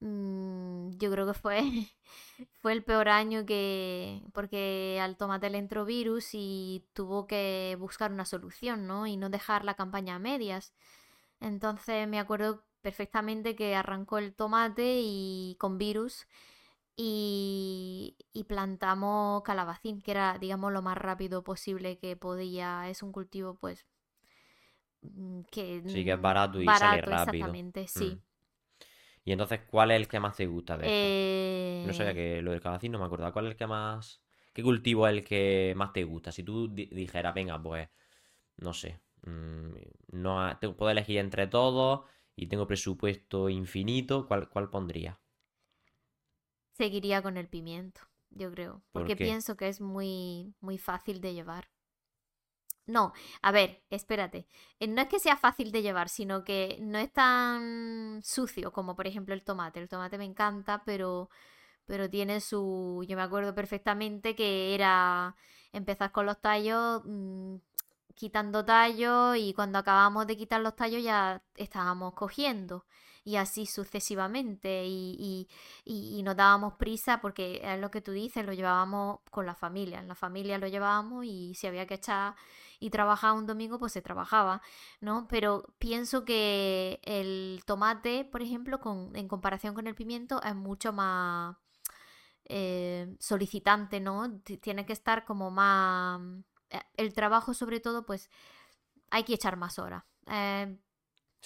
mm, 0.00 0.90
yo 0.98 1.10
creo 1.10 1.26
que 1.26 1.34
fue, 1.34 1.60
fue 2.62 2.72
el 2.72 2.84
peor 2.84 3.08
año 3.08 3.46
que... 3.46 4.22
porque 4.34 4.98
al 5.02 5.16
tomate 5.16 5.50
le 5.50 5.58
entró 5.58 5.84
virus 5.84 6.30
y 6.32 6.86
tuvo 6.94 7.26
que 7.26 7.76
buscar 7.80 8.12
una 8.12 8.24
solución, 8.26 8.86
¿no? 8.86 9.06
Y 9.06 9.16
no 9.16 9.30
dejar 9.30 9.64
la 9.64 9.74
campaña 9.74 10.16
a 10.16 10.18
medias. 10.18 10.74
Entonces 11.40 12.08
me 12.08 12.18
acuerdo 12.20 12.64
perfectamente 12.82 13.56
que 13.56 13.74
arrancó 13.76 14.18
el 14.18 14.34
tomate 14.34 15.00
y 15.02 15.56
con 15.60 15.78
virus 15.78 16.26
y, 16.96 18.16
y 18.32 18.44
plantamos 18.44 19.42
calabacín, 19.42 20.00
que 20.02 20.12
era, 20.12 20.38
digamos, 20.38 20.72
lo 20.72 20.82
más 20.82 20.98
rápido 20.98 21.42
posible 21.44 21.98
que 21.98 22.16
podía. 22.16 22.88
Es 22.90 23.02
un 23.02 23.12
cultivo, 23.12 23.56
pues, 23.56 23.86
mm, 25.02 25.42
que... 25.50 25.82
Sí, 25.86 26.04
que 26.04 26.12
es 26.12 26.20
barato 26.20 26.60
y 26.62 26.74
sale 26.74 27.00
barato, 27.00 27.10
rápido. 27.10 27.60
exactamente, 27.60 27.86
sí. 27.88 28.08
Mm. 28.08 28.20
Y 29.24 29.32
entonces, 29.32 29.60
¿cuál 29.68 29.90
es 29.90 29.96
el 29.96 30.08
que 30.08 30.20
más 30.20 30.36
te 30.36 30.46
gusta 30.46 30.76
de 30.76 30.86
estos? 30.88 31.16
No 31.82 31.92
sabía 31.92 32.14
Eh, 32.14 32.14
que 32.14 32.42
lo 32.42 32.52
del 32.52 32.60
calabacín 32.60 32.92
no 32.92 32.98
me 32.98 33.06
acordaba. 33.06 33.32
¿Cuál 33.32 33.46
es 33.46 33.52
el 33.52 33.56
que 33.58 33.66
más... 33.66 34.22
¿Qué 34.54 34.62
cultivo 34.62 35.06
es 35.08 35.14
el 35.14 35.24
que 35.24 35.74
más 35.76 35.92
te 35.92 36.04
gusta? 36.04 36.32
Si 36.32 36.42
tú 36.42 36.68
di- 36.68 36.86
dijeras, 36.86 37.34
venga, 37.34 37.62
pues, 37.62 37.88
no 38.58 38.72
sé, 38.74 39.00
mm, 39.26 39.70
no 40.12 40.42
ha- 40.42 40.58
te- 40.60 40.70
puedo 40.70 40.90
elegir 40.92 41.18
entre 41.18 41.46
todos 41.48 42.02
y 42.36 42.48
tengo 42.48 42.66
presupuesto 42.68 43.48
infinito, 43.50 44.26
¿cuál, 44.28 44.48
cuál 44.50 44.70
pondría? 44.70 45.18
Seguiría 46.76 47.22
con 47.22 47.36
el 47.38 47.48
pimiento, 47.48 48.00
yo 48.30 48.50
creo, 48.52 48.82
¿Por 48.92 49.02
porque 49.02 49.16
pienso 49.16 49.56
que 49.56 49.68
es 49.68 49.80
muy, 49.80 50.54
muy 50.60 50.78
fácil 50.78 51.20
de 51.20 51.34
llevar. 51.34 51.68
No, 52.86 53.12
a 53.42 53.50
ver, 53.52 53.82
espérate. 53.90 54.46
eh, 54.78 54.86
No 54.86 55.02
es 55.02 55.08
que 55.08 55.18
sea 55.18 55.36
fácil 55.36 55.72
de 55.72 55.82
llevar, 55.82 56.08
sino 56.08 56.44
que 56.44 56.78
no 56.80 56.98
es 56.98 57.12
tan 57.12 58.20
sucio 58.22 58.72
como 58.72 58.94
por 58.94 59.06
ejemplo 59.08 59.34
el 59.34 59.42
tomate. 59.44 59.80
El 59.80 59.88
tomate 59.88 60.18
me 60.18 60.24
encanta, 60.24 60.82
pero, 60.84 61.28
pero 61.86 62.10
tiene 62.10 62.40
su... 62.40 63.04
Yo 63.08 63.16
me 63.16 63.22
acuerdo 63.22 63.54
perfectamente 63.54 64.36
que 64.36 64.74
era 64.74 65.36
empezar 65.72 66.12
con 66.12 66.26
los 66.26 66.40
tallos, 66.40 67.02
mm, 67.06 67.56
quitando 68.14 68.64
tallos 68.64 69.36
y 69.38 69.54
cuando 69.54 69.78
acabamos 69.78 70.26
de 70.26 70.36
quitar 70.36 70.60
los 70.62 70.76
tallos 70.76 71.02
ya 71.02 71.42
estábamos 71.56 72.14
cogiendo 72.14 72.86
y 73.26 73.36
así 73.36 73.66
sucesivamente 73.66 74.84
y, 74.86 75.48
y, 75.84 76.22
nos 76.22 76.36
dábamos 76.36 76.74
prisa 76.74 77.20
porque 77.20 77.60
es 77.62 77.78
lo 77.80 77.90
que 77.90 78.00
tú 78.00 78.12
dices, 78.12 78.46
lo 78.46 78.52
llevábamos 78.52 79.20
con 79.30 79.46
la 79.46 79.54
familia. 79.56 80.00
En 80.00 80.08
la 80.08 80.14
familia 80.14 80.58
lo 80.58 80.68
llevábamos 80.68 81.24
y 81.26 81.54
si 81.54 81.66
había 81.66 81.86
que 81.86 81.94
echar 81.94 82.34
y 82.80 82.90
trabajar 82.90 83.32
un 83.34 83.46
domingo, 83.46 83.78
pues 83.78 83.92
se 83.92 84.02
trabajaba, 84.02 84.62
¿no? 85.00 85.26
Pero 85.28 85.64
pienso 85.78 86.24
que 86.24 87.00
el 87.04 87.62
tomate, 87.66 88.24
por 88.24 88.42
ejemplo, 88.42 88.80
con, 88.80 89.14
en 89.16 89.28
comparación 89.28 89.74
con 89.74 89.86
el 89.88 89.94
pimiento, 89.94 90.40
es 90.42 90.54
mucho 90.54 90.92
más 90.92 91.56
eh, 92.44 93.16
solicitante, 93.20 94.00
¿no? 94.00 94.40
Ti- 94.40 94.58
Tiene 94.58 94.86
que 94.86 94.92
estar 94.92 95.24
como 95.24 95.50
más... 95.50 96.20
eh, 96.70 96.80
El 96.96 97.12
trabajo, 97.14 97.54
sobre 97.54 97.80
todo, 97.80 98.06
pues 98.06 98.30
hay 99.10 99.24
que 99.24 99.34
echar 99.34 99.56
más 99.56 99.78
horas. 99.78 100.04
Eh, 100.28 100.78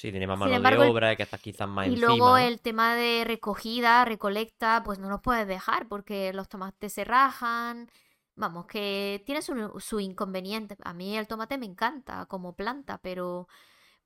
Sí, 0.00 0.10
tiene 0.10 0.26
más 0.26 0.38
mano 0.38 0.60
de 0.60 0.62
embargo, 0.62 0.84
el- 0.84 0.96
obra, 0.96 1.14
que 1.16 1.22
estás 1.24 1.40
quizás 1.40 1.68
más 1.68 1.86
y 1.86 1.96
encima, 1.96 2.36
luego 2.36 2.36
el 2.38 2.60
tema 2.62 2.94
de 2.96 3.24
recogida, 3.26 4.04
recolecta, 4.04 4.82
pues 4.84 4.98
no 4.98 5.10
los 5.10 5.20
puedes 5.22 5.46
dejar 5.48 5.88
porque 5.88 6.32
los 6.34 6.48
tomates 6.48 6.92
se 6.94 7.04
rajan. 7.04 7.90
Vamos, 8.36 8.66
que 8.66 9.22
tiene 9.26 9.42
su, 9.42 9.78
su 9.80 10.00
inconveniente. 10.00 10.76
A 10.84 10.94
mí 10.94 11.16
el 11.18 11.28
tomate 11.28 11.58
me 11.58 11.66
encanta 11.66 12.26
como 12.26 12.56
planta, 12.56 12.98
pero 13.02 13.48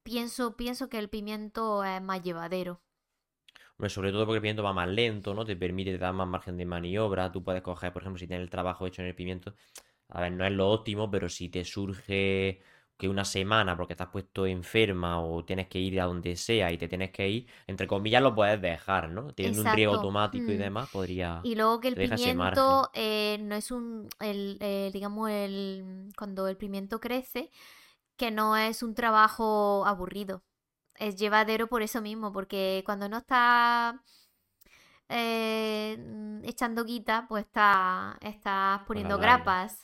pienso, 0.04 0.56
pienso 0.56 0.88
que 0.90 0.98
el 0.98 1.10
pimiento 1.10 1.84
es 1.84 2.02
más 2.02 2.22
llevadero. 2.22 2.82
Hombre, 3.76 3.90
sobre 3.90 4.10
todo 4.12 4.24
porque 4.26 4.36
el 4.36 4.42
pimiento 4.42 4.62
va 4.62 4.72
más 4.72 4.88
lento, 4.88 5.34
¿no? 5.34 5.44
Te 5.44 5.56
permite, 5.56 5.92
te 5.92 5.98
da 5.98 6.12
más 6.12 6.26
margen 6.28 6.56
de 6.56 6.64
maniobra. 6.66 7.30
Tú 7.32 7.42
puedes 7.44 7.62
coger, 7.62 7.92
por 7.92 8.02
ejemplo, 8.02 8.18
si 8.18 8.26
tienes 8.26 8.44
el 8.44 8.50
trabajo 8.50 8.86
hecho 8.86 9.02
en 9.02 9.08
el 9.08 9.14
pimiento. 9.14 9.54
A 10.10 10.22
ver, 10.22 10.32
no 10.32 10.46
es 10.46 10.52
lo 10.52 10.70
óptimo, 10.70 11.10
pero 11.10 11.28
si 11.30 11.48
te 11.50 11.64
surge 11.64 12.62
que 12.96 13.08
una 13.08 13.24
semana 13.24 13.76
porque 13.76 13.92
estás 13.94 14.08
puesto 14.08 14.46
enferma 14.46 15.20
o 15.22 15.44
tienes 15.44 15.68
que 15.68 15.78
ir 15.80 16.00
a 16.00 16.04
donde 16.06 16.36
sea 16.36 16.72
y 16.72 16.78
te 16.78 16.88
tienes 16.88 17.10
que 17.12 17.28
ir, 17.28 17.46
entre 17.66 17.86
comillas 17.86 18.22
lo 18.22 18.34
puedes 18.34 18.60
dejar, 18.60 19.10
¿no? 19.10 19.32
Teniendo 19.34 19.62
un 19.62 19.70
riego 19.72 19.92
automático 19.94 20.52
y 20.52 20.56
Mm. 20.56 20.58
demás, 20.58 20.88
podría... 20.90 21.46
Y 21.46 21.56
luego 21.56 21.80
que 21.80 21.88
el 21.88 21.98
pimiento 21.98 22.90
eh, 22.94 23.38
no 23.42 23.54
es 23.56 23.70
un, 23.70 24.08
el, 24.20 24.58
eh, 24.60 24.90
digamos, 24.92 25.30
el, 25.30 26.10
cuando 26.18 26.48
el 26.48 26.56
pimiento 26.56 27.00
crece, 27.00 27.50
que 28.16 28.30
no 28.32 28.56
es 28.56 28.82
un 28.82 28.94
trabajo 28.94 29.84
aburrido. 29.86 30.44
Es 30.96 31.16
llevadero 31.16 31.68
por 31.68 31.82
eso 31.82 32.02
mismo, 32.02 32.32
porque 32.32 32.82
cuando 32.86 33.08
no 33.08 33.18
está 33.18 34.02
eh, 35.08 35.96
echando 36.44 36.84
guita, 36.84 37.26
pues 37.28 37.44
está, 37.46 38.18
estás 38.20 38.82
poniendo 38.86 39.18
grapas 39.18 39.82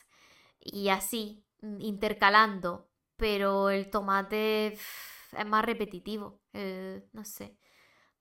y 0.61 0.89
así, 0.89 1.45
mm, 1.61 1.81
intercalando. 1.81 2.89
Pero 3.21 3.69
el 3.69 3.89
tomate 3.91 4.73
es 4.73 5.45
más 5.45 5.63
repetitivo. 5.63 6.41
eh, 6.53 7.03
no 7.13 7.23
sé. 7.23 7.55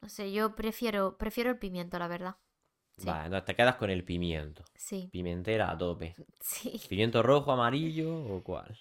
No 0.02 0.08
sé, 0.08 0.30
yo 0.32 0.54
prefiero, 0.54 1.16
prefiero 1.18 1.50
el 1.50 1.58
pimiento, 1.58 1.98
la 1.98 2.06
verdad. 2.06 2.36
Sí. 2.98 3.06
Vale, 3.06 3.24
entonces 3.26 3.46
te 3.46 3.56
quedas 3.56 3.76
con 3.76 3.88
el 3.90 4.04
pimiento. 4.04 4.62
Sí, 4.74 5.08
Pimentera 5.10 5.70
a 5.70 5.78
tope. 5.78 6.14
sí. 6.40 6.80
¿Pimiento 6.88 7.22
rojo, 7.22 7.50
amarillo 7.50 8.14
o 8.14 8.42
cuál? 8.42 8.78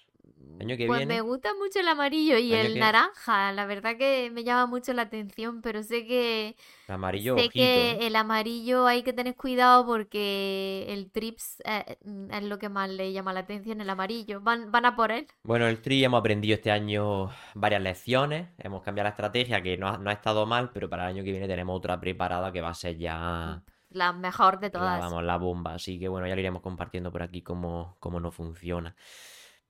Año 0.60 0.76
que 0.76 0.86
Pues 0.86 0.98
viene... 0.98 1.14
me 1.14 1.20
gusta 1.22 1.54
mucho 1.54 1.80
el 1.80 1.88
amarillo 1.88 2.36
y 2.36 2.52
el 2.52 2.74
que- 2.74 2.80
naranja. 2.80 3.50
La 3.52 3.64
verdad 3.64 3.96
que 3.96 4.30
me 4.30 4.44
llama 4.44 4.66
mucho 4.66 4.92
la 4.92 5.02
atención, 5.02 5.62
pero 5.62 5.82
sé 5.82 6.06
que 6.06 6.54
El 6.88 6.94
amarillo, 6.94 7.34
sé 7.34 7.40
ojito, 7.46 7.52
que 7.54 7.90
¿eh? 7.92 8.06
el 8.06 8.14
amarillo 8.16 8.86
hay 8.86 9.02
que 9.02 9.14
tener 9.14 9.34
cuidado 9.36 9.86
porque 9.86 10.84
el 10.88 11.10
trips 11.10 11.62
eh, 11.64 11.96
mm, 12.04 12.30
es 12.32 12.42
lo 12.44 12.58
que 12.58 12.68
más 12.68 12.90
le 12.90 13.12
llama 13.12 13.32
la 13.32 13.40
atención, 13.40 13.80
el 13.80 13.88
amarillo. 13.88 14.40
Van, 14.42 14.70
van 14.70 14.84
a 14.84 14.94
por 14.96 15.12
él. 15.12 15.26
Bueno, 15.42 15.66
el 15.66 15.80
Tri 15.80 16.04
hemos 16.04 16.20
aprendido 16.20 16.54
este 16.56 16.70
año 16.70 17.30
varias 17.54 17.80
lecciones, 17.80 18.48
hemos 18.58 18.82
cambiado 18.82 19.04
la 19.04 19.10
estrategia 19.10 19.62
que 19.62 19.78
no 19.78 19.88
ha, 19.88 19.96
no 19.98 20.10
ha 20.10 20.12
estado 20.12 20.44
mal, 20.46 20.70
pero 20.72 20.90
para 20.90 21.04
el 21.04 21.16
año 21.16 21.24
que 21.24 21.30
viene 21.30 21.48
tenemos 21.48 21.74
otra 21.76 21.98
preparada 21.98 22.52
que 22.52 22.60
va 22.60 22.68
a 22.68 22.74
ser 22.74 22.98
ya 22.98 23.62
La 23.90 24.12
mejor 24.12 24.60
de 24.60 24.66
la, 24.66 24.72
todas. 24.72 25.00
vamos, 25.00 25.24
la 25.24 25.36
bomba, 25.38 25.74
así 25.74 25.98
que 25.98 26.06
bueno, 26.08 26.26
ya 26.26 26.34
lo 26.34 26.40
iremos 26.40 26.60
compartiendo 26.62 27.10
por 27.10 27.22
aquí 27.22 27.40
cómo, 27.42 27.96
cómo 27.98 28.20
no 28.20 28.30
funciona. 28.30 28.94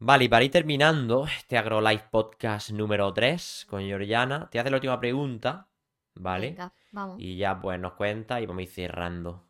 Vale, 0.03 0.25
y 0.25 0.29
para 0.29 0.45
ir 0.45 0.51
terminando 0.51 1.27
este 1.27 1.59
AgroLife 1.59 2.07
Podcast 2.11 2.71
número 2.71 3.13
3 3.13 3.67
con 3.69 3.83
Georgiana, 3.83 4.49
te 4.51 4.59
hace 4.59 4.71
la 4.71 4.77
última 4.79 4.99
pregunta, 4.99 5.69
¿vale? 6.15 6.51
Venga, 6.51 6.73
vamos. 6.91 7.21
Y 7.21 7.37
ya 7.37 7.61
pues 7.61 7.79
nos 7.79 7.93
cuenta 7.95 8.41
y 8.41 8.47
vamos 8.47 8.61
a 8.61 8.63
ir 8.63 8.69
cerrando. 8.71 9.47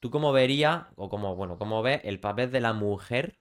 ¿Tú 0.00 0.10
cómo 0.10 0.32
verías, 0.32 0.86
o 0.96 1.08
cómo, 1.10 1.36
bueno, 1.36 1.58
cómo 1.58 1.82
ves 1.82 2.00
el 2.04 2.18
papel 2.18 2.50
de 2.50 2.60
la 2.62 2.72
mujer 2.72 3.38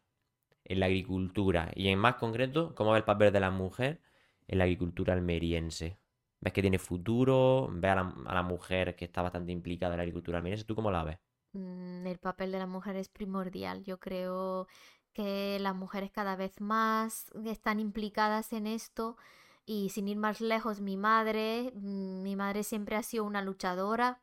en 0.65 0.81
la 0.81 0.87
agricultura? 0.87 1.71
Y 1.75 1.87
en 1.89 1.99
más 1.99 2.15
concreto, 2.15 2.75
¿cómo 2.75 2.91
ves 2.91 2.99
el 2.99 3.05
papel 3.05 3.31
de 3.33 3.39
la 3.39 3.51
mujer 3.51 4.01
en 4.47 4.57
la 4.57 4.65
agricultura 4.65 5.13
almeriense? 5.13 5.97
¿Ves 6.41 6.53
que 6.53 6.61
tiene 6.61 6.79
futuro? 6.79 7.69
¿Ves 7.71 7.91
a 7.91 7.95
la, 7.95 8.13
a 8.27 8.33
la 8.35 8.43
mujer 8.43 8.95
que 8.97 9.05
está 9.05 9.21
bastante 9.21 9.53
implicada 9.53 9.93
en 9.93 9.97
la 9.97 10.03
agricultura 10.03 10.39
almeriense? 10.39 10.65
¿Tú 10.65 10.75
cómo 10.75 10.91
la 10.91 11.03
ves? 11.05 11.19
Mm, 11.53 12.05
El 12.07 12.19
papel 12.19 12.51
de 12.51 12.59
la 12.59 12.65
mujer 12.67 12.95
es 12.95 13.09
primordial. 13.09 13.83
Yo 13.83 13.99
creo 13.99 14.67
que 15.13 15.59
las 15.59 15.75
mujeres 15.75 16.11
cada 16.11 16.35
vez 16.35 16.59
más 16.61 17.27
están 17.45 17.79
implicadas 17.79 18.53
en 18.53 18.67
esto 18.67 19.17
y 19.65 19.89
sin 19.89 20.07
ir 20.07 20.17
más 20.17 20.41
lejos, 20.41 20.81
mi 20.81 20.97
madre, 20.97 21.71
mm, 21.75 22.21
mi 22.23 22.35
madre 22.35 22.63
siempre 22.63 22.95
ha 22.97 23.03
sido 23.03 23.23
una 23.25 23.41
luchadora. 23.41 24.21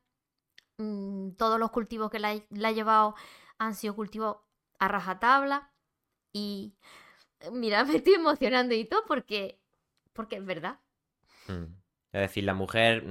Mm, 0.78 1.32
Todos 1.36 1.58
los 1.60 1.70
cultivos 1.70 2.10
que 2.10 2.18
la, 2.18 2.34
la 2.50 2.68
ha 2.68 2.72
llevado 2.72 3.14
han 3.58 3.74
sido 3.74 3.94
cultivos 3.96 4.38
a 4.78 4.88
rajatabla 4.88 5.72
y 6.32 6.74
eh, 7.40 7.50
mira, 7.52 7.84
me 7.86 7.96
estoy 7.96 8.14
emocionando 8.14 8.74
y 8.74 8.86
todo 8.86 9.04
porque, 9.06 9.60
porque 10.14 10.36
es 10.36 10.46
verdad. 10.46 10.80
Mm. 11.46 11.64
Es 12.12 12.20
decir, 12.22 12.44
la 12.44 12.54
mujer. 12.54 13.04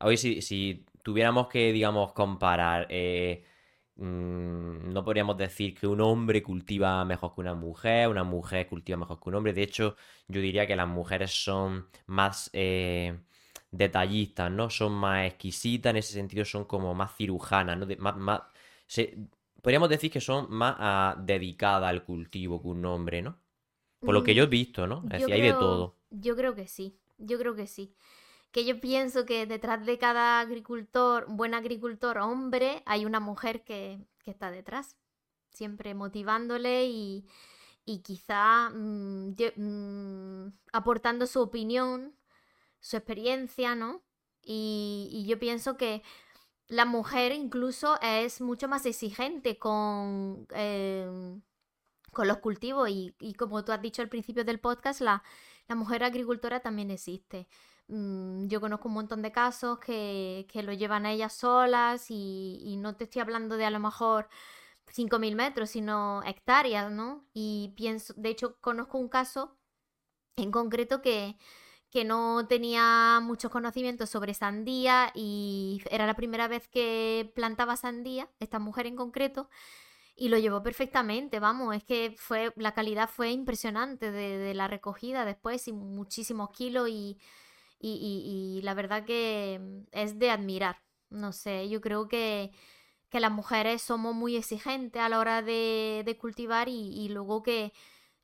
hoy, 0.00 0.16
si, 0.16 0.42
si 0.42 0.86
tuviéramos 1.02 1.48
que, 1.48 1.72
digamos, 1.72 2.12
comparar. 2.12 2.86
eh, 2.90 3.44
no 3.96 5.04
podríamos 5.04 5.36
decir 5.38 5.74
que 5.74 5.86
un 5.86 6.00
hombre 6.00 6.42
cultiva 6.42 7.04
mejor 7.04 7.34
que 7.34 7.40
una 7.40 7.54
mujer, 7.54 8.08
una 8.08 8.24
mujer 8.24 8.68
cultiva 8.68 8.98
mejor 8.98 9.20
que 9.20 9.28
un 9.28 9.34
hombre. 9.36 9.52
De 9.52 9.62
hecho, 9.62 9.96
yo 10.28 10.40
diría 10.40 10.66
que 10.66 10.76
las 10.76 10.88
mujeres 10.88 11.30
son 11.44 11.88
más 12.06 12.50
eh, 12.52 13.18
detallistas, 13.70 14.50
¿no? 14.50 14.70
Son 14.70 14.92
más 14.92 15.26
exquisitas, 15.26 15.90
en 15.90 15.96
ese 15.98 16.12
sentido 16.14 16.44
son 16.44 16.64
como 16.64 16.94
más 16.94 17.16
cirujanas, 17.16 17.78
¿no? 17.78 17.86
De- 17.86 17.96
más, 17.96 18.16
más- 18.16 18.42
se- 18.86 19.16
podríamos 19.62 19.88
decir 19.88 20.10
que 20.10 20.20
son 20.20 20.46
más 20.50 20.74
ah, 20.78 21.16
dedicadas 21.18 21.88
al 21.88 22.04
cultivo 22.04 22.60
que 22.62 22.68
un 22.68 22.84
hombre, 22.84 23.22
¿no? 23.22 23.38
Por 24.04 24.14
lo 24.14 24.22
que 24.24 24.34
yo 24.34 24.44
he 24.44 24.46
Mm, 24.46 24.48
visto, 24.48 24.86
¿no? 24.86 25.04
Es 25.04 25.10
Yo 25.16 25.28
decir, 25.28 25.34
hay 25.34 25.42
de 25.42 25.54
todo. 25.54 25.96
yo 26.10 26.36
creo 26.36 26.54
que 26.54 26.66
sí, 26.68 26.98
yo 27.18 27.38
creo 27.38 27.54
que 27.54 27.66
sí. 27.66 27.94
Que 28.56 28.64
yo 28.64 28.80
pienso 28.80 29.26
que 29.26 29.44
detrás 29.44 29.84
de 29.84 29.98
cada 29.98 30.40
agricultor, 30.40 31.26
buen 31.28 31.52
agricultor 31.52 32.16
hombre, 32.16 32.82
hay 32.86 33.04
una 33.04 33.20
mujer 33.20 33.62
que, 33.64 34.00
que 34.24 34.30
está 34.30 34.50
detrás, 34.50 34.96
siempre 35.50 35.92
motivándole 35.92 36.86
y, 36.86 37.26
y 37.84 37.98
quizá 37.98 38.70
mm, 38.70 39.34
mm, 39.56 40.52
aportando 40.72 41.26
su 41.26 41.42
opinión, 41.42 42.16
su 42.80 42.96
experiencia, 42.96 43.74
¿no? 43.74 44.02
Y, 44.42 45.10
y 45.12 45.26
yo 45.26 45.38
pienso 45.38 45.76
que 45.76 46.02
la 46.66 46.86
mujer 46.86 47.32
incluso 47.32 48.00
es 48.00 48.40
mucho 48.40 48.68
más 48.68 48.86
exigente 48.86 49.58
con, 49.58 50.46
em, 50.52 51.42
con 52.10 52.26
los 52.26 52.38
cultivos 52.38 52.88
y, 52.88 53.14
y 53.20 53.34
como 53.34 53.66
tú 53.66 53.72
has 53.72 53.82
dicho 53.82 54.00
al 54.00 54.08
principio 54.08 54.46
del 54.46 54.60
podcast, 54.60 55.02
la, 55.02 55.22
la 55.68 55.74
mujer 55.74 56.02
agricultora 56.04 56.60
también 56.60 56.90
existe. 56.90 57.48
Mm, 57.88 58.48
Yo 58.48 58.60
conozco 58.60 58.88
un 58.88 58.94
montón 58.94 59.22
de 59.22 59.32
casos 59.32 59.78
que, 59.78 60.46
que 60.50 60.62
lo 60.62 60.72
llevan 60.72 61.06
a 61.06 61.12
ellas 61.12 61.32
solas 61.34 62.06
y, 62.10 62.76
no 62.78 62.96
te 62.96 63.04
estoy 63.04 63.22
hablando 63.22 63.56
de 63.56 63.64
a 63.64 63.70
lo 63.70 63.78
mejor 63.80 64.28
5.000 64.88 65.36
metros, 65.36 65.70
sino 65.70 66.22
hectáreas, 66.24 66.90
¿no? 66.90 67.24
Y 67.34 67.74
pienso, 67.76 68.14
de 68.16 68.30
hecho, 68.30 68.56
conozco 68.60 68.98
un 68.98 69.08
caso 69.08 69.56
en 70.36 70.50
concreto 70.52 71.02
que, 71.02 71.36
que 71.90 72.04
no 72.04 72.46
tenía 72.48 73.20
muchos 73.22 73.50
conocimientos 73.52 74.10
sobre 74.10 74.34
sandía 74.34 75.12
y 75.14 75.82
era 75.90 76.06
la 76.06 76.14
primera 76.16 76.48
vez 76.48 76.68
que 76.68 77.32
plantaba 77.36 77.76
sandía, 77.76 78.30
esta 78.40 78.58
mujer 78.60 78.86
en 78.86 78.96
concreto, 78.96 79.50
y 80.16 80.28
lo 80.30 80.38
llevó 80.38 80.62
perfectamente, 80.62 81.40
vamos, 81.40 81.76
es 81.76 81.84
que 81.84 82.14
fue, 82.18 82.52
la 82.56 82.74
calidad 82.74 83.08
fue 83.10 83.30
impresionante 83.32 84.10
de, 84.12 84.38
de 84.38 84.54
la 84.54 84.68
recogida 84.68 85.24
después 85.24 85.68
y 85.68 85.72
muchísimos 85.72 86.50
kilos 86.50 86.88
y, 86.88 87.18
y, 87.78 87.90
y- 88.56 88.58
y 88.58 88.62
la 88.62 88.74
verdad 88.74 89.04
que 89.04 89.60
es 89.92 90.18
de 90.18 90.30
admirar. 90.30 90.82
No 91.10 91.32
sé, 91.32 91.68
yo 91.68 91.80
creo 91.80 92.08
que, 92.08 92.52
que 93.10 93.20
las 93.20 93.32
mujeres 93.32 93.82
somos 93.82 94.14
muy 94.14 94.36
exigentes 94.36 95.00
a 95.02 95.08
la 95.08 95.20
hora 95.20 95.42
de, 95.42 96.02
de 96.06 96.18
cultivar 96.18 96.68
y, 96.68 96.72
y 96.94 97.08
luego 97.10 97.42
que 97.42 97.72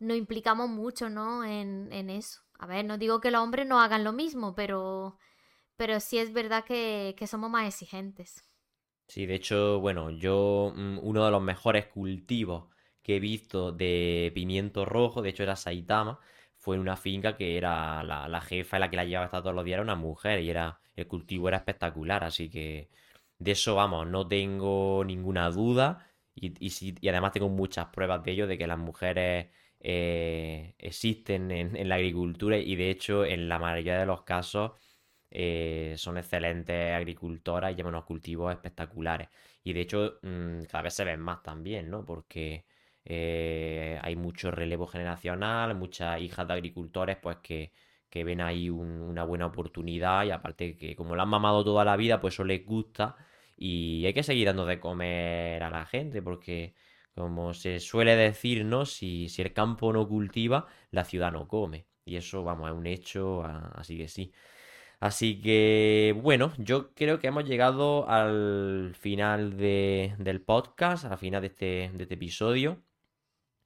nos 0.00 0.16
implicamos 0.16 0.68
mucho, 0.70 1.08
¿no? 1.10 1.44
En, 1.44 1.92
en 1.92 2.10
eso. 2.10 2.42
A 2.58 2.66
ver, 2.66 2.84
no 2.84 2.98
digo 2.98 3.20
que 3.20 3.30
los 3.30 3.42
hombres 3.42 3.66
no 3.66 3.80
hagan 3.80 4.04
lo 4.04 4.12
mismo, 4.12 4.54
pero, 4.54 5.18
pero 5.76 6.00
sí 6.00 6.18
es 6.18 6.32
verdad 6.32 6.64
que, 6.64 7.14
que 7.18 7.26
somos 7.28 7.50
más 7.50 7.68
exigentes. 7.68 8.44
Sí, 9.08 9.26
de 9.26 9.34
hecho, 9.34 9.80
bueno, 9.80 10.10
yo 10.10 10.72
mm, 10.74 10.98
uno 11.02 11.24
de 11.24 11.30
los 11.30 11.42
mejores 11.42 11.86
cultivos 11.86 12.64
que 13.02 13.16
he 13.16 13.20
visto 13.20 13.72
de 13.72 14.32
pimiento 14.34 14.84
rojo, 14.84 15.22
de 15.22 15.30
hecho 15.30 15.42
era 15.42 15.56
Saitama, 15.56 16.18
fue 16.62 16.76
en 16.76 16.82
una 16.82 16.96
finca 16.96 17.36
que 17.36 17.56
era 17.58 18.02
la, 18.04 18.28
la 18.28 18.40
jefa 18.40 18.76
y 18.76 18.80
la 18.80 18.90
que 18.90 18.96
la 18.96 19.04
llevaba 19.04 19.26
hasta 19.26 19.42
todos 19.42 19.54
los 19.54 19.64
días, 19.64 19.74
era 19.76 19.82
una 19.82 19.96
mujer 19.96 20.40
y 20.40 20.50
era, 20.50 20.80
el 20.96 21.06
cultivo 21.08 21.48
era 21.48 21.58
espectacular, 21.58 22.24
así 22.24 22.48
que 22.50 22.88
de 23.38 23.50
eso, 23.52 23.74
vamos, 23.74 24.06
no 24.06 24.26
tengo 24.28 25.02
ninguna 25.04 25.50
duda 25.50 26.06
y, 26.34 26.48
y, 26.64 26.94
y 27.00 27.08
además 27.08 27.32
tengo 27.32 27.48
muchas 27.48 27.86
pruebas 27.86 28.22
de 28.24 28.32
ello, 28.32 28.46
de 28.46 28.56
que 28.58 28.66
las 28.66 28.78
mujeres 28.78 29.48
eh, 29.80 30.74
existen 30.78 31.50
en, 31.50 31.76
en 31.76 31.88
la 31.88 31.96
agricultura 31.96 32.56
y 32.58 32.76
de 32.76 32.90
hecho 32.90 33.24
en 33.24 33.48
la 33.48 33.58
mayoría 33.58 33.98
de 33.98 34.06
los 34.06 34.22
casos 34.22 34.72
eh, 35.30 35.94
son 35.96 36.18
excelentes 36.18 36.92
agricultoras 36.94 37.72
y 37.72 37.74
llevan 37.76 37.94
unos 37.94 38.04
cultivos 38.04 38.52
espectaculares. 38.52 39.28
Y 39.64 39.72
de 39.72 39.80
hecho, 39.80 40.18
mm, 40.22 40.64
cada 40.64 40.82
vez 40.82 40.94
se 40.94 41.04
ven 41.04 41.20
más 41.20 41.42
también, 41.42 41.88
¿no? 41.90 42.04
Porque 42.04 42.66
eh, 43.04 43.98
hay 44.02 44.16
mucho 44.16 44.50
relevo 44.50 44.86
generacional, 44.86 45.74
muchas 45.74 46.20
hijas 46.20 46.46
de 46.46 46.54
agricultores, 46.54 47.16
pues 47.16 47.38
que, 47.42 47.72
que 48.10 48.24
ven 48.24 48.40
ahí 48.40 48.70
un- 48.70 49.00
una 49.02 49.24
buena 49.24 49.46
oportunidad 49.46 50.24
y 50.24 50.30
aparte 50.30 50.76
que 50.76 50.94
como 50.96 51.16
lo 51.16 51.22
han 51.22 51.28
mamado 51.28 51.64
toda 51.64 51.84
la 51.84 51.96
vida, 51.96 52.20
pues 52.20 52.34
eso 52.34 52.44
les 52.44 52.64
gusta 52.64 53.16
y 53.56 54.04
hay 54.06 54.14
que 54.14 54.22
seguir 54.22 54.46
dando 54.46 54.66
de 54.66 54.80
comer 54.80 55.62
a 55.62 55.70
la 55.70 55.84
gente 55.86 56.22
porque 56.22 56.74
como 57.14 57.52
se 57.54 57.78
suele 57.80 58.16
decir, 58.16 58.64
¿no? 58.64 58.86
Si, 58.86 59.28
si 59.28 59.42
el 59.42 59.52
campo 59.52 59.92
no 59.92 60.08
cultiva, 60.08 60.66
la 60.90 61.04
ciudad 61.04 61.30
no 61.32 61.46
come. 61.48 61.86
Y 62.04 62.16
eso, 62.16 62.42
vamos, 62.42 62.70
es 62.70 62.76
un 62.76 62.86
hecho, 62.86 63.44
así 63.44 63.96
que 63.98 64.08
sí. 64.08 64.32
Así 65.00 65.40
que, 65.40 66.14
bueno, 66.22 66.52
yo 66.58 66.94
creo 66.94 67.18
que 67.18 67.26
hemos 67.28 67.44
llegado 67.44 68.08
al 68.08 68.94
final 68.98 69.56
de- 69.56 70.14
del 70.18 70.40
podcast, 70.42 71.04
al 71.06 71.18
final 71.18 71.42
de 71.42 71.48
este, 71.48 71.90
de 71.94 72.02
este 72.04 72.14
episodio. 72.14 72.82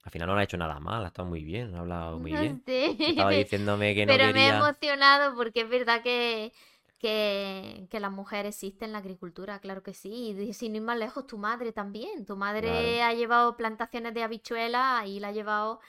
Al 0.06 0.10
final 0.12 0.28
no 0.28 0.34
lo 0.34 0.40
ha 0.40 0.44
hecho 0.44 0.56
nada 0.56 0.80
mal, 0.80 1.04
ha 1.04 1.08
estado 1.08 1.28
muy 1.28 1.44
bien, 1.44 1.74
ha 1.74 1.80
hablado 1.80 2.18
muy 2.18 2.36
bien. 2.36 2.62
sé, 2.64 2.96
Estaba 3.10 3.32
diciéndome 3.32 3.94
que 3.94 4.06
no 4.06 4.18
pero 4.18 4.32
me 4.32 4.46
he 4.46 4.48
quería... 4.48 4.50
emocionado 4.50 5.34
porque 5.36 5.62
es 5.62 5.68
verdad 5.68 6.02
que, 6.02 6.52
que, 6.98 7.86
que 7.90 8.00
la 8.00 8.10
mujer 8.10 8.46
existe 8.46 8.84
en 8.84 8.92
la 8.92 8.98
agricultura, 8.98 9.58
claro 9.60 9.82
que 9.82 9.94
sí. 9.94 10.30
Y 10.38 10.52
sin 10.54 10.76
ir 10.76 10.82
más 10.82 10.98
lejos, 10.98 11.26
tu 11.26 11.38
madre 11.38 11.72
también. 11.72 12.24
Tu 12.26 12.36
madre 12.36 12.60
Claro. 12.60 12.98
ha 13.02 13.12
llevado 13.14 13.56
plantaciones 13.56 14.14
de 14.14 14.22
habichuelas 14.22 15.06
y 15.06 15.20
la 15.20 15.28
ha 15.28 15.32
llevado 15.32 15.80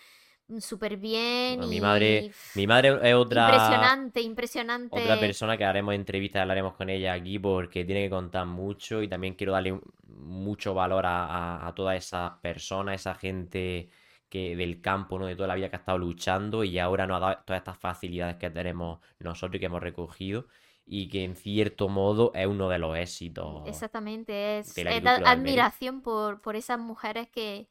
mm, 0.49 0.59
súper 0.59 0.97
bien 0.97 1.59
Bueno, 1.59 1.68
mi 1.68 1.80
madre, 1.80 2.28
mi 2.53 2.68
madre 2.68 2.99
es 3.09 3.15
otra, 3.15 3.97
impresionante, 3.99 4.22
impresionante. 4.22 4.89
otra 4.89 5.20
persona 5.20 5.57
que 5.57 5.65
haremos 5.65 5.93
entrevistas, 5.95 6.41
hablaremos 6.43 6.76
con 6.76 6.89
ella 6.89 7.13
aquí 7.13 7.39
porque 7.39 7.86
tiene 7.86 8.03
que 8.05 8.09
contar 8.11 8.45
mucho 8.47 9.01
y 9.03 9.07
también 9.09 9.36
quiero 9.36 9.53
darle 9.53 9.80
mucho 10.07 10.74
valor 10.74 11.05
a, 11.05 11.26
a- 11.26 11.68
a 11.68 11.76
todas 11.76 11.97
esas 11.97 12.34
personas, 12.41 12.95
esa 13.01 13.15
gente 13.15 13.89
que 14.30 14.55
del 14.55 14.82
campo, 14.82 15.19
¿no? 15.19 15.25
De 15.25 15.36
toda 15.36 15.47
la 15.47 15.55
vida 15.55 15.69
que 15.69 15.75
ha 15.78 15.80
estado 15.80 15.97
luchando 15.97 16.63
y 16.63 16.80
ahora 16.80 17.07
nos 17.07 17.17
ha 17.17 17.19
dado 17.19 17.43
todas 17.45 17.61
estas 17.61 17.78
facilidades 17.78 18.38
que 18.38 18.49
tenemos 18.49 18.99
nosotros 19.19 19.55
y 19.55 19.59
que 19.59 19.65
hemos 19.67 19.82
recogido 19.82 20.47
y 20.86 21.09
que 21.09 21.23
en 21.23 21.36
cierto 21.36 21.89
modo 21.89 22.32
es 22.34 22.47
uno 22.47 22.69
de 22.69 22.80
los 22.80 22.97
éxitos 22.97 23.67
Exactamente, 23.67 24.59
es, 24.59 24.73
admiración 24.78 26.01
por, 26.01 26.41
por 26.41 26.55
esas 26.55 26.80
mujeres 26.80 27.28
que, 27.30 27.67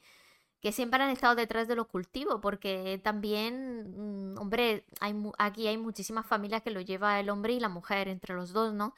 que 0.61 0.73
siempre 0.73 1.03
han 1.03 1.11
estado 1.11 1.35
detrás 1.35 1.69
de 1.69 1.77
los 1.77 1.87
cultivos, 1.87 2.41
porque 2.43 3.01
también, 3.03 4.33
mm, 4.33 4.39
hombre, 4.39 4.85
hay, 5.01 5.15
aquí 5.39 5.67
hay 5.67 5.79
muchísimas 5.79 6.27
familias 6.27 6.63
que 6.63 6.71
lo 6.71 6.81
lleva 6.81 7.21
el 7.21 7.31
hombre 7.31 7.53
y 7.53 7.61
la 7.61 7.69
mujer, 7.69 8.09
entre 8.09 8.35
los 8.35 8.53
dos, 8.53 8.75
¿no? 8.75 8.95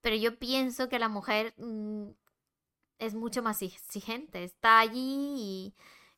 Pero 0.00 0.16
yo 0.16 0.38
pienso 0.38 0.88
que 0.88 0.98
la 0.98 1.08
mujer 1.08 1.54
mm, 1.58 2.08
es 2.98 3.14
mucho 3.14 3.42
más 3.42 3.62
exigente, 3.62 4.44
está 4.44 4.80
allí 4.80 5.34
y, 5.36 5.74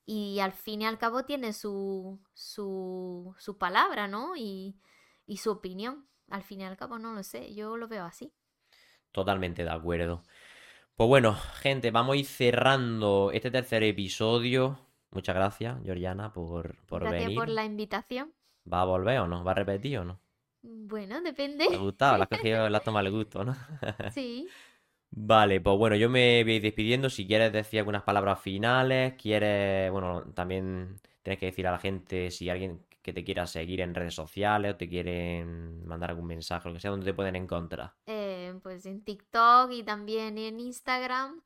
y 0.07 0.41
al 0.41 0.53
fin 0.53 0.83
y 0.83 0.87
al 0.87 0.99
cabo 0.99 1.25
tiene 1.25 1.53
su, 1.53 2.21
su, 2.35 3.35
su 3.39 3.59
palabra, 3.59 4.09
¿no? 4.09 4.37
Y, 4.37 4.77
y 5.27 5.39
su 5.39 5.51
opinión. 5.53 6.09
Al 6.31 6.43
fin 6.45 6.61
y 6.63 6.65
al 6.65 6.77
cabo, 6.77 6.99
no 6.99 7.13
lo 7.15 7.23
sé, 7.23 7.55
yo 7.55 7.77
lo 7.77 7.89
veo 7.89 8.05
así. 8.05 8.33
Totalmente 9.13 9.65
de 9.65 9.71
acuerdo. 9.71 10.23
Pues 10.97 11.09
bueno, 11.09 11.35
gente, 11.61 11.91
vamos 11.93 12.15
a 12.15 12.19
ir 12.19 12.27
cerrando 12.27 13.31
este 13.33 13.51
tercer 13.51 13.83
episodio. 13.85 14.79
Muchas 15.13 15.35
gracias, 15.37 15.79
Georgiana, 15.85 16.33
por, 16.33 16.77
por 16.87 17.07
Gracias 17.07 17.09
venir. 17.09 17.47
por 17.47 17.49
la 17.49 17.65
invitación. 17.65 18.35
¿Va 18.73 18.81
a 18.83 18.89
volver 18.91 19.19
o 19.21 19.27
no? 19.31 19.43
¿Va 19.45 19.53
a 19.53 19.55
repetir 19.63 19.99
o 20.01 20.05
no? 20.05 20.21
Bueno, 20.63 21.23
¿Te 21.67 21.75
ha 21.75 21.79
depende. 21.79 21.79
gustado? 21.79 22.17
¿Le 22.17 22.23
has 22.25 22.29
cogido, 22.29 22.69
le 22.69 22.77
has 22.77 22.83
tomado 22.85 23.07
el 23.07 23.13
gusto, 23.13 23.45
no? 23.45 23.57
Sí. 24.07 24.57
Vale, 25.19 25.62
pues 25.62 25.79
bueno, 25.79 25.97
yo 25.97 26.11
me 26.11 26.45
voy 26.45 26.61
despidiendo. 26.61 27.09
Si 27.09 27.27
quieres 27.27 27.51
decir 27.51 27.79
algunas 27.79 28.03
palabras 28.03 28.39
finales, 28.39 29.14
quieres, 29.14 29.91
bueno, 29.91 30.25
también 30.35 31.01
tienes 31.23 31.41
que 31.41 31.47
decir 31.47 31.67
a 31.67 31.73
la 31.73 31.79
gente 31.79 32.31
si 32.31 32.51
alguien 32.51 32.85
que 33.01 33.14
te 33.14 33.25
quiera 33.25 33.47
seguir 33.47 33.81
en 33.81 33.95
redes 33.95 34.14
sociales 34.14 34.75
o 34.75 34.77
te 34.77 34.91
quieren 34.91 35.87
mandar 35.87 36.11
algún 36.11 36.27
mensaje, 36.27 36.69
lo 36.69 36.75
que 36.75 36.81
sea, 36.81 36.91
donde 36.91 37.07
te 37.07 37.14
pueden 37.14 37.35
encontrar. 37.35 37.95
Eh, 38.05 38.59
pues 38.62 38.85
en 38.85 39.03
TikTok 39.05 39.71
y 39.71 39.83
también 39.85 40.37
en 40.37 40.61
Instagram. 40.61 41.41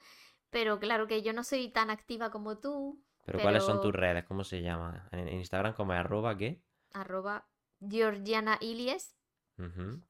Pero 0.50 0.80
claro 0.80 1.06
que 1.06 1.22
yo 1.22 1.32
no 1.32 1.44
soy 1.44 1.68
tan 1.68 1.90
activa 1.90 2.32
como 2.32 2.58
tú. 2.58 3.00
Pero 3.24 3.38
¿cuáles 3.38 3.62
son 3.62 3.80
tus 3.80 3.94
redes? 3.94 4.24
¿Cómo 4.24 4.42
se 4.42 4.62
llama? 4.62 5.08
En, 5.12 5.28
Instagram, 5.28 5.74
como 5.74 5.92
es 5.92 6.00
arroba, 6.00 6.36
¿qué? 6.36 6.60
Arroba 6.92 7.46
Georgiana 7.88 8.58
Ilies. 8.60 9.14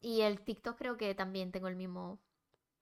Y 0.01 0.23
el 0.23 0.41
TikTok 0.41 0.79
creo 0.79 0.97
que 0.97 1.15
también 1.15 1.53
tengo 1.53 1.69
el 1.69 1.77
mismo. 1.77 2.23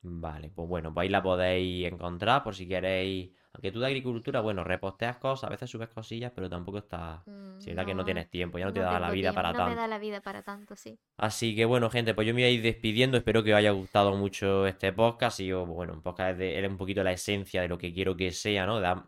Vale, 0.00 0.50
pues 0.54 0.68
bueno, 0.68 0.94
pues 0.94 1.04
ahí 1.04 1.08
la 1.08 1.22
podéis 1.22 1.86
encontrar 1.90 2.42
por 2.44 2.54
si 2.54 2.68
queréis. 2.68 3.30
Aunque 3.52 3.72
tú 3.72 3.80
de 3.80 3.86
agricultura, 3.86 4.40
bueno, 4.40 4.62
reposteas 4.62 5.16
cosas, 5.16 5.48
a 5.48 5.50
veces 5.50 5.68
subes 5.68 5.88
cosillas, 5.88 6.30
pero 6.32 6.48
tampoco 6.48 6.78
está. 6.78 7.22
Mm, 7.26 7.58
Si 7.60 7.70
es 7.70 7.76
verdad 7.76 7.86
que 7.86 7.94
no 7.94 8.04
tienes 8.04 8.30
tiempo, 8.30 8.58
ya 8.58 8.66
no 8.66 8.72
te 8.72 8.78
no 8.80 8.86
da 8.86 9.00
la 9.00 9.10
vida 9.10 9.30
tiempo, 9.30 9.34
para 9.34 9.50
no 9.52 9.56
tanto. 9.58 9.70
me 9.70 9.76
da 9.76 9.88
la 9.88 9.98
vida 9.98 10.20
para 10.20 10.42
tanto, 10.42 10.76
sí. 10.76 10.96
Así 11.16 11.56
que 11.56 11.64
bueno, 11.64 11.90
gente, 11.90 12.14
pues 12.14 12.28
yo 12.28 12.34
me 12.34 12.42
voy 12.42 12.44
a 12.44 12.50
ir 12.50 12.62
despidiendo. 12.62 13.16
Espero 13.16 13.42
que 13.42 13.52
os 13.52 13.58
haya 13.58 13.72
gustado 13.72 14.14
mucho 14.16 14.66
este 14.68 14.92
podcast. 14.92 15.40
Y 15.40 15.46
yo, 15.46 15.66
bueno, 15.66 15.94
un 15.94 16.02
podcast 16.02 16.32
es, 16.32 16.38
de- 16.38 16.60
es 16.64 16.70
un 16.70 16.76
poquito 16.76 17.02
la 17.02 17.10
esencia 17.12 17.62
de 17.62 17.68
lo 17.68 17.78
que 17.78 17.92
quiero 17.92 18.16
que 18.16 18.30
sea, 18.30 18.66
¿no? 18.66 18.78
Dar 18.80 19.02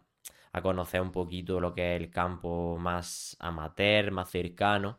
a 0.52 0.62
conocer 0.62 1.00
un 1.00 1.12
poquito 1.12 1.60
lo 1.60 1.72
que 1.72 1.94
es 1.94 2.02
el 2.02 2.10
campo 2.10 2.76
más 2.78 3.36
amateur, 3.38 4.10
más 4.10 4.28
cercano. 4.30 4.98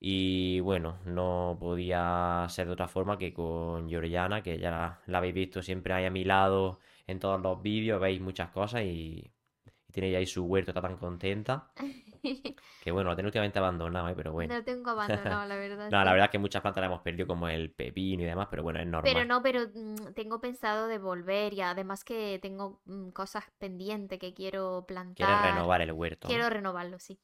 Y 0.00 0.60
bueno, 0.60 0.98
no 1.04 1.56
podía 1.60 2.46
ser 2.48 2.66
de 2.66 2.72
otra 2.72 2.88
forma 2.88 3.18
que 3.18 3.32
con 3.32 3.88
Georgiana, 3.88 4.42
que 4.42 4.58
ya 4.58 5.00
la, 5.06 5.18
habéis 5.18 5.34
visto 5.34 5.62
siempre 5.62 5.92
ahí 5.94 6.04
a 6.04 6.10
mi 6.10 6.24
lado 6.24 6.78
en 7.06 7.18
todos 7.18 7.40
los 7.40 7.60
vídeos, 7.62 8.00
veis 8.00 8.20
muchas 8.20 8.50
cosas 8.50 8.82
y, 8.82 9.32
y 9.88 9.92
tenéis 9.92 10.16
ahí 10.16 10.26
su 10.26 10.44
huerto, 10.44 10.70
está 10.70 10.82
tan 10.82 10.96
contenta. 10.98 11.72
Que 12.82 12.90
bueno, 12.90 13.10
lo 13.10 13.16
tengo 13.16 13.26
últimamente 13.26 13.58
abandonado, 13.58 14.08
¿eh? 14.08 14.14
pero 14.16 14.32
bueno. 14.32 14.54
No 14.54 14.64
tengo 14.64 14.90
abandonado, 14.90 15.46
la 15.46 15.56
verdad. 15.56 15.88
No, 15.90 16.04
la 16.04 16.12
verdad 16.12 16.26
es 16.26 16.30
que 16.30 16.38
muchas 16.38 16.62
plantas 16.62 16.80
las 16.82 16.88
hemos 16.88 17.02
perdido, 17.02 17.26
como 17.26 17.48
el 17.48 17.70
pepino 17.70 18.22
y 18.22 18.26
demás, 18.26 18.48
pero 18.50 18.62
bueno, 18.62 18.80
es 18.80 18.86
normal. 18.86 19.12
Pero 19.12 19.24
no, 19.24 19.42
pero 19.42 19.60
mm, 19.74 20.12
tengo 20.14 20.40
pensado 20.40 20.86
de 20.86 20.98
volver 20.98 21.54
y 21.54 21.60
además 21.60 22.04
que 22.04 22.38
tengo 22.40 22.80
mm, 22.84 23.10
cosas 23.10 23.44
pendientes 23.58 24.18
que 24.18 24.34
quiero 24.34 24.84
plantar. 24.86 25.26
Quieres 25.26 25.54
renovar 25.54 25.82
el 25.82 25.92
huerto. 25.92 26.28
¿no? 26.28 26.34
Quiero 26.34 26.50
renovarlo, 26.50 26.98
sí. 26.98 27.18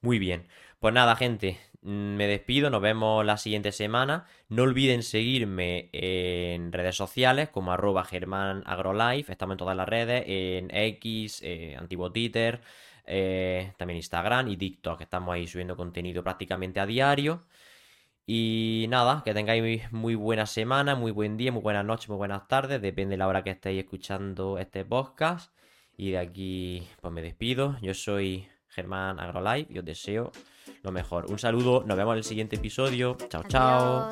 Muy 0.00 0.18
bien. 0.18 0.48
Pues 0.78 0.94
nada, 0.94 1.16
gente, 1.16 1.58
mm, 1.82 2.16
me 2.16 2.26
despido, 2.26 2.70
nos 2.70 2.80
vemos 2.80 3.24
la 3.24 3.36
siguiente 3.36 3.72
semana. 3.72 4.26
No 4.48 4.62
olviden 4.62 5.02
seguirme 5.02 5.90
en 5.92 6.72
redes 6.72 6.96
sociales 6.96 7.48
como 7.48 7.72
arroba 7.72 8.04
germanagrolife, 8.04 9.32
estamos 9.32 9.54
en 9.54 9.58
todas 9.58 9.76
las 9.76 9.88
redes, 9.88 10.24
en 10.26 10.70
X, 10.72 11.40
eh, 11.42 11.76
antiguo 11.76 12.12
Twitter, 12.12 12.60
eh, 13.08 13.72
también 13.78 13.96
Instagram 13.96 14.48
y 14.48 14.56
TikTok, 14.56 15.00
estamos 15.00 15.34
ahí 15.34 15.46
subiendo 15.46 15.76
contenido 15.76 16.22
prácticamente 16.22 16.78
a 16.78 16.86
diario. 16.86 17.46
Y 18.26 18.86
nada, 18.90 19.22
que 19.24 19.32
tengáis 19.32 19.90
muy 19.90 20.14
buena 20.14 20.44
semana, 20.44 20.94
muy 20.94 21.12
buen 21.12 21.38
día, 21.38 21.50
muy 21.50 21.62
buenas 21.62 21.86
noches, 21.86 22.10
muy 22.10 22.18
buenas 22.18 22.46
tardes, 22.46 22.82
depende 22.82 23.12
de 23.12 23.16
la 23.16 23.26
hora 23.26 23.42
que 23.42 23.50
estéis 23.50 23.78
escuchando 23.80 24.58
este 24.58 24.84
podcast. 24.84 25.50
Y 25.96 26.10
de 26.10 26.18
aquí, 26.18 26.86
pues 27.00 27.12
me 27.12 27.22
despido. 27.22 27.78
Yo 27.80 27.94
soy 27.94 28.46
Germán 28.68 29.18
Agrolife 29.18 29.72
y 29.72 29.78
os 29.78 29.84
deseo 29.84 30.30
lo 30.82 30.92
mejor. 30.92 31.26
Un 31.30 31.38
saludo, 31.38 31.84
nos 31.86 31.96
vemos 31.96 32.12
en 32.12 32.18
el 32.18 32.24
siguiente 32.24 32.56
episodio. 32.56 33.16
Chao, 33.28 33.42
chao. 33.48 34.10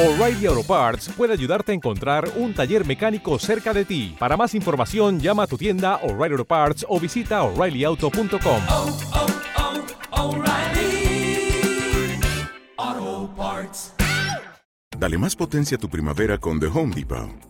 O'Reilly 0.00 0.46
Auto 0.46 0.62
Parts 0.62 1.10
puede 1.10 1.34
ayudarte 1.34 1.72
a 1.72 1.74
encontrar 1.74 2.26
un 2.36 2.54
taller 2.54 2.86
mecánico 2.86 3.38
cerca 3.38 3.74
de 3.74 3.84
ti. 3.84 4.16
Para 4.18 4.34
más 4.34 4.54
información, 4.54 5.20
llama 5.20 5.42
a 5.42 5.46
tu 5.46 5.58
tienda 5.58 5.96
O'Reilly 5.96 6.32
Auto 6.32 6.46
Parts 6.46 6.86
o 6.88 6.98
visita 6.98 7.42
oreillyauto.com. 7.42 8.62
Dale 14.98 15.18
más 15.18 15.36
potencia 15.36 15.76
a 15.76 15.80
tu 15.80 15.90
primavera 15.90 16.38
con 16.38 16.58
The 16.58 16.68
Home 16.68 16.94
Depot. 16.94 17.49